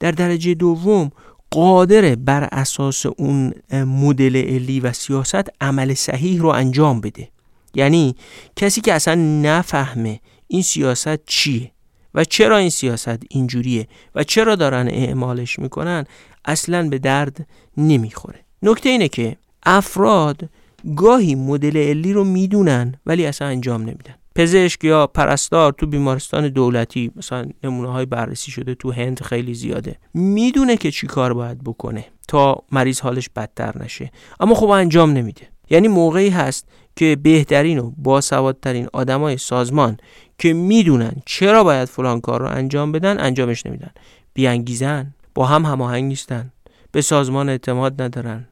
در 0.00 0.10
درجه 0.10 0.54
دوم 0.54 1.10
قادر 1.50 2.14
بر 2.14 2.48
اساس 2.52 3.06
اون 3.06 3.54
مدل 3.72 4.36
علی 4.36 4.80
و 4.80 4.92
سیاست 4.92 5.48
عمل 5.60 5.94
صحیح 5.94 6.40
رو 6.40 6.48
انجام 6.48 7.00
بده. 7.00 7.28
یعنی 7.74 8.16
کسی 8.56 8.80
که 8.80 8.92
اصلا 8.92 9.14
نفهمه 9.42 10.20
این 10.48 10.62
سیاست 10.62 11.26
چیه 11.26 11.70
و 12.14 12.24
چرا 12.24 12.56
این 12.56 12.70
سیاست 12.70 13.18
اینجوریه 13.30 13.88
و 14.14 14.24
چرا 14.24 14.56
دارن 14.56 14.88
اعمالش 14.88 15.58
می‌کنن 15.58 16.04
اصلا 16.44 16.88
به 16.88 16.98
درد 16.98 17.46
نمی‌خوره. 17.76 18.40
نکته 18.62 18.88
اینه 18.88 19.08
که 19.08 19.36
افراد 19.62 20.48
گاهی 20.96 21.34
مدل 21.34 21.76
علی 21.76 22.12
رو 22.12 22.24
می‌دونن 22.24 22.94
ولی 23.06 23.26
اصلا 23.26 23.48
انجام 23.48 23.82
نمیدن. 23.82 24.14
پزشک 24.34 24.84
یا 24.84 25.06
پرستار 25.06 25.72
تو 25.72 25.86
بیمارستان 25.86 26.48
دولتی 26.48 27.10
مثلا 27.16 27.46
نمونه 27.64 27.88
های 27.88 28.06
بررسی 28.06 28.50
شده 28.50 28.74
تو 28.74 28.92
هند 28.92 29.22
خیلی 29.22 29.54
زیاده 29.54 29.96
می‌دونه 30.14 30.76
که 30.76 30.90
چی 30.90 31.06
کار 31.06 31.34
باید 31.34 31.64
بکنه 31.64 32.04
تا 32.28 32.62
مریض 32.72 33.00
حالش 33.00 33.28
بدتر 33.36 33.82
نشه. 33.84 34.10
اما 34.40 34.54
خب 34.54 34.68
انجام 34.68 35.10
نمیده. 35.10 35.42
یعنی 35.70 35.88
موقعی 35.88 36.28
هست 36.28 36.68
که 36.96 37.16
بهترین 37.22 37.78
و 37.78 37.92
باسوادترین 37.96 38.88
آدمای 38.92 39.36
سازمان 39.36 39.96
که 40.38 40.52
می‌دونن 40.52 41.12
چرا 41.26 41.64
باید 41.64 41.88
فلان 41.88 42.20
کار 42.20 42.40
رو 42.40 42.46
انجام 42.46 42.92
بدن 42.92 43.20
انجامش 43.20 43.66
نمیدن. 43.66 43.90
بیانگیزن 44.34 45.14
با 45.34 45.46
هم 45.46 45.64
هماهنگ 45.64 46.04
نیستن 46.04 46.52
به 46.92 47.00
سازمان 47.02 47.48
اعتماد 47.48 48.02
ندارن. 48.02 48.48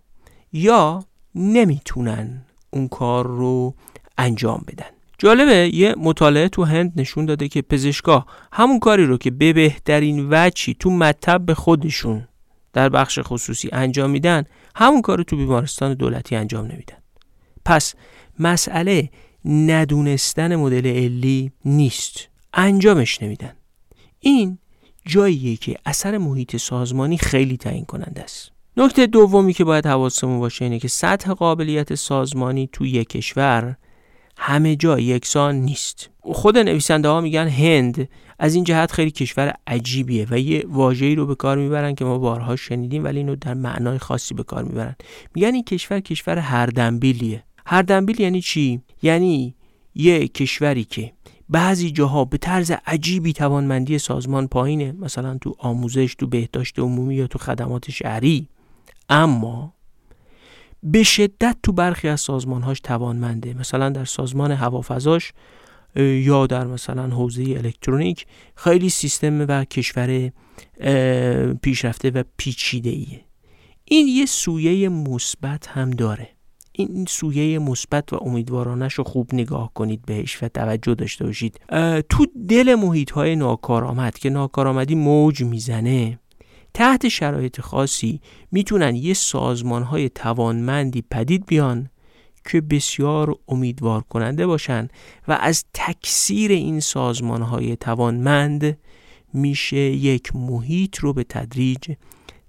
یا 0.52 1.04
نمی‌تونن 1.38 2.42
اون 2.70 2.88
کار 2.88 3.26
رو 3.26 3.74
انجام 4.18 4.64
بدن. 4.68 4.86
جالبه 5.18 5.70
یه 5.74 5.94
مطالعه 5.98 6.48
تو 6.48 6.64
هند 6.64 6.92
نشون 6.96 7.26
داده 7.26 7.48
که 7.48 7.62
پزشکا 7.62 8.26
همون 8.52 8.78
کاری 8.78 9.06
رو 9.06 9.18
که 9.18 9.30
به 9.30 9.52
بهترین 9.52 10.26
وچی 10.30 10.74
تو 10.74 10.90
مطب 10.90 11.52
خودشون 11.52 12.28
در 12.72 12.88
بخش 12.88 13.18
خصوصی 13.22 13.68
انجام 13.72 14.10
میدن 14.10 14.44
همون 14.74 15.02
کار 15.02 15.18
رو 15.18 15.24
تو 15.24 15.36
بیمارستان 15.36 15.94
دولتی 15.94 16.36
انجام 16.36 16.64
نمیدن. 16.64 16.96
پس 17.64 17.94
مسئله 18.38 19.10
ندونستن 19.44 20.56
مدل 20.56 20.86
علی 20.86 21.52
نیست. 21.64 22.28
انجامش 22.54 23.22
نمیدن. 23.22 23.52
این 24.20 24.58
جاییه 25.06 25.56
که 25.56 25.76
اثر 25.86 26.18
محیط 26.18 26.56
سازمانی 26.56 27.18
خیلی 27.18 27.56
تعیین 27.56 27.84
کننده 27.84 28.22
است. 28.22 28.57
نکته 28.78 29.06
دومی 29.06 29.52
که 29.52 29.64
باید 29.64 29.86
حواسمون 29.86 30.38
باشه 30.38 30.64
اینه 30.64 30.78
که 30.78 30.88
سطح 30.88 31.32
قابلیت 31.32 31.94
سازمانی 31.94 32.68
توی 32.72 32.90
یک 32.90 33.08
کشور 33.08 33.76
همه 34.36 34.76
جا 34.76 34.98
یکسان 34.98 35.54
نیست. 35.54 36.10
خود 36.20 36.58
نویسنده 36.58 37.08
ها 37.08 37.20
میگن 37.20 37.48
هند 37.48 38.08
از 38.38 38.54
این 38.54 38.64
جهت 38.64 38.92
خیلی 38.92 39.10
کشور 39.10 39.54
عجیبیه 39.66 40.26
و 40.30 40.38
یه 40.38 40.64
واژه‌ای 40.68 41.14
رو 41.14 41.26
به 41.26 41.34
کار 41.34 41.58
می‌برن 41.58 41.94
که 41.94 42.04
ما 42.04 42.18
بارها 42.18 42.56
شنیدیم 42.56 43.04
ولی 43.04 43.18
اینو 43.18 43.36
در 43.36 43.54
معنای 43.54 43.98
خاصی 43.98 44.34
به 44.34 44.42
کار 44.42 44.64
می‌برن. 44.64 44.96
میگن 45.34 45.54
این 45.54 45.64
کشور 45.64 46.00
کشور 46.00 46.38
هردنبیلیه 46.38 47.44
هردنبیل 47.66 48.20
یعنی 48.20 48.40
چی؟ 48.40 48.80
یعنی 49.02 49.54
یه 49.94 50.28
کشوری 50.28 50.84
که 50.84 51.12
بعضی 51.48 51.90
جاها 51.90 52.24
به 52.24 52.38
طرز 52.38 52.72
عجیبی 52.86 53.32
توانمندی 53.32 53.98
سازمان 53.98 54.48
پایینه. 54.48 54.92
مثلا 54.92 55.38
تو 55.40 55.54
آموزش 55.58 56.14
تو 56.14 56.26
بهداشت 56.26 56.78
عمومی 56.78 57.14
یا 57.14 57.26
تو 57.26 57.38
خدمات 57.38 57.90
شهری. 57.90 58.48
اما 59.08 59.74
به 60.82 61.02
شدت 61.02 61.56
تو 61.62 61.72
برخی 61.72 62.08
از 62.08 62.20
سازمانهاش 62.20 62.80
توانمنده. 62.80 63.54
مثلا 63.54 63.88
در 63.90 64.04
سازمان 64.04 64.52
هوافضاش 64.52 65.32
یا 65.96 66.46
در 66.46 66.66
مثلا 66.66 67.06
حوزه 67.06 67.42
الکترونیک 67.42 68.26
خیلی 68.54 68.88
سیستم 68.88 69.46
و 69.48 69.64
کشور 69.64 70.32
پیشرفته 71.62 72.10
و 72.10 72.22
پیچیده 72.36 72.90
ایه 72.90 73.20
این 73.84 74.08
یه 74.08 74.26
سویه 74.26 74.88
مثبت 74.88 75.66
هم 75.66 75.90
داره. 75.90 76.28
این 76.72 77.04
سویه 77.08 77.58
مثبت 77.58 78.12
و 78.12 78.18
امیدوارانش 78.22 78.94
رو 78.94 79.04
خوب 79.04 79.34
نگاه 79.34 79.70
کنید 79.74 80.02
بهش 80.06 80.42
و 80.42 80.48
توجه 80.48 80.94
داشته 80.94 81.24
باشید. 81.24 81.60
تو 82.08 82.26
دل 82.48 82.74
محیط 82.74 83.10
های 83.10 83.36
ناکارآمد 83.36 84.18
که 84.18 84.30
ناکارآمدی 84.30 84.94
موج 84.94 85.42
می‌زنه 85.42 86.18
تحت 86.74 87.08
شرایط 87.08 87.60
خاصی 87.60 88.20
می‌تونن 88.52 88.96
یه 88.96 89.14
سازمان 89.14 89.82
های 89.82 90.08
توانمندی 90.08 91.04
پدید 91.10 91.46
بیان 91.46 91.90
که 92.48 92.60
بسیار 92.60 93.36
امیدوار 93.48 94.00
کننده 94.02 94.46
باشن 94.46 94.88
و 95.28 95.38
از 95.40 95.64
تکثیر 95.74 96.50
این 96.50 96.80
سازمان 96.80 97.42
های 97.42 97.76
توانمند 97.76 98.78
میشه 99.32 99.76
یک 99.76 100.36
محیط 100.36 100.98
رو 100.98 101.12
به 101.12 101.24
تدریج 101.24 101.92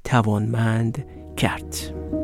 توانمند 0.04 1.06
کرد. 1.38 2.19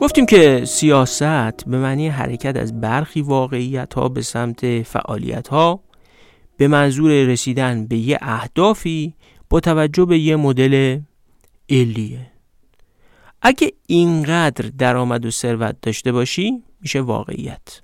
گفتیم 0.00 0.26
که 0.26 0.64
سیاست 0.64 1.64
به 1.66 1.78
معنی 1.78 2.08
حرکت 2.08 2.56
از 2.56 2.80
برخی 2.80 3.22
واقعیت 3.22 3.94
ها 3.94 4.08
به 4.08 4.22
سمت 4.22 4.82
فعالیت 4.82 5.48
ها 5.48 5.80
به 6.56 6.68
منظور 6.68 7.24
رسیدن 7.24 7.86
به 7.86 7.96
یه 7.96 8.18
اهدافی 8.20 9.14
با 9.50 9.60
توجه 9.60 10.04
به 10.04 10.18
یه 10.18 10.36
مدل 10.36 10.98
علیه. 11.70 12.30
اگه 13.42 13.72
اینقدر 13.86 14.70
درآمد 14.78 15.26
و 15.26 15.30
ثروت 15.30 15.76
داشته 15.82 16.12
باشی 16.12 16.62
میشه 16.80 17.00
واقعیت. 17.00 17.80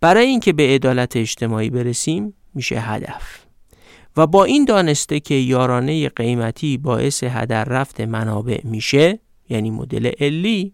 برای 0.00 0.26
اینکه 0.26 0.52
به 0.52 0.62
عدالت 0.74 1.16
اجتماعی 1.16 1.70
برسیم 1.70 2.34
میشه 2.54 2.80
هدف. 2.80 3.46
و 4.16 4.26
با 4.26 4.44
این 4.44 4.64
دانسته 4.64 5.20
که 5.20 5.34
یارانه 5.34 6.08
قیمتی 6.08 6.78
باعث 6.78 7.24
هدر 7.24 7.64
رفت 7.64 8.00
منابع 8.00 8.60
میشه 8.64 9.18
یعنی 9.48 9.70
مدل 9.70 10.10
علی 10.20 10.72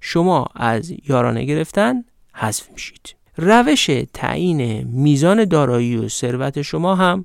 شما 0.00 0.46
از 0.54 0.92
یارانه 1.08 1.44
گرفتن 1.44 2.04
حذف 2.34 2.70
میشید. 2.70 3.16
روش 3.36 3.90
تعیین 4.12 4.84
میزان 4.84 5.44
دارایی 5.44 5.96
و 5.96 6.08
ثروت 6.08 6.62
شما 6.62 6.94
هم 6.94 7.24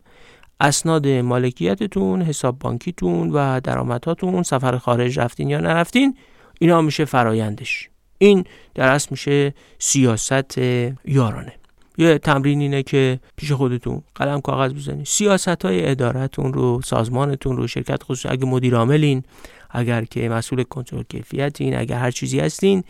اسناد 0.59 1.07
مالکیتتون، 1.07 2.22
حساب 2.22 2.59
بانکیتون 2.59 3.30
و 3.30 3.59
درآمداتون، 3.59 4.43
سفر 4.43 4.78
خارج 4.78 5.19
رفتین 5.19 5.49
یا 5.49 5.59
نرفتین 5.59 6.17
اینا 6.59 6.82
میشه 6.82 7.05
فرایندش. 7.05 7.89
این 8.17 8.43
در 8.76 8.88
اصل 8.88 9.07
میشه 9.11 9.53
سیاست 9.80 10.57
یارانه. 11.05 11.53
یه 11.97 12.17
تمرین 12.17 12.61
اینه 12.61 12.84
که 12.84 13.19
پیش 13.36 13.51
خودتون 13.51 14.01
قلم 14.15 14.41
کاغذ 14.41 14.74
بزنید. 14.74 15.05
سیاست 15.05 15.65
های 15.65 15.89
ادارتون 15.89 16.53
رو 16.53 16.82
سازمانتون 16.82 17.57
رو 17.57 17.67
شرکت 17.67 18.03
خصوصی 18.03 18.28
اگه 18.28 18.45
مدیر 18.45 18.76
عاملین 18.76 19.24
اگر 19.72 20.05
که 20.05 20.30
مسئول 20.30 20.63
کنترل 20.63 21.03
کیفیتین 21.03 21.76
اگر 21.76 21.99
هر 21.99 22.11
چیزی 22.11 22.39
هستین 22.39 22.84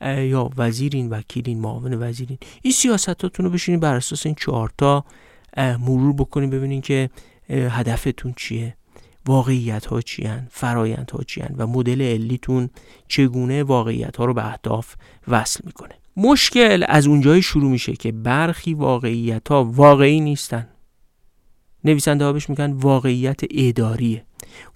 یا 0.00 0.50
وزیرین 0.56 1.10
وکیلین 1.10 1.60
معاون 1.60 1.94
وزیرین 2.02 2.38
این 2.62 2.72
سیاستاتون 2.72 3.46
رو 3.46 3.52
بشینین 3.52 3.80
بر 3.80 3.94
اساس 3.94 4.26
این 4.26 4.34
چهارتا 4.34 5.04
مرور 5.56 6.12
بکنین 6.12 6.50
ببینین 6.50 6.80
که 6.80 7.10
هدفتون 7.50 8.34
چیه 8.36 8.76
واقعیت 9.26 9.86
ها 9.86 10.00
چی 10.00 10.24
هن؟ 10.24 10.46
فرایند 10.50 11.10
ها 11.10 11.22
چی 11.22 11.42
و 11.56 11.66
مدل 11.66 12.02
علیتون 12.02 12.70
چگونه 13.08 13.62
واقعیت 13.62 14.16
ها 14.16 14.24
رو 14.24 14.34
به 14.34 14.46
اهداف 14.46 14.94
وصل 15.28 15.60
می‌کنه 15.66 15.94
مشکل 16.16 16.84
از 16.88 17.06
اونجایی 17.06 17.42
شروع 17.42 17.70
میشه 17.70 17.92
که 17.92 18.12
برخی 18.12 18.74
واقعیت 18.74 19.48
ها 19.48 19.64
واقعی 19.64 20.20
نیستن 20.20 20.68
نویسنده 21.84 22.24
ها 22.24 22.32
بهش 22.32 22.50
میگن 22.50 22.72
واقعیت 22.72 23.40
اداریه. 23.50 24.24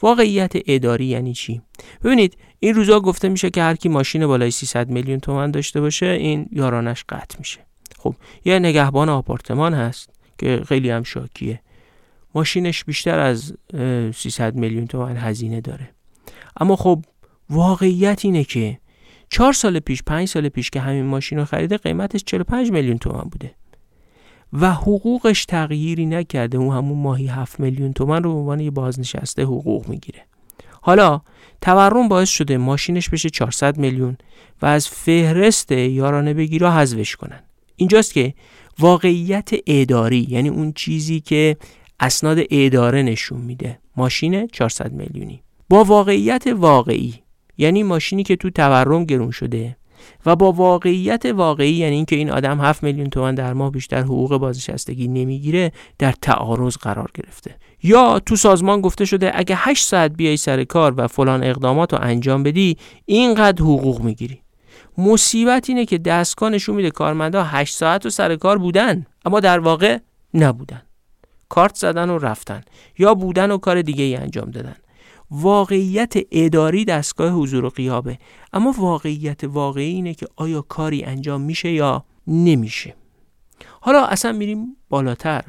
واقعیت 0.02 0.52
اداری 0.66 1.06
یعنی 1.06 1.32
چی؟ 1.32 1.62
ببینید 2.04 2.36
این 2.60 2.74
روزا 2.74 3.00
گفته 3.00 3.28
میشه 3.28 3.50
که 3.50 3.62
هر 3.62 3.76
کی 3.76 3.88
ماشین 3.88 4.26
بالای 4.26 4.50
300 4.50 4.88
میلیون 4.88 5.20
تومن 5.20 5.50
داشته 5.50 5.80
باشه 5.80 6.06
این 6.06 6.48
یارانش 6.52 7.04
قطع 7.08 7.38
میشه. 7.38 7.58
خب 7.98 8.14
یه 8.44 8.58
نگهبان 8.58 9.08
آپارتمان 9.08 9.74
هست 9.74 10.10
که 10.38 10.62
خیلی 10.68 10.90
هم 10.90 11.02
شاکیه. 11.02 11.60
ماشینش 12.34 12.84
بیشتر 12.84 13.18
از 13.18 13.54
300 14.14 14.54
میلیون 14.54 14.86
تومن 14.86 15.16
هزینه 15.16 15.60
داره. 15.60 15.90
اما 16.60 16.76
خب 16.76 17.04
واقعیت 17.50 18.24
اینه 18.24 18.44
که 18.44 18.78
چهار 19.30 19.52
سال 19.52 19.78
پیش 19.78 20.02
پنج 20.02 20.28
سال 20.28 20.48
پیش 20.48 20.70
که 20.70 20.80
همین 20.80 21.04
ماشین 21.04 21.38
رو 21.38 21.44
خریده 21.44 21.76
قیمتش 21.76 22.24
45 22.24 22.70
میلیون 22.70 22.98
تومن 22.98 23.22
بوده. 23.22 23.54
و 24.52 24.72
حقوقش 24.72 25.44
تغییری 25.44 26.06
نکرده. 26.06 26.58
اون 26.58 26.76
همون 26.76 26.98
ماهی 26.98 27.26
7 27.26 27.60
میلیون 27.60 27.92
تومن 27.92 28.22
رو 28.22 28.32
به 28.32 28.38
عنوان 28.38 28.60
یه 28.60 28.70
بازنشسته 28.70 29.42
حقوق 29.42 29.88
می‌گیره. 29.88 30.20
حالا 30.80 31.20
تورم 31.60 32.08
باعث 32.08 32.28
شده 32.28 32.58
ماشینش 32.58 33.10
بشه 33.10 33.30
400 33.30 33.76
میلیون 33.76 34.16
و 34.62 34.66
از 34.66 34.88
فهرست 34.88 35.72
یارانه 35.72 36.34
بگیرا 36.34 36.72
حذفش 36.72 37.16
کنن. 37.16 37.40
اینجاست 37.76 38.12
که 38.12 38.34
واقعیت 38.78 39.50
اداری 39.66 40.26
یعنی 40.30 40.48
اون 40.48 40.72
چیزی 40.72 41.20
که 41.20 41.56
اسناد 42.00 42.38
اداره 42.50 43.02
نشون 43.02 43.40
میده 43.40 43.78
ماشین 43.96 44.46
400 44.46 44.92
میلیونی. 44.92 45.42
با 45.68 45.84
واقعیت 45.84 46.46
واقعی 46.46 47.14
یعنی 47.58 47.82
ماشینی 47.82 48.22
که 48.22 48.36
تو 48.36 48.50
تورم 48.50 49.04
گرون 49.04 49.30
شده 49.30 49.76
و 50.26 50.36
با 50.36 50.52
واقعیت 50.52 51.26
واقعی 51.26 51.72
یعنی 51.72 51.96
اینکه 51.96 52.16
این 52.16 52.30
آدم 52.30 52.60
7 52.60 52.82
میلیون 52.82 53.10
تومان 53.10 53.34
در 53.34 53.52
ماه 53.52 53.70
بیشتر 53.70 54.00
حقوق 54.00 54.36
بازنشستگی 54.36 55.08
نمی‌گیره 55.08 55.72
در 55.98 56.12
تعارض 56.22 56.76
قرار 56.76 57.10
گرفته. 57.14 57.54
یا 57.82 58.18
تو 58.18 58.36
سازمان 58.36 58.80
گفته 58.80 59.04
شده 59.04 59.30
اگه 59.34 59.54
8 59.58 59.86
ساعت 59.86 60.12
بیای 60.12 60.36
سر 60.36 60.64
کار 60.64 60.94
و 60.96 61.06
فلان 61.06 61.44
اقدامات 61.44 61.92
رو 61.92 61.98
انجام 62.02 62.42
بدی 62.42 62.76
اینقدر 63.04 63.62
حقوق 63.62 64.00
می‌گیری. 64.00 64.40
مصیبت 64.98 65.68
اینه 65.68 65.84
که 65.84 65.98
دستگاه 65.98 66.50
نشون 66.50 66.76
میده 66.76 66.90
کارمندا 66.90 67.44
8 67.44 67.74
ساعت 67.74 68.04
رو 68.04 68.10
سر 68.10 68.36
کار 68.36 68.58
بودن 68.58 69.06
اما 69.24 69.40
در 69.40 69.58
واقع 69.58 69.98
نبودن. 70.34 70.82
کارت 71.48 71.74
زدن 71.74 72.10
و 72.10 72.18
رفتن. 72.18 72.60
یا 72.98 73.14
بودن 73.14 73.50
و 73.50 73.58
کار 73.58 73.82
دیگه 73.82 74.04
ای 74.04 74.16
انجام 74.16 74.50
دادن. 74.50 74.76
واقعیت 75.30 76.14
اداری 76.32 76.84
دستگاه 76.84 77.32
حضور 77.32 77.64
و 77.64 77.68
قیابه. 77.68 78.18
اما 78.52 78.74
واقعیت 78.78 79.44
واقعی 79.44 79.94
اینه 79.94 80.14
که 80.14 80.26
آیا 80.36 80.62
کاری 80.62 81.04
انجام 81.04 81.40
میشه 81.40 81.70
یا 81.70 82.04
نمیشه. 82.26 82.94
حالا 83.80 84.04
اصلا 84.04 84.32
میریم 84.32 84.76
بالاتر. 84.88 85.44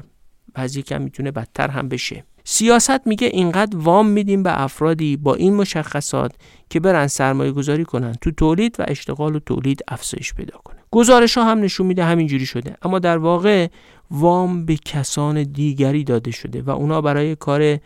بعضی 0.54 0.82
کم 0.82 1.02
می‌تونه 1.02 1.30
بدتر 1.30 1.68
هم 1.68 1.88
بشه. 1.88 2.24
سیاست 2.44 3.06
میگه 3.06 3.26
اینقدر 3.26 3.76
وام 3.76 4.08
میدیم 4.08 4.42
به 4.42 4.62
افرادی 4.62 5.16
با 5.16 5.34
این 5.34 5.54
مشخصات 5.54 6.32
که 6.70 6.80
برن 6.80 7.06
سرمایه 7.06 7.52
گذاری 7.52 7.84
کنن 7.84 8.14
تو 8.20 8.30
تولید 8.30 8.76
و 8.78 8.84
اشتغال 8.88 9.36
و 9.36 9.38
تولید 9.38 9.80
افزایش 9.88 10.34
پیدا 10.34 10.58
کنه. 10.64 10.76
گزارش 10.90 11.38
ها 11.38 11.44
هم 11.44 11.60
نشون 11.60 11.86
میده 11.86 12.04
همینجوری 12.04 12.46
شده. 12.46 12.76
اما 12.82 12.98
در 12.98 13.18
واقع 13.18 13.68
وام 14.10 14.66
به 14.66 14.76
کسان 14.76 15.42
دیگری 15.42 16.04
داده 16.04 16.30
شده 16.30 16.62
و 16.62 16.70
اونا 16.70 17.00
برای 17.00 17.36
کار 17.36 17.78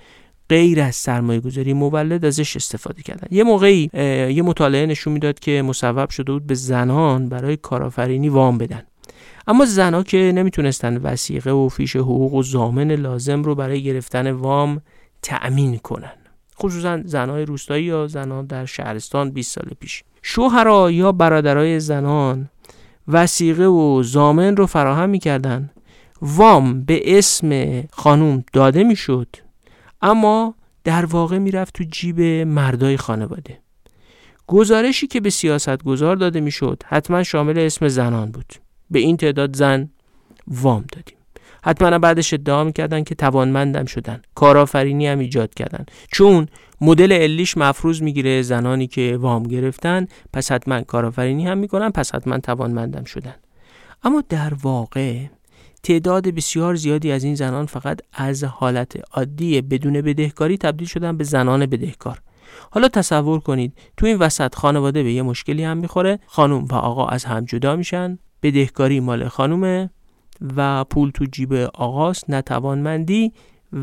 غیر 0.48 0.80
از 0.80 0.96
سرمایه 0.96 1.40
گذاری 1.40 1.72
مولد 1.72 2.24
ازش 2.24 2.56
استفاده 2.56 3.02
کردن. 3.02 3.28
یه 3.30 3.44
موقعی 3.44 3.90
یه 4.34 4.42
مطالعه 4.42 4.86
نشون 4.86 5.12
می‌داد 5.12 5.38
که 5.38 5.62
مصوب 5.62 6.10
شده 6.10 6.32
بود 6.32 6.46
به 6.46 6.54
زنان 6.54 7.28
برای 7.28 7.56
کارآفرینی 7.56 8.28
وام 8.28 8.58
بدن. 8.58 8.82
اما 9.46 9.64
زنها 9.64 10.02
که 10.02 10.32
نمی‌تونستن 10.34 10.96
وسیقه 10.96 11.50
و 11.50 11.68
فیش 11.68 11.96
حقوق 11.96 12.34
و 12.34 12.42
زامن 12.42 12.90
لازم 12.90 13.42
رو 13.42 13.54
برای 13.54 13.82
گرفتن 13.82 14.30
وام 14.30 14.82
تأمین 15.22 15.78
کنن. 15.78 16.12
خصوصا 16.58 17.00
زنهای 17.04 17.44
روستایی 17.44 17.84
یا 17.84 18.06
زنان 18.06 18.46
در 18.46 18.64
شهرستان 18.64 19.30
20 19.30 19.54
سال 19.54 19.70
پیش. 19.80 20.04
شوهرها 20.22 20.90
یا 20.90 21.12
برادرای 21.12 21.80
زنان 21.80 22.48
وسیقه 23.08 23.66
و 23.66 24.02
زامن 24.02 24.56
رو 24.56 24.66
فراهم 24.66 25.10
می‌کردن. 25.10 25.70
وام 26.22 26.84
به 26.84 27.18
اسم 27.18 27.82
خانوم 27.90 28.44
داده 28.52 28.84
می‌شد. 28.84 29.36
اما 30.04 30.54
در 30.84 31.04
واقع 31.04 31.38
می‌رفت 31.38 31.74
تو 31.74 31.84
جیب 31.84 32.20
مردای 32.20 32.96
خانواده. 32.96 33.58
گزارشی 34.46 35.06
که 35.06 35.20
به 35.20 35.30
سیاست 35.30 35.82
گذار 35.82 36.16
داده 36.16 36.40
می‌شد 36.40 36.82
حتما 36.86 37.22
شامل 37.22 37.58
اسم 37.58 37.88
زنان 37.88 38.30
بود. 38.30 38.52
به 38.90 38.98
این 38.98 39.16
تعداد 39.16 39.56
زن 39.56 39.90
وام 40.46 40.84
دادیم. 40.92 41.16
حتما 41.64 41.98
بعدش 41.98 42.34
ادعا 42.34 42.64
می‌کردن 42.64 43.04
که 43.04 43.14
توانمندم 43.14 43.84
شدن. 43.84 44.22
کارآفرینی 44.34 45.06
هم 45.06 45.18
ایجاد 45.18 45.54
کردن. 45.54 45.84
چون 46.12 46.48
مدل 46.80 47.12
علیش 47.12 47.56
مفروض 47.56 48.02
می‌گیره 48.02 48.42
زنانی 48.42 48.86
که 48.86 49.16
وام 49.20 49.42
گرفتن 49.42 50.06
پس 50.32 50.52
حتما 50.52 50.80
کارآفرینی 50.80 51.46
هم 51.46 51.58
می‌کنن 51.58 51.90
پس 51.90 52.14
حتما 52.14 52.38
توانمندم 52.38 53.04
شدن. 53.04 53.34
اما 54.02 54.22
در 54.28 54.54
واقع 54.62 55.18
تعداد 55.84 56.28
بسیار 56.28 56.74
زیادی 56.74 57.12
از 57.12 57.24
این 57.24 57.34
زنان 57.34 57.66
فقط 57.66 58.00
از 58.12 58.44
حالت 58.44 59.00
عادی 59.12 59.60
بدون 59.60 60.00
بدهکاری 60.00 60.58
تبدیل 60.58 60.88
شدن 60.88 61.16
به 61.16 61.24
زنان 61.24 61.66
بدهکار. 61.66 62.22
حالا 62.70 62.88
تصور 62.88 63.40
کنید 63.40 63.72
تو 63.96 64.06
این 64.06 64.16
وسط 64.16 64.54
خانواده 64.54 65.02
به 65.02 65.12
یه 65.12 65.22
مشکلی 65.22 65.64
هم 65.64 65.76
می‌خوره 65.76 66.18
خانم 66.26 66.64
و 66.64 66.74
آقا 66.74 67.06
از 67.06 67.24
هم 67.24 67.44
جدا 67.44 67.76
میشن 67.76 68.18
بدهکاری 68.42 69.00
مال 69.00 69.28
خانومه 69.28 69.90
و 70.56 70.84
پول 70.84 71.10
تو 71.10 71.24
جیب 71.24 71.52
آقاست 71.74 72.30
نتوانمندی 72.30 73.32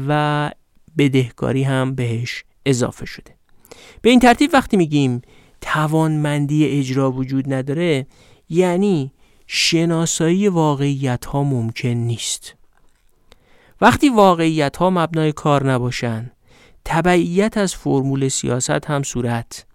و 0.08 0.52
بدهکاری 0.98 1.64
هم 1.64 1.96
بهش 1.96 2.44
اضافه 2.66 3.06
شده. 3.06 3.36
به 4.02 4.10
این 4.10 4.20
ترتیب 4.20 4.50
وقتی 4.54 4.78
میگیم 4.78 5.22
توانمندی 5.62 6.68
اجرا 6.68 7.12
وجود 7.12 7.54
نداره 7.54 8.08
یعنی 8.50 9.12
شناسایی 9.54 10.48
واقعیت 10.48 11.26
ها 11.26 11.44
ممکن 11.44 11.90
نیست. 11.90 12.56
وقتی 13.82 14.10
واقعیت 14.10 14.78
ها 14.78 14.90
مبنای 14.90 15.32
کار 15.32 15.72
نباشن 15.72 16.32
تبعیت 16.86 17.58
از 17.58 17.76
فرمول 17.76 18.28
سیاست 18.28 18.86
هم 18.86 19.04
صورت 19.04 19.66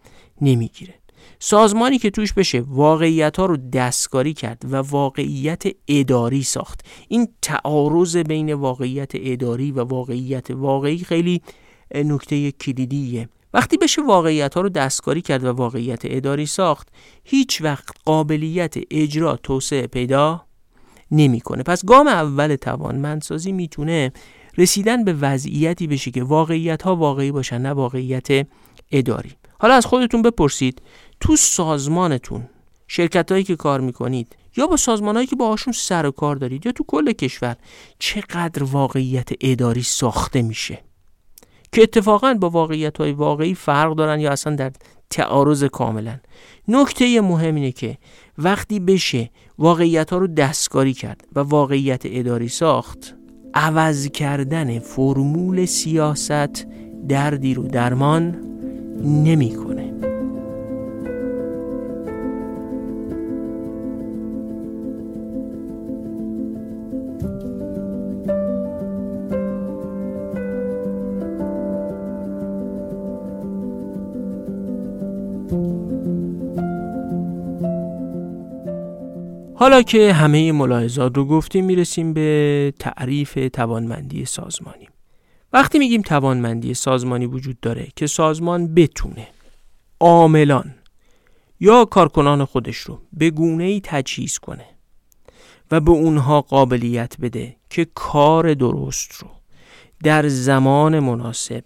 نمی‌گیره. 0.41 0.95
سازمانی 1.39 1.99
که 1.99 2.11
توش 2.11 2.33
بشه 2.33 2.61
واقعیت 2.67 3.37
ها 3.37 3.47
رو 3.47 3.57
دستکاری 3.57 4.35
کرد 4.35 4.63
و 4.65 4.77
واقعیت 4.77 5.63
اداری 5.89 6.43
ساخت. 6.43 6.81
این 7.09 7.29
تعارض 7.43 8.17
بین 8.17 8.53
واقعیت 8.53 9.11
اداری 9.15 9.73
و 9.73 9.85
واقعیت 9.85 10.51
واقعی 10.51 10.99
خیلی 10.99 11.43
نکته 11.95 12.53
کلیدیه. 12.53 13.29
وقتی 13.57 13.77
بشه 13.77 14.03
واقعیت 14.03 14.55
ها 14.55 14.61
رو 14.61 14.69
دستکاری 14.69 15.23
کرد 15.23 15.45
و 15.45 15.53
واقعیت 15.53 16.01
اداری 16.05 16.47
ساخت 16.47 16.89
هیچ 17.25 17.63
وقت 17.63 17.89
قابلیت 18.05 18.75
اجرا 18.91 19.37
توسعه 19.37 19.87
پیدا 19.87 20.45
نمی‌کنه. 21.11 21.63
پس 21.63 21.85
گام 21.85 22.09
اول 22.09 22.57
توانمندسازی 22.57 23.53
می‌تونه 23.53 24.13
رسیدن 24.59 25.05
به 25.05 25.13
وضعیتی 25.13 25.87
بشه 25.87 26.11
که 26.11 26.23
واقعیت 26.23 26.83
ها 26.83 26.97
واقعی 26.97 27.33
باشن 27.33 27.59
نه 27.59 27.71
واقعیت 27.71 28.47
اداری. 28.93 29.33
حالا 29.61 29.75
از 29.75 29.87
خودتون 29.87 30.23
بپرسید 30.23 30.83
تو 31.21 31.37
سازمانتون 31.37 32.49
شرکت 32.89 33.33
هایی 33.33 33.45
که 33.45 33.57
کار 33.57 33.81
می‌کنید 33.81 34.37
یا 34.57 34.67
با 34.67 34.77
سازمان 34.77 35.15
هایی 35.15 35.27
که 35.27 35.37
باهاشون 35.37 35.73
سر 35.73 36.07
و 36.07 36.11
کار 36.11 36.37
دارید 36.37 36.67
یا 36.67 36.73
تو 36.73 36.85
کل 36.89 37.13
کشور 37.13 37.57
چقدر 37.99 38.63
واقعیت 38.63 39.29
اداری 39.41 39.83
ساخته 39.83 40.43
میشه؟ 40.43 40.86
که 41.77 41.83
اتفاقا 41.83 42.35
با 42.35 42.51
واقعیت 42.51 42.99
های 42.99 43.13
واقعی 43.13 43.55
فرق 43.55 43.95
دارن 43.95 44.21
یا 44.21 44.31
اصلا 44.31 44.57
در 44.57 44.73
تعارض 45.11 45.65
کاملا 45.65 46.19
نکته 46.69 47.21
مهم 47.21 47.55
اینه 47.55 47.73
که 47.73 47.99
وقتی 48.39 48.81
بشه 48.81 49.31
واقعیت 49.59 50.13
ها 50.13 50.19
رو 50.19 50.27
دستکاری 50.27 50.93
کرد 50.93 51.29
و 51.35 51.41
واقعیت 51.41 52.03
اداری 52.05 52.49
ساخت 52.49 53.15
عوض 53.55 54.09
کردن 54.09 54.79
فرمول 54.79 55.65
سیاست 55.65 56.67
دردی 57.09 57.55
رو 57.55 57.69
درمان 57.69 58.37
نمی‌کنه. 59.05 60.06
حالا 79.59 79.83
که 79.83 80.13
همه 80.13 80.53
ملاحظات 80.53 81.17
رو 81.17 81.25
گفتیم 81.25 81.65
می‌رسیم 81.65 82.13
به 82.13 82.73
تعریف 82.79 83.39
توانمندی 83.53 84.25
سازمانی. 84.25 84.89
وقتی 85.53 85.79
میگیم 85.79 86.03
توانمندی 86.03 86.75
سازمانی 86.75 87.27
وجود 87.27 87.61
داره 87.61 87.89
که 87.97 88.07
سازمان 88.07 88.75
بتونه 88.75 89.29
عاملان 90.01 90.75
یا 91.61 91.85
کارکنان 91.85 92.45
خودش 92.45 92.77
رو 92.77 93.01
به 93.13 93.31
گونه 93.31 93.65
ای 93.65 93.81
تجهیز 93.85 94.39
کنه 94.39 94.65
و 95.71 95.81
به 95.81 95.91
اونها 95.91 96.41
قابلیت 96.41 97.17
بده 97.21 97.57
که 97.71 97.87
کار 97.95 98.55
درست 98.55 99.13
رو 99.13 99.29
در 100.03 100.29
زمان 100.29 100.99
مناسب 100.99 101.65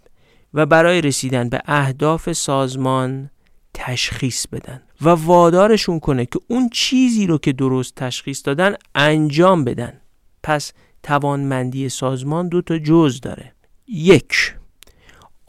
و 0.54 0.66
برای 0.66 1.00
رسیدن 1.00 1.48
به 1.48 1.62
اهداف 1.66 2.32
سازمان 2.32 3.30
تشخیص 3.74 4.46
بدن 4.46 4.82
و 5.02 5.08
وادارشون 5.08 6.00
کنه 6.00 6.26
که 6.26 6.40
اون 6.48 6.68
چیزی 6.68 7.26
رو 7.26 7.38
که 7.38 7.52
درست 7.52 7.94
تشخیص 7.94 8.42
دادن 8.44 8.74
انجام 8.94 9.64
بدن. 9.64 10.00
پس 10.42 10.72
توانمندی 11.02 11.88
سازمان 11.88 12.48
دو 12.48 12.62
تا 12.62 12.78
جز 12.78 13.20
داره. 13.20 13.52
یک 13.88 14.54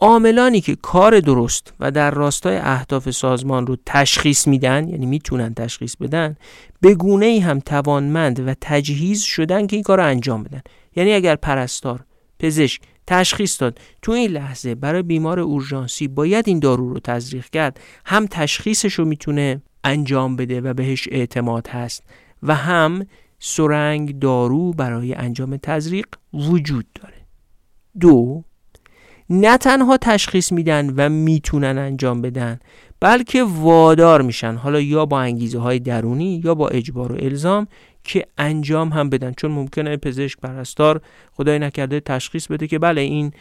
عاملانی 0.00 0.60
که 0.60 0.74
کار 0.74 1.20
درست 1.20 1.72
و 1.80 1.90
در 1.90 2.10
راستای 2.10 2.56
اهداف 2.56 3.10
سازمان 3.10 3.66
رو 3.66 3.76
تشخیص 3.86 4.46
میدن 4.46 4.88
یعنی 4.88 5.06
می‌تونن 5.06 5.54
تشخیص 5.54 5.96
بدن 5.96 6.36
به 6.80 6.94
گونه 6.94 7.26
ای 7.26 7.38
هم 7.38 7.60
توانمند 7.60 8.48
و 8.48 8.54
تجهیز 8.60 9.22
شدن 9.22 9.66
که 9.66 9.76
این 9.76 9.82
کار 9.82 9.98
رو 9.98 10.06
انجام 10.06 10.42
بدن. 10.42 10.62
یعنی 10.96 11.12
اگر 11.12 11.36
پرستار 11.36 12.04
پزشک 12.38 12.82
تشخیص 13.06 13.60
داد. 13.60 13.78
تو 14.02 14.12
این 14.12 14.30
لحظه 14.30 14.74
برای 14.74 15.02
بیمار 15.02 15.40
اورژانسی 15.40 16.08
باید 16.08 16.48
این 16.48 16.58
دارو 16.58 16.88
رو 16.88 17.00
تزریق 17.00 17.46
کرد. 17.50 17.80
هم 18.06 18.26
تشخیصش 18.26 18.94
رو 18.94 19.04
می‌تونه 19.04 19.62
انجام 19.84 20.36
بده 20.36 20.60
و 20.60 20.74
بهش 20.74 21.08
اعتماد 21.10 21.68
هست 21.68 22.02
و 22.42 22.54
هم 22.54 23.06
سرنگ 23.38 24.18
دارو 24.18 24.72
برای 24.72 25.14
انجام 25.14 25.56
تزریق 25.56 26.06
وجود 26.34 26.86
داره. 26.94 27.14
دو 28.00 28.44
نه 29.30 29.58
تنها 29.58 29.96
تشخیص 29.96 30.52
میدن 30.52 30.90
و 30.96 31.08
می‌تونن 31.08 31.78
انجام 31.78 32.22
بدن 32.22 32.58
بلکه 33.00 33.42
وادار 33.42 34.22
میشن. 34.22 34.54
حالا 34.54 34.80
یا 34.80 35.06
با 35.06 35.20
انگیزه 35.20 35.58
های 35.58 35.78
درونی 35.78 36.40
یا 36.44 36.54
با 36.54 36.68
اجبار 36.68 37.12
و 37.12 37.16
الزام 37.20 37.66
که 38.04 38.26
انجام 38.38 38.88
هم 38.88 39.10
بدن. 39.10 39.32
چون 39.36 39.50
ممکنه 39.50 39.96
پزشک 39.96 40.40
پرستار 40.40 41.00
خدای 41.32 41.58
نکرده 41.58 42.00
تشخیص 42.00 42.46
بده 42.46 42.66
که 42.66 42.78
بله 42.78 43.00
این 43.00 43.32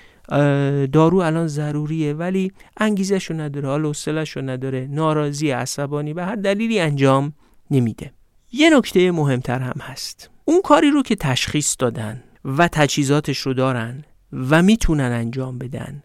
دارو 0.88 1.18
الان 1.18 1.47
ضروریه 1.47 2.14
ولی 2.14 2.51
انگیزش 2.78 3.26
رو 3.26 3.36
نداره 3.36 3.70
حالا 3.70 3.88
حوصلش 3.88 4.30
رو 4.30 4.41
نداره 4.41 4.88
ناراضی 4.91 5.51
عصبانی 5.51 6.14
به 6.14 6.26
هر 6.26 6.36
دلیلی 6.36 6.80
انجام 6.80 7.34
نمیده. 7.72 8.12
یه 8.51 8.70
نکته 8.70 9.12
مهمتر 9.12 9.59
هم 9.59 9.82
هست. 9.82 10.30
اون 10.45 10.62
کاری 10.62 10.89
رو 10.89 11.03
که 11.03 11.16
تشخیص 11.16 11.76
دادن 11.80 12.24
و 12.45 12.68
تجهیزاتش 12.68 13.38
رو 13.38 13.53
دارن 13.53 14.03
و 14.34 14.64
می‌تونن 14.64 15.12
انجام 15.12 15.57
بدن 15.57 16.03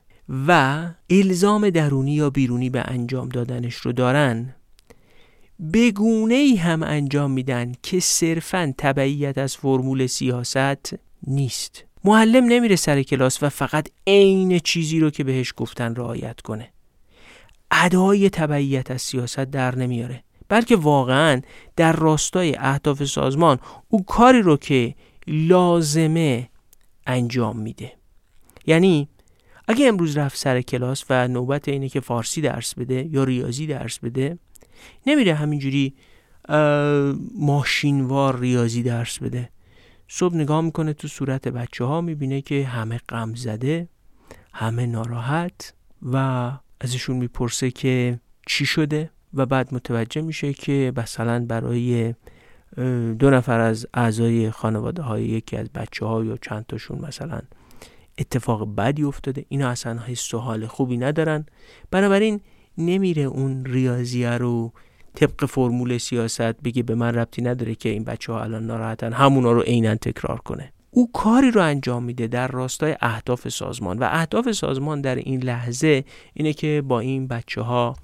و 0.48 0.82
الزام 1.10 1.70
درونی 1.70 2.14
یا 2.14 2.30
بیرونی 2.30 2.70
به 2.70 2.80
انجام 2.80 3.28
دادنش 3.28 3.74
رو 3.74 3.92
دارن 3.92 4.54
بگونه 5.72 6.34
ای 6.34 6.56
هم 6.56 6.82
انجام 6.82 7.30
میدن 7.30 7.72
که 7.82 8.00
صرفا 8.00 8.74
تبعیت 8.78 9.38
از 9.38 9.56
فرمول 9.56 10.06
سیاست 10.06 10.94
نیست. 11.26 11.84
معلم 12.04 12.44
نمیره 12.44 12.76
سر 12.76 13.02
کلاس 13.02 13.42
و 13.42 13.48
فقط 13.48 13.88
عین 14.06 14.58
چیزی 14.58 15.00
رو 15.00 15.10
که 15.10 15.24
بهش 15.24 15.52
گفتن 15.56 15.94
رعایت 15.94 16.40
کنه. 16.40 16.72
ادای 17.70 18.30
تبعیت 18.30 18.90
از 18.90 19.02
سیاست 19.02 19.40
در 19.40 19.76
نمیاره 19.76 20.22
بلکه 20.48 20.76
واقعا 20.76 21.40
در 21.76 21.92
راستای 21.92 22.56
اهداف 22.58 23.04
سازمان 23.04 23.58
او 23.88 24.04
کاری 24.04 24.42
رو 24.42 24.56
که 24.56 24.94
لازمه 25.26 26.48
انجام 27.06 27.58
میده. 27.58 27.92
یعنی 28.66 29.08
اگه 29.68 29.88
امروز 29.88 30.16
رفت 30.16 30.38
سر 30.38 30.62
کلاس 30.62 31.04
و 31.10 31.28
نوبت 31.28 31.68
اینه 31.68 31.88
که 31.88 32.00
فارسی 32.00 32.40
درس 32.40 32.74
بده 32.74 33.08
یا 33.10 33.24
ریاضی 33.24 33.66
درس 33.66 33.98
بده 33.98 34.38
نمیره 35.06 35.34
همینجوری 35.34 35.94
ماشینوار 37.38 38.38
ریاضی 38.40 38.82
درس 38.82 39.18
بده. 39.18 39.48
صبح 40.08 40.34
نگاه 40.34 40.60
می‌کنه 40.60 40.92
تو 40.92 41.08
صورت 41.08 41.48
بچه 41.48 41.84
ها 41.84 42.00
می‌بینه 42.00 42.40
که 42.40 42.64
همه 42.64 43.00
غم 43.08 43.34
زده 43.34 43.88
همه 44.52 44.86
ناراحت 44.86 45.74
و 46.12 46.50
ازشون 46.80 47.16
می‌پرسه 47.16 47.70
که 47.70 48.20
چی 48.46 48.66
شده 48.66 49.10
و 49.34 49.46
بعد 49.46 49.74
متوجه 49.74 50.20
میشه 50.22 50.52
که 50.52 50.92
مثلا 50.96 51.46
برای 51.46 52.14
دو 53.18 53.30
نفر 53.30 53.60
از 53.60 53.86
اعضای 53.94 54.50
خانواده 54.50 55.02
های 55.02 55.24
یکی 55.24 55.56
از 55.56 55.68
بچه 55.74 56.06
ها 56.06 56.24
یا 56.24 56.36
چند 56.36 56.66
تاشون 56.66 56.98
مثلا 56.98 57.40
اتفاق 58.18 58.74
بدی 58.74 59.02
افتاده. 59.02 59.44
اینا 59.48 59.68
اصلا 59.68 59.98
حس 59.98 60.34
و 60.34 60.38
حال 60.38 60.66
خوبی 60.66 60.96
ندارن. 60.96 61.46
بنابراین 61.90 62.40
نمیره 62.78 63.22
اون 63.22 63.64
ریاضیه 63.64 64.30
رو 64.30 64.72
طبق 65.14 65.44
فرمول 65.44 65.98
سیاست 65.98 66.62
بگه 66.62 66.82
به 66.82 66.94
من 66.94 67.14
ربطی 67.14 67.42
نداره 67.42 67.74
که 67.74 67.88
این 67.88 68.04
بچه 68.04 68.32
ها 68.32 68.42
الان 68.42 68.66
ناراحتن 68.66 69.12
همونا 69.12 69.52
رو 69.52 69.60
عینا 69.60 69.94
تکرار 69.94 70.38
کنه. 70.38 70.72
او 70.90 71.12
کاری 71.12 71.50
رو 71.50 71.62
انجام 71.62 72.04
میده 72.04 72.26
در 72.26 72.48
راستای 72.48 72.96
اهداف 73.00 73.48
سازمان 73.48 73.98
و 73.98 74.08
اهداف 74.10 74.52
سازمان 74.52 75.00
در 75.00 75.14
این 75.14 75.42
لحظه 75.42 76.04
اینه 76.34 76.52
که 76.52 76.82
با 76.88 77.00
این 77.00 77.28
بچه 77.28 77.60
ها 77.60 77.96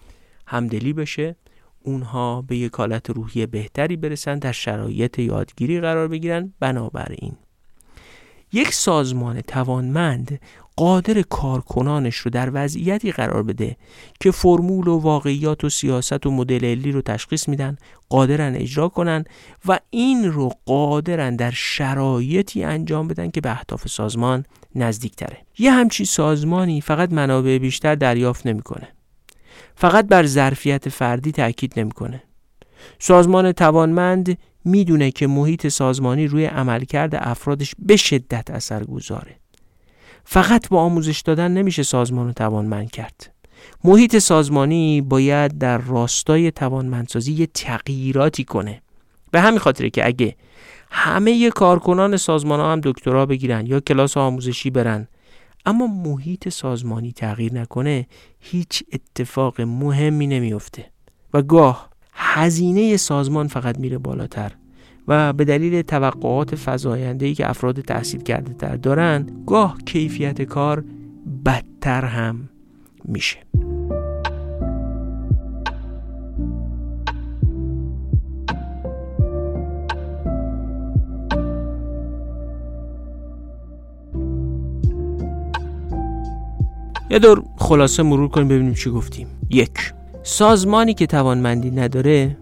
همدلی 0.46 0.92
بشه 0.92 1.36
اونها 1.82 2.42
به 2.42 2.56
یک 2.56 2.72
حالت 2.72 3.10
روحی 3.10 3.46
بهتری 3.46 3.96
برسن 3.96 4.38
در 4.38 4.52
شرایط 4.52 5.18
یادگیری 5.18 5.80
قرار 5.80 6.08
بگیرن. 6.08 6.52
بنابراین 6.60 7.36
یک 8.52 8.74
سازمان 8.74 9.40
توانمند 9.40 10.40
قادر 10.76 11.22
کارکنانش 11.22 12.16
رو 12.16 12.30
در 12.30 12.50
وضعیتی 12.52 13.12
قرار 13.12 13.42
بده 13.42 13.76
که 14.20 14.30
فرمول 14.30 14.88
و 14.88 14.98
واقعیات 14.98 15.64
و 15.64 15.68
سیاست 15.68 16.26
و 16.26 16.30
مدل 16.30 16.64
علی 16.64 16.92
رو 16.92 17.02
تشخیص 17.02 17.48
میدن 17.48 17.76
قادرن 18.08 18.54
اجرا 18.54 18.88
کنن 18.88 19.24
و 19.68 19.78
این 19.90 20.32
رو 20.32 20.50
قادرن 20.66 21.36
در 21.36 21.50
شرایطی 21.50 22.64
انجام 22.64 23.08
بدن 23.08 23.30
که 23.30 23.40
به 23.40 23.50
اهداف 23.50 23.88
سازمان 23.88 24.44
نزدیک 24.74 25.16
تره 25.16 25.38
یه 25.58 25.72
همچی 25.72 26.04
سازمانی 26.04 26.80
فقط 26.80 27.12
منابع 27.12 27.58
بیشتر 27.58 27.94
دریافت 27.94 28.46
نمی‌کنه. 28.46 28.88
فقط 29.74 30.06
بر 30.06 30.26
ظرفیت 30.26 30.88
فردی 30.88 31.32
تاکید 31.32 31.72
نمی‌کنه. 31.76 32.22
سازمان 32.98 33.52
توانمند 33.52 34.38
می‌دونه 34.64 35.10
که 35.10 35.26
محیط 35.26 35.68
سازمانی 35.68 36.26
روی 36.26 36.44
عملکرد 36.44 37.14
افرادش 37.14 37.74
به 37.78 37.96
شدت 37.96 38.50
اثر 38.50 38.84
گذاره 38.84 39.36
فقط 40.24 40.68
با 40.68 40.80
آموزش 40.80 41.20
دادن 41.20 41.50
نمیشه 41.50 41.82
سازمان 41.82 42.26
رو 42.26 42.32
توانمند 42.32 42.90
کرد. 42.90 43.34
محیط 43.84 44.18
سازمانی 44.18 45.00
باید 45.00 45.58
در 45.58 45.78
راستای 45.78 46.50
توانمندسازی 46.50 47.32
یه 47.32 47.46
تغییراتی 47.46 48.44
کنه. 48.44 48.82
به 49.30 49.40
همین 49.40 49.58
خاطره 49.58 49.90
که 49.90 50.06
اگه 50.06 50.36
همه 50.90 51.50
کارکنان 51.50 52.16
سازمان 52.16 52.60
ها 52.60 52.72
هم 52.72 52.80
دکترا 52.80 53.26
بگیرن 53.26 53.66
یا 53.66 53.80
کلاس 53.80 54.16
آموزشی 54.16 54.70
برن 54.70 55.08
اما 55.66 55.86
محیط 55.86 56.48
سازمانی 56.48 57.12
تغییر 57.12 57.54
نکنه 57.54 58.06
هیچ 58.40 58.82
اتفاق 58.92 59.60
مهمی 59.60 60.26
نمیافته. 60.26 60.84
و 61.34 61.42
گاه 61.42 61.91
هزینه 62.24 62.96
سازمان 62.96 63.48
فقط 63.48 63.78
میره 63.78 63.98
بالاتر 63.98 64.52
و 65.08 65.32
به 65.32 65.44
دلیل 65.44 65.82
توقعات 65.82 66.54
فضایندهی 66.54 67.34
که 67.34 67.50
افراد 67.50 67.80
تحصیل 67.80 68.22
کرده 68.22 68.52
تر 68.52 68.76
دارن 68.76 69.26
گاه 69.46 69.78
کیفیت 69.86 70.42
کار 70.42 70.84
بدتر 71.46 72.04
هم 72.04 72.48
میشه. 73.04 73.38
یه 87.10 87.18
دور 87.18 87.42
خلاصه 87.56 88.02
مرور 88.02 88.28
کنیم 88.28 88.48
ببینیم 88.48 88.74
چی 88.74 88.90
گفتیم. 88.90 89.26
یک. 89.50 89.92
سازمانی 90.22 90.94
که 90.94 91.06
توانمندی 91.06 91.70
نداره 91.70 92.36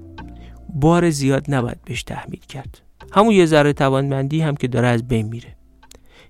بار 0.75 1.11
زیاد 1.11 1.45
نباید 1.49 1.79
بهش 1.85 2.03
تحمیل 2.03 2.41
کرد. 2.49 2.81
همون 3.13 3.33
یه 3.33 3.47
ذره 3.47 3.73
توانمندی 3.73 4.41
هم 4.41 4.57
که 4.57 4.69
داره 4.69 4.89
از 4.89 5.09
بین 5.09 5.27
میره. 5.27 5.57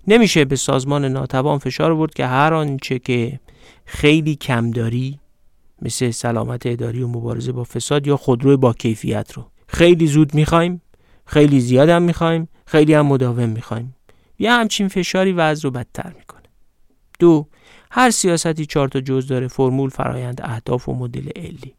نمیشه 0.06 0.44
به 0.44 0.56
سازمان 0.56 1.04
ناتوان 1.04 1.58
فشار 1.58 1.94
برد 1.94 2.14
که 2.14 2.26
هر 2.26 2.54
آنچه 2.54 2.98
که 2.98 3.40
خیلی 3.84 4.34
کم 4.34 4.70
داری 4.70 5.18
مثل 5.82 6.10
سلامت 6.10 6.66
اداری 6.66 7.02
و 7.02 7.08
مبارزه 7.08 7.52
با 7.52 7.64
فساد 7.64 8.06
یا 8.06 8.16
خودروی 8.16 8.56
با 8.56 8.72
کیفیت 8.72 9.32
رو. 9.32 9.44
خیلی 9.66 10.06
زود 10.06 10.34
می‌خوایم 10.34 10.82
خیلی 11.26 11.60
زیاد 11.60 11.88
هم 11.88 12.02
می‌خوایم 12.02 12.48
خیلی 12.66 12.94
هم 12.94 13.06
مداوم 13.06 13.48
می‌خوایم. 13.48 13.94
یه 14.38 14.52
همچین 14.52 14.88
فشاری 14.88 15.32
وضع 15.32 15.62
رو 15.62 15.70
بدتر 15.70 16.12
می‌کنه. 16.18 16.42
دو 17.18 17.46
هر 17.90 18.10
سیاستی 18.10 18.66
چهار 18.66 18.88
تا 18.88 19.00
جز 19.00 19.26
داره 19.26 19.48
فرمول 19.48 19.90
فرایند 19.90 20.40
اهداف 20.44 20.88
و 20.88 20.94
مدل 20.94 21.28
علی. 21.36 21.74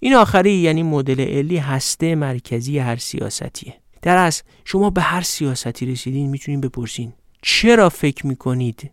این 0.00 0.14
آخری 0.14 0.52
یعنی 0.52 0.82
مدل 0.82 1.20
علی 1.20 1.56
هسته 1.56 2.14
مرکزی 2.14 2.78
هر 2.78 2.96
سیاستیه 2.96 3.74
در 4.02 4.16
از 4.16 4.42
شما 4.64 4.90
به 4.90 5.00
هر 5.00 5.20
سیاستی 5.20 5.86
رسیدین 5.86 6.30
می‌تونین 6.30 6.60
بپرسین 6.60 7.12
چرا 7.42 7.88
فکر 7.88 8.26
می‌کنید 8.26 8.90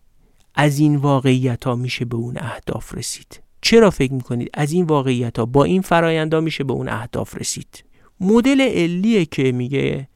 از 0.54 0.78
این 0.78 0.96
واقعیت 0.96 1.64
ها 1.64 1.76
میشه 1.76 2.04
به 2.04 2.16
اون 2.16 2.36
اهداف 2.38 2.94
رسید؟ 2.94 3.40
چرا 3.60 3.90
فکر 3.90 4.12
می‌کنید 4.12 4.50
از 4.54 4.72
این 4.72 4.84
واقعیت 4.84 5.38
ها 5.38 5.46
با 5.46 5.64
این 5.64 5.82
ها 6.32 6.40
میشه 6.40 6.64
به 6.64 6.72
اون 6.72 6.88
اهداف 6.88 7.36
رسید؟ 7.36 7.84
مدل 8.20 8.60
علیه 8.60 9.24
که 9.24 9.52
میگه 9.52 10.08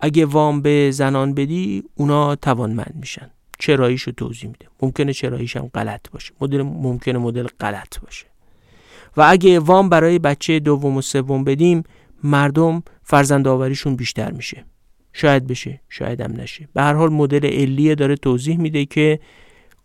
اگه 0.00 0.26
وام 0.26 0.62
به 0.62 0.90
زنان 0.90 1.34
بدی 1.34 1.82
اونا 1.94 2.36
توانمند 2.36 2.94
میشن. 3.00 3.30
چراییش 3.58 4.04
توضیح 4.16 4.50
میده. 4.50 4.66
ممکنه 4.82 5.12
چراییش 5.12 5.56
هم 5.56 5.70
غلط 5.74 6.10
باشه. 6.10 6.32
مدل 6.40 6.62
ممکنه 6.62 7.18
مدل 7.18 7.46
غلط 7.60 8.00
باشه. 8.00 8.26
و 9.16 9.24
اگه 9.28 9.60
وام 9.60 9.88
برای 9.88 10.18
بچه 10.18 10.58
دوم 10.58 10.96
و 10.96 11.02
سوم 11.02 11.44
بدیم 11.44 11.82
مردم 12.24 12.82
فرزند 13.02 13.48
آوریشون 13.48 13.96
بیشتر 13.96 14.30
میشه. 14.30 14.64
شاید 15.12 15.46
بشه 15.46 15.80
شاید 15.88 16.20
هم 16.20 16.32
نشه. 16.40 16.68
به 16.74 16.82
هر 16.82 16.94
حال 16.94 17.12
مدل 17.12 17.46
علیه 17.46 17.94
داره 17.94 18.16
توضیح 18.16 18.56
میده 18.58 18.84
که 18.84 19.20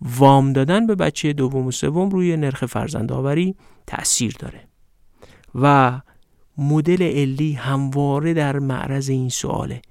وام 0.02 0.54
دادن 0.54 0.88
به 0.88 0.96
بچه 0.96 1.34
دوم 1.34 1.68
و 1.68 1.72
سوم 1.72 2.10
روی 2.10 2.38
نرخ 2.38 2.66
فرزند 2.66 3.12
آوری 3.12 3.56
تأثیر 3.88 4.36
داره. 4.40 4.62
و 5.56 6.02
مدل 6.58 7.04
علی 7.04 7.54
همواره 7.54 8.34
در 8.34 8.60
معرض 8.60 9.10
این 9.10 9.30
سواله. 9.30 9.82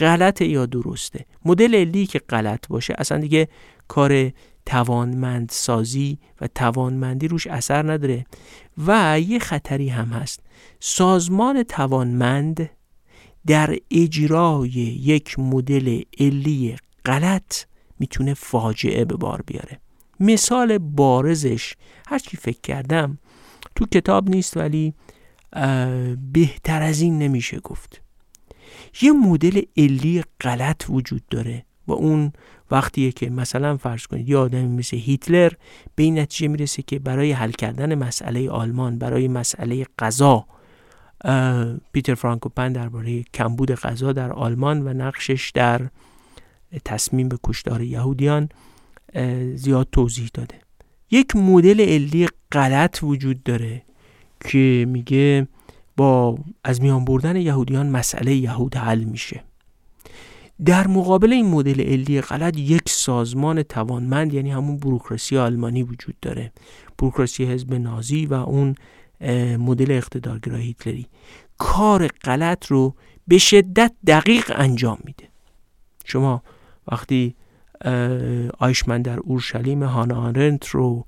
غلطه 0.00 0.46
یا 0.46 0.66
درسته؟ 0.66 1.26
مدل 1.44 1.74
علی 1.74 2.06
که 2.06 2.18
غلط 2.18 2.68
باشه 2.68 2.94
اصلا 2.98 3.18
دیگه 3.18 3.48
کار 3.88 4.32
توانمند 4.66 5.50
سازی 5.52 6.18
و 6.40 6.46
توانمندی 6.46 7.28
روش 7.28 7.46
اثر 7.46 7.92
نداره. 7.92 8.26
و 8.86 9.20
یه 9.20 9.38
خطری 9.38 9.88
هم 9.88 10.08
هست. 10.08 10.40
سازمان 10.80 11.62
توانمند 11.62 12.70
در 13.46 13.76
اجرای 13.90 14.70
یک 14.70 15.38
مدل 15.38 16.02
علی 16.20 16.76
غلط 17.04 17.64
می‌تونه 17.98 18.34
فاجعه 18.34 19.04
به 19.04 19.16
بار 19.16 19.42
بیاره. 19.46 19.80
مثال 20.20 20.78
بارزش. 20.78 21.74
هرچی 22.06 22.36
فکر 22.36 22.60
کردم 22.62 23.18
تو 23.76 23.86
کتاب 23.86 24.30
نیست 24.30 24.56
ولی 24.56 24.94
بهتر 26.32 26.82
از 26.82 27.00
این 27.00 27.18
نمیشه 27.18 27.60
گفت. 27.60 28.02
یه 29.02 29.12
مدل 29.12 29.62
علی 29.76 30.22
غلط 30.40 30.84
وجود 30.88 31.22
داره 31.30 31.64
و 31.86 31.92
اون 31.92 32.32
وقتیه 32.70 33.12
که 33.12 33.30
مثلا 33.30 33.76
فرض 33.76 34.06
کنید 34.06 34.28
یه 34.28 34.36
آدمی 34.36 34.76
مثل 34.76 34.96
هیتلر 34.96 35.52
به 35.94 36.02
این 36.02 36.18
نتیجه 36.18 36.48
می‌رسه 36.48 36.82
که 36.82 36.98
برای 36.98 37.32
حل 37.32 37.50
کردن 37.50 37.94
مسئله 37.94 38.50
آلمان 38.50 38.98
برای 38.98 39.28
مسئله 39.28 39.86
غذا 39.98 40.46
پیتر 41.92 42.14
فرانکوپن 42.14 42.72
درباره 42.72 43.22
کمبود 43.22 43.74
غذا 43.74 44.12
در 44.12 44.32
آلمان 44.32 44.86
و 44.86 44.92
نقشش 44.92 45.50
در 45.54 45.88
تصمیم 46.84 47.28
به 47.28 47.38
کشتار 47.44 47.82
یهودیان 47.82 48.48
زیاد 49.54 49.88
توضیح 49.92 50.30
داده. 50.34 50.54
یک 51.10 51.36
مدل 51.36 51.80
علی 51.80 52.28
غلط 52.52 52.98
وجود 53.02 53.42
داره 53.42 53.82
که 54.40 54.86
میگه 54.88 55.48
با 56.00 56.38
از 56.64 56.82
میان 56.82 57.04
بردن 57.04 57.36
یهودیان 57.36 57.90
مسئله 57.90 58.34
یهود 58.34 58.76
حل 58.76 59.04
میشه. 59.04 59.42
در 60.64 60.86
مقابل 60.86 61.32
این 61.32 61.46
مدل 61.46 61.80
علی 61.80 62.20
غلط 62.20 62.58
یک 62.58 62.82
سازمان 62.88 63.62
توانمند 63.62 64.34
یعنی 64.34 64.50
همون 64.50 64.76
بروکراسی 64.76 65.38
آلمانی 65.38 65.82
وجود 65.82 66.14
داره. 66.22 66.52
بروکراسی 66.98 67.44
حزب 67.44 67.74
نازی 67.74 68.26
و 68.26 68.34
اون 68.34 68.74
مدل 69.58 69.90
اقتدارگرای 69.90 70.62
هیتلری. 70.62 71.06
کار 71.58 72.06
غلط 72.06 72.66
رو 72.66 72.94
به 73.28 73.38
شدت 73.38 73.92
دقیق 74.06 74.52
انجام 74.54 74.98
میده. 75.04 75.28
شما 76.04 76.42
وقتی 76.92 77.34
آیشمن 78.58 79.02
در 79.02 79.18
اورشلیم 79.18 79.82
هانا 79.82 80.22
آرنت 80.22 80.66
رو 80.66 81.04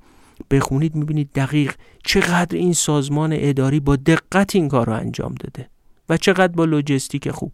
بخونید 0.53 0.95
می‌بینید 0.95 1.31
دقیق 1.35 1.75
چقدر 2.05 2.57
این 2.57 2.73
سازمان 2.73 3.31
اداری 3.37 3.81
با 3.81 3.97
دقت 3.97 4.57
این 4.57 4.69
کار 4.69 4.87
رو 4.87 4.93
انجام 4.93 5.35
داده 5.35 5.69
و 6.09 6.17
چقدر 6.17 6.53
با 6.53 6.65
لوجستیک 6.65 7.31
خوب. 7.31 7.53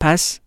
پس 0.00 0.40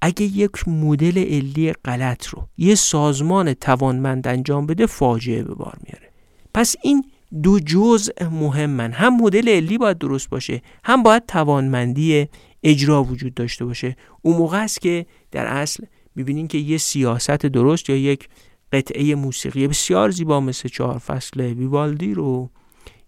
اگه 0.00 0.22
یک 0.22 0.68
مدل 0.68 1.18
علی 1.18 1.72
غلط 1.72 2.26
رو 2.26 2.48
یه 2.56 2.74
سازمان 2.74 3.54
توانمند 3.54 4.28
انجام 4.28 4.66
بده 4.66 4.86
فاجعه 4.86 5.42
به 5.42 5.54
بار 5.54 5.78
میاره. 5.84 6.10
پس 6.54 6.76
این 6.82 7.04
دو 7.42 7.60
جزء 7.60 8.12
مهمن. 8.30 8.92
هم 8.92 9.16
مدل 9.16 9.48
علی 9.48 9.78
باید 9.78 9.98
درست 9.98 10.30
باشه 10.30 10.62
هم 10.84 11.02
باید 11.02 11.26
توانمندی 11.26 12.28
اجرا 12.62 13.04
وجود 13.04 13.34
داشته 13.34 13.64
باشه. 13.64 13.96
اون 14.22 14.36
موقع 14.36 14.62
است 14.62 14.80
که 14.80 15.06
در 15.30 15.46
اصل 15.46 15.84
می‌بینین 16.14 16.48
که 16.48 16.58
یه 16.58 16.78
سیاست 16.78 17.46
درست 17.46 17.90
یا 17.90 17.96
یک 17.96 18.28
قطعه 18.72 19.14
موسیقی 19.14 19.68
بسیار 19.68 20.10
زیبا 20.10 20.40
مثل 20.40 20.68
چهار 20.68 20.98
فصل 20.98 21.40
ویوالدی 21.40 22.14
رو 22.14 22.50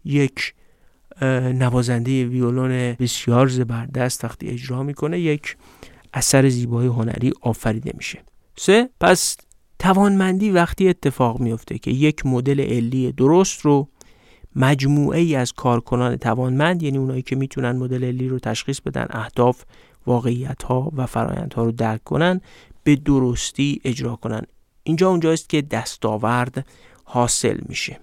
یک 0.05 0.55
نوازنده 1.55 2.25
ویولون 2.25 2.93
بسیار 2.93 3.49
زبردست 3.49 4.25
وقتی 4.25 4.49
اجرا 4.49 4.83
می‌کنه 4.83 5.21
یک 5.21 5.57
اثر 6.15 6.49
زیبای 6.49 6.87
هنری 6.87 7.33
آفریده 7.41 7.93
میشه. 7.95 8.19
سه 8.57 8.89
پس 9.01 9.37
توانمندی 9.79 10.51
وقتی 10.51 10.89
اتفاق 10.89 11.41
میفته 11.41 11.79
که 11.79 11.91
یک 11.91 12.27
مدل 12.27 12.61
علی 12.61 13.13
درست 13.13 13.61
رو 13.61 13.89
مجموعه 14.57 15.21
ای 15.21 15.35
از 15.35 15.53
کارکنان 15.53 16.17
توانمند 16.17 16.83
یعنی 16.83 16.99
اونایی 16.99 17.23
که 17.23 17.37
می‌تونن 17.37 17.73
مدل 17.73 18.05
علی 18.05 18.29
رو 18.29 18.39
تشخیص 18.39 18.81
بدن 18.81 19.07
اهداف 19.11 19.65
واقعیت 20.07 20.63
ها 20.63 20.93
و 20.97 21.07
فرایند 21.07 21.55
ها 21.55 21.65
رو 21.65 21.73
درک 21.73 22.05
کنن 22.05 22.41
به 22.85 22.97
درستی 22.97 23.81
اجرا 23.85 24.17
کنن. 24.17 24.43
اینجا 24.83 25.09
اونجاست 25.09 25.49
که 25.49 25.63
دستاورد 25.63 26.67
حاصل 27.05 27.59
میشه. 27.69 28.01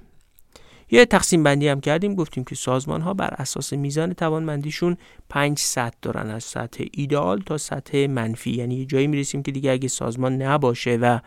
یه 0.92 1.06
تقسیم 1.06 1.44
بندی 1.44 1.68
هم 1.68 1.82
کردیم 1.82 2.16
گفتیم 2.16 2.44
که 2.44 2.56
سازمان 2.56 3.02
ها 3.02 3.14
بر 3.14 3.34
اساس 3.38 3.74
میزان 3.74 4.14
توانمندیشون 4.14 4.98
پنج 5.30 5.60
سطح 5.60 5.98
دارن 6.02 6.30
از 6.30 6.44
سطح 6.44 6.84
ایدئال 6.92 7.42
تا 7.42 7.58
سطح 7.58 8.08
منفی. 8.08 8.52
یعنی 8.52 8.76
یه 8.76 8.86
جایی 8.86 9.08
می‌رسیم 9.08 9.44
که 9.44 9.52
دیگه 9.52 9.72
اگه 9.72 9.88
سازمان 9.88 10.42
نباشه 10.42 10.96
و 10.96 11.20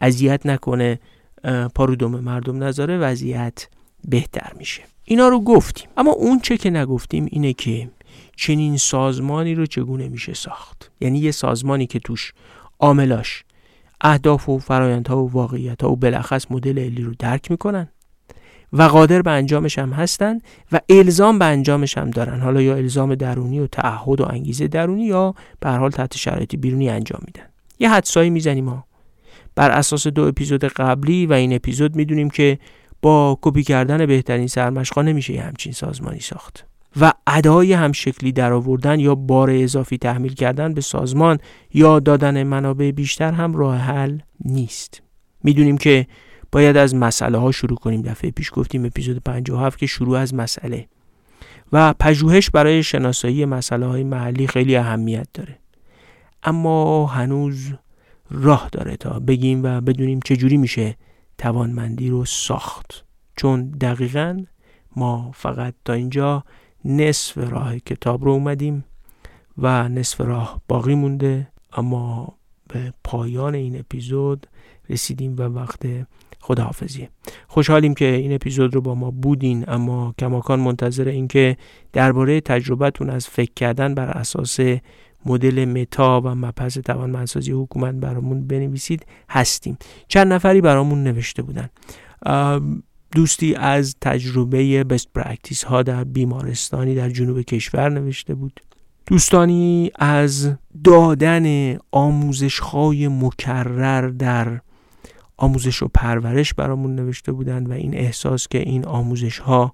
اذیت 0.00 0.46
نکنه 0.46 1.00
پارودوم 1.74 2.20
مردم 2.20 2.64
نذاره 2.64 2.98
وضعیت 2.98 3.68
بهتر 4.04 4.52
میشه. 4.56 4.82
اینا 5.04 5.28
رو 5.28 5.40
گفتیم. 5.40 5.88
اما 5.96 6.10
اون 6.12 6.40
چه 6.40 6.56
که 6.56 6.70
نگفتیم 6.70 7.26
اینه 7.30 7.52
که 7.52 7.90
چنین 8.36 8.76
سازمانی 8.76 9.54
رو 9.54 9.66
چگونه 9.66 10.08
میشه 10.08 10.34
ساخت؟ 10.34 10.90
یعنی 11.00 11.18
یه 11.18 11.30
سازمانی 11.30 11.86
که 11.86 11.98
توش 11.98 12.32
عاملاش 12.80 13.44
اهداف 14.00 14.48
و 14.48 14.58
فرایندها 14.58 15.24
و 15.24 15.30
واقعیت 15.30 15.82
ها 15.82 15.92
و 15.92 15.96
بلخص 15.96 16.46
مدل 16.50 16.78
علی 16.78 17.02
رو 17.02 17.14
درک 17.18 17.50
می‌کنن 17.50 17.88
و 18.72 18.82
قادر 18.82 19.22
به 19.22 19.30
انجامش 19.30 19.78
هم 19.78 19.92
هستن 19.92 20.38
و 20.72 20.80
الزام 20.88 21.38
به 21.38 21.44
انجامش 21.44 21.98
هم 21.98 22.10
دارن. 22.10 22.40
حالا 22.40 22.62
یا 22.62 22.74
الزام 22.74 23.14
درونی 23.14 23.60
و 23.60 23.66
تعهد 23.66 24.20
و 24.20 24.26
انگیزه 24.30 24.68
درونی 24.68 25.04
یا 25.04 25.34
به 25.60 25.70
حال 25.70 25.90
تحت 25.90 26.16
شرایط 26.16 26.56
بیرونی 26.56 26.88
انجام 26.88 27.20
میدن. 27.26 27.48
یه 27.78 27.90
حدسایی 27.90 28.30
می‌زنیم 28.30 28.68
ها. 28.68 28.84
بر 29.54 29.70
اساس 29.70 30.06
دو 30.06 30.22
اپیزود 30.22 30.64
قبلی 30.64 31.26
و 31.26 31.32
این 31.32 31.52
اپیزود 31.52 31.96
می‌دونیم 31.96 32.30
که 32.30 32.58
با 33.02 33.38
کپی 33.42 33.62
کردن 33.62 34.06
بهترین 34.06 34.46
سرمشقا 34.46 35.02
نمیشه 35.02 35.34
یه 35.34 35.42
همچین 35.42 35.72
سازمانی 35.72 36.20
ساخت. 36.20 36.69
و 37.00 37.12
ادای 37.26 37.72
همشکلی 37.72 38.32
در 38.32 38.52
آوردن 38.52 39.00
یا 39.00 39.14
بار 39.14 39.50
اضافی 39.50 39.98
تحمیل 39.98 40.34
کردن 40.34 40.74
به 40.74 40.80
سازمان 40.80 41.38
یا 41.74 42.00
دادن 42.00 42.42
منابع 42.42 42.90
بیشتر 42.90 43.32
هم 43.32 43.54
راه 43.54 43.76
حل 43.76 44.18
نیست. 44.44 45.02
می‌دونیم 45.44 45.78
که 45.78 46.06
باید 46.52 46.76
از 46.76 46.94
مسئله 46.94 47.38
ها 47.38 47.52
شروع 47.52 47.76
کنیم. 47.76 48.02
دفعه 48.02 48.30
پیش 48.30 48.50
گفتیم 48.52 48.84
اپیزود 48.84 49.18
57 49.24 49.78
که 49.78 49.86
شروع 49.86 50.18
از 50.18 50.34
مسئله. 50.34 50.86
و 51.72 51.94
پژوهش 52.00 52.50
برای 52.50 52.82
شناسایی 52.82 53.44
مسئله 53.44 53.86
های 53.86 54.04
محلی 54.04 54.46
خیلی 54.46 54.76
اهمیت 54.76 55.26
داره. 55.34 55.58
اما 56.42 57.06
هنوز 57.06 57.72
راه 58.30 58.68
داره 58.72 58.96
تا 58.96 59.18
بگیم 59.18 59.62
و 59.64 59.80
بدونیم 59.80 60.20
چجوری 60.24 60.56
میشه 60.56 60.96
توانمندی 61.38 62.08
رو 62.08 62.24
ساخت. 62.24 63.04
چون 63.36 63.70
دقیقا 63.70 64.44
ما 64.96 65.30
فقط 65.34 65.74
تا 65.84 65.92
اینجا 65.92 66.44
نصف 66.84 67.38
راه 67.38 67.78
کتاب 67.78 68.24
رو 68.24 68.32
اومدیم 68.32 68.84
و 69.58 69.88
نصف 69.88 70.20
راه 70.20 70.60
باقی 70.68 70.94
مونده. 70.94 71.48
اما 71.72 72.34
به 72.68 72.92
پایان 73.04 73.54
این 73.54 73.78
اپیزود 73.78 74.46
رسیدیم 74.90 75.36
و 75.38 75.42
وقت 75.42 75.86
خداحافظیه 76.40 77.08
خوشحالیم 77.46 77.94
که 77.94 78.04
این 78.04 78.32
اپیزود 78.32 78.74
رو 78.74 78.80
با 78.80 78.94
ما 78.94 79.10
بودین. 79.10 79.64
اما 79.68 80.14
کماکان 80.18 80.60
منتظر 80.60 81.08
اینکه 81.08 81.56
درباره 81.92 82.40
تجربتون 82.40 83.10
از 83.10 83.28
فکر 83.28 83.52
کردن 83.56 83.94
بر 83.94 84.08
اساس 84.08 84.60
مدل 85.26 85.64
متا 85.64 86.20
و 86.20 86.34
مبحث 86.34 86.78
توانمندسازی 86.78 87.52
حکومت 87.52 87.94
برامون 87.94 88.46
بنویسید 88.46 89.06
هستیم. 89.30 89.78
چند 90.08 90.32
نفری 90.32 90.60
برامون 90.60 91.04
نوشته 91.04 91.42
بودن. 91.42 91.68
دوستی 93.12 93.54
از 93.54 93.96
تجربه 94.00 94.84
best 94.84 95.08
practice 95.14 95.64
ها 95.64 95.82
در 95.82 96.04
بیمارستانی 96.04 96.94
در 96.94 97.10
جنوب 97.10 97.40
کشور 97.40 97.88
نوشته 97.88 98.34
بود. 98.34 98.60
دوستانی 99.06 99.90
از 99.94 100.52
دادن 100.84 101.76
آموزش 101.92 102.58
های 102.58 103.08
مکرر 103.08 104.08
در 104.08 104.60
آموزش 105.36 105.82
و 105.82 105.88
پرورش 105.94 106.54
برامون 106.54 106.94
نوشته 106.94 107.32
بودند 107.32 107.70
و 107.70 107.72
این 107.72 107.94
احساس 107.94 108.48
که 108.48 108.58
این 108.58 108.84
آموزش 108.84 109.38
ها 109.38 109.72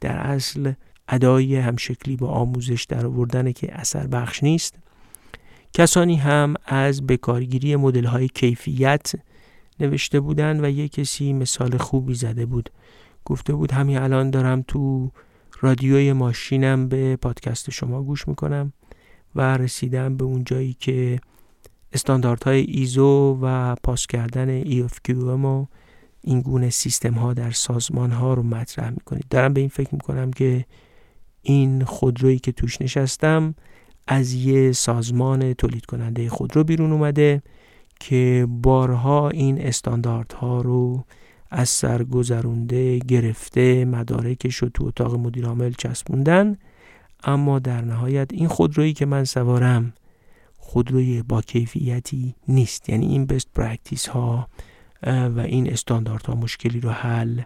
در 0.00 0.16
اصل 0.16 0.72
ادای 1.08 1.56
همشکلی 1.56 2.16
با 2.16 2.28
آموزش 2.28 2.84
در 2.84 3.06
آوردن 3.06 3.52
که 3.52 3.74
اثر 3.80 4.06
بخش 4.06 4.42
نیست. 4.42 4.74
کسانی 5.72 6.16
هم 6.16 6.54
از 6.66 7.06
بکارگیری 7.06 7.76
مدل 7.76 8.04
های 8.04 8.28
کیفیت 8.28 9.12
نوشته 9.80 10.20
بودن 10.20 10.64
و 10.64 10.70
یک 10.70 10.92
کسی 10.92 11.32
مثال 11.32 11.76
خوبی 11.76 12.14
زده 12.14 12.46
بود. 12.46 12.70
گفته 13.24 13.52
بود 13.52 13.72
همین 13.72 13.98
الان 13.98 14.30
دارم 14.30 14.64
تو 14.68 15.10
رادیوی 15.60 16.12
ماشینم 16.12 16.88
به 16.88 17.16
پادکست 17.16 17.70
شما 17.70 18.02
گوش 18.02 18.28
می‌کنم 18.28 18.72
و 19.34 19.56
رسیدم 19.56 20.16
به 20.16 20.24
اون 20.24 20.44
جایی 20.44 20.76
که 20.80 21.20
استانداردهای 21.92 22.60
ایزو 22.60 23.38
و 23.42 23.74
پاس 23.82 24.06
کردن 24.06 24.64
EFQM 24.64 25.44
و 25.44 25.66
این 26.20 26.40
گونه 26.40 26.70
سیستم 26.70 27.14
ها 27.14 27.34
در 27.34 27.50
سازمان 27.50 28.10
ها 28.10 28.34
رو 28.34 28.42
مطرح 28.42 28.90
می‌کنید. 28.90 29.24
دارم 29.30 29.52
به 29.52 29.60
این 29.60 29.68
فکر 29.68 29.94
می‌کنم 29.94 30.30
که 30.30 30.64
این 31.42 31.84
خودرویی 31.84 32.38
که 32.38 32.52
توش 32.52 32.82
نشستم 32.82 33.54
از 34.06 34.32
یه 34.32 34.72
سازمان 34.72 35.52
تولید 35.52 35.86
کننده 35.86 36.28
خودرو 36.28 36.64
بیرون 36.64 36.92
اومده 36.92 37.42
که 38.00 38.46
بارها 38.48 39.28
این 39.28 39.60
استانداردها 39.60 40.60
رو 40.60 41.04
از 41.50 41.68
سر 41.68 42.02
گذرونده 42.02 42.98
گرفته 42.98 43.84
مدارکش 43.84 44.56
رو 44.56 44.68
تو 44.68 44.84
اتاق 44.84 45.14
مدیر 45.14 45.46
عامل 45.46 45.72
چسبوندن 45.72 46.56
اما 47.24 47.58
در 47.58 47.80
نهایت 47.80 48.28
این 48.32 48.48
خودرویی 48.48 48.92
که 48.92 49.06
من 49.06 49.24
سوارم 49.24 49.92
خودروی 50.58 51.22
با 51.22 51.42
کیفیتی 51.42 52.34
نیست. 52.48 52.88
یعنی 52.88 53.06
این 53.06 53.26
best 53.26 53.48
practice 53.54 54.06
ها 54.06 54.48
و 55.06 55.40
این 55.40 55.72
استانداردها 55.72 56.34
مشکلی 56.34 56.80
رو 56.80 56.90
حل 56.90 57.40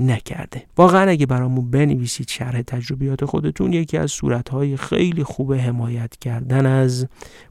نکرده. 0.00 0.64
واقعا 0.76 1.10
اگه 1.10 1.26
برامون 1.26 1.70
بنویسید 1.70 2.28
شرح 2.28 2.62
تجربیات 2.62 3.24
خودتون 3.24 3.72
یکی 3.72 3.96
از 3.96 4.10
صورتهای 4.10 4.76
خیلی 4.76 5.24
خوب 5.24 5.54
حمایت 5.54 6.16
کردن 6.16 6.66
از 6.66 7.06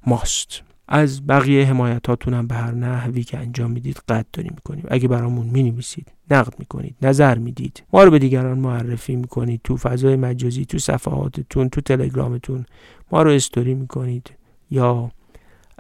ماست. 0.08 0.67
از 0.88 1.28
بقیه 1.28 1.66
حمایتاتون 1.66 2.34
هم 2.34 2.48
به 2.48 2.56
هر 2.56 2.72
نحوی 2.72 3.24
که 3.24 3.38
انجام 3.38 3.72
می‌دید 3.72 3.98
قدردانی 4.10 4.50
می‌کنیم. 4.50 4.86
اگه 4.88 5.08
برامون 5.08 5.48
می‌نویسید 5.48 6.12
نقد 6.32 6.60
می‌کنید 6.60 6.96
نظر 7.02 7.38
می‌دید 7.38 7.84
ما 7.94 8.04
رو 8.04 8.12
به 8.12 8.20
دیگران 8.20 8.60
معرفی 8.60 9.16
می‌کنید 9.16 9.62
تو 9.64 9.78
فضای 9.78 10.16
مجازی 10.16 10.66
تو 10.66 10.78
صفحاتتون 10.78 11.70
تو 11.70 11.82
تلگرامتون 11.82 12.66
ما 13.12 13.22
رو 13.22 13.32
استوری 13.32 13.74
می‌کنید 13.74 14.32
یا 14.72 15.12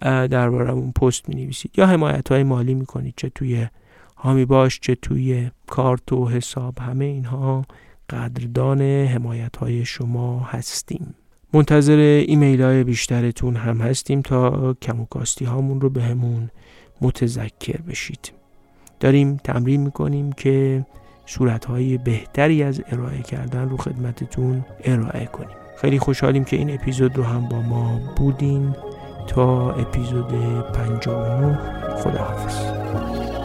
دربارمون 0.02 0.92
پست 0.92 1.30
می‌نویسید 1.30 1.72
یا 1.78 1.88
حمایت 1.88 2.32
های 2.32 2.44
مالی 2.44 2.74
می‌کنید 2.74 3.14
چه 3.18 3.30
توی 3.30 3.68
هامی 4.18 4.46
باش 4.46 4.80
چه 4.80 4.96
توی 4.96 5.52
کارت 5.68 6.14
و 6.14 6.28
حساب. 6.30 6.80
همه 6.80 7.06
اینها 7.06 7.66
قدردان 8.10 8.82
حمایت 8.82 9.58
های 9.58 9.86
شما 9.86 10.40
هستیم. 10.40 11.16
منتظر 11.54 12.24
ایمیل 12.28 12.62
های 12.62 12.84
بیشترتون 12.84 13.56
هم 13.56 13.82
هستیم 13.82 14.22
تا 14.22 14.74
کموکاستی 14.74 15.46
هامون 15.46 15.82
رو 15.82 15.90
بهمون 15.90 16.46
به 16.46 16.52
متذکر 17.02 17.82
بشید. 17.82 18.32
داریم 19.00 19.38
تمرین 19.44 19.82
می‌کنیم 19.82 20.32
که 20.32 20.86
صورت 21.26 21.66
های 21.66 21.98
بهتری 21.98 22.64
از 22.64 22.82
ارائه 22.92 23.22
کردن 23.22 23.70
رو 23.70 23.78
خدمتتون 23.78 24.66
ارائه 24.84 25.26
کنیم. 25.26 25.56
خیلی 25.82 26.00
خوشحالیم 26.00 26.44
که 26.44 26.58
این 26.58 26.74
اپیزود 26.74 27.18
رو 27.18 27.24
هم 27.24 27.50
با 27.50 27.62
ما 27.62 28.00
بودین. 28.16 28.76
تا 29.28 29.72
اپیزود 29.72 30.28
59 30.74 31.60
خداحافظ. 32.04 33.37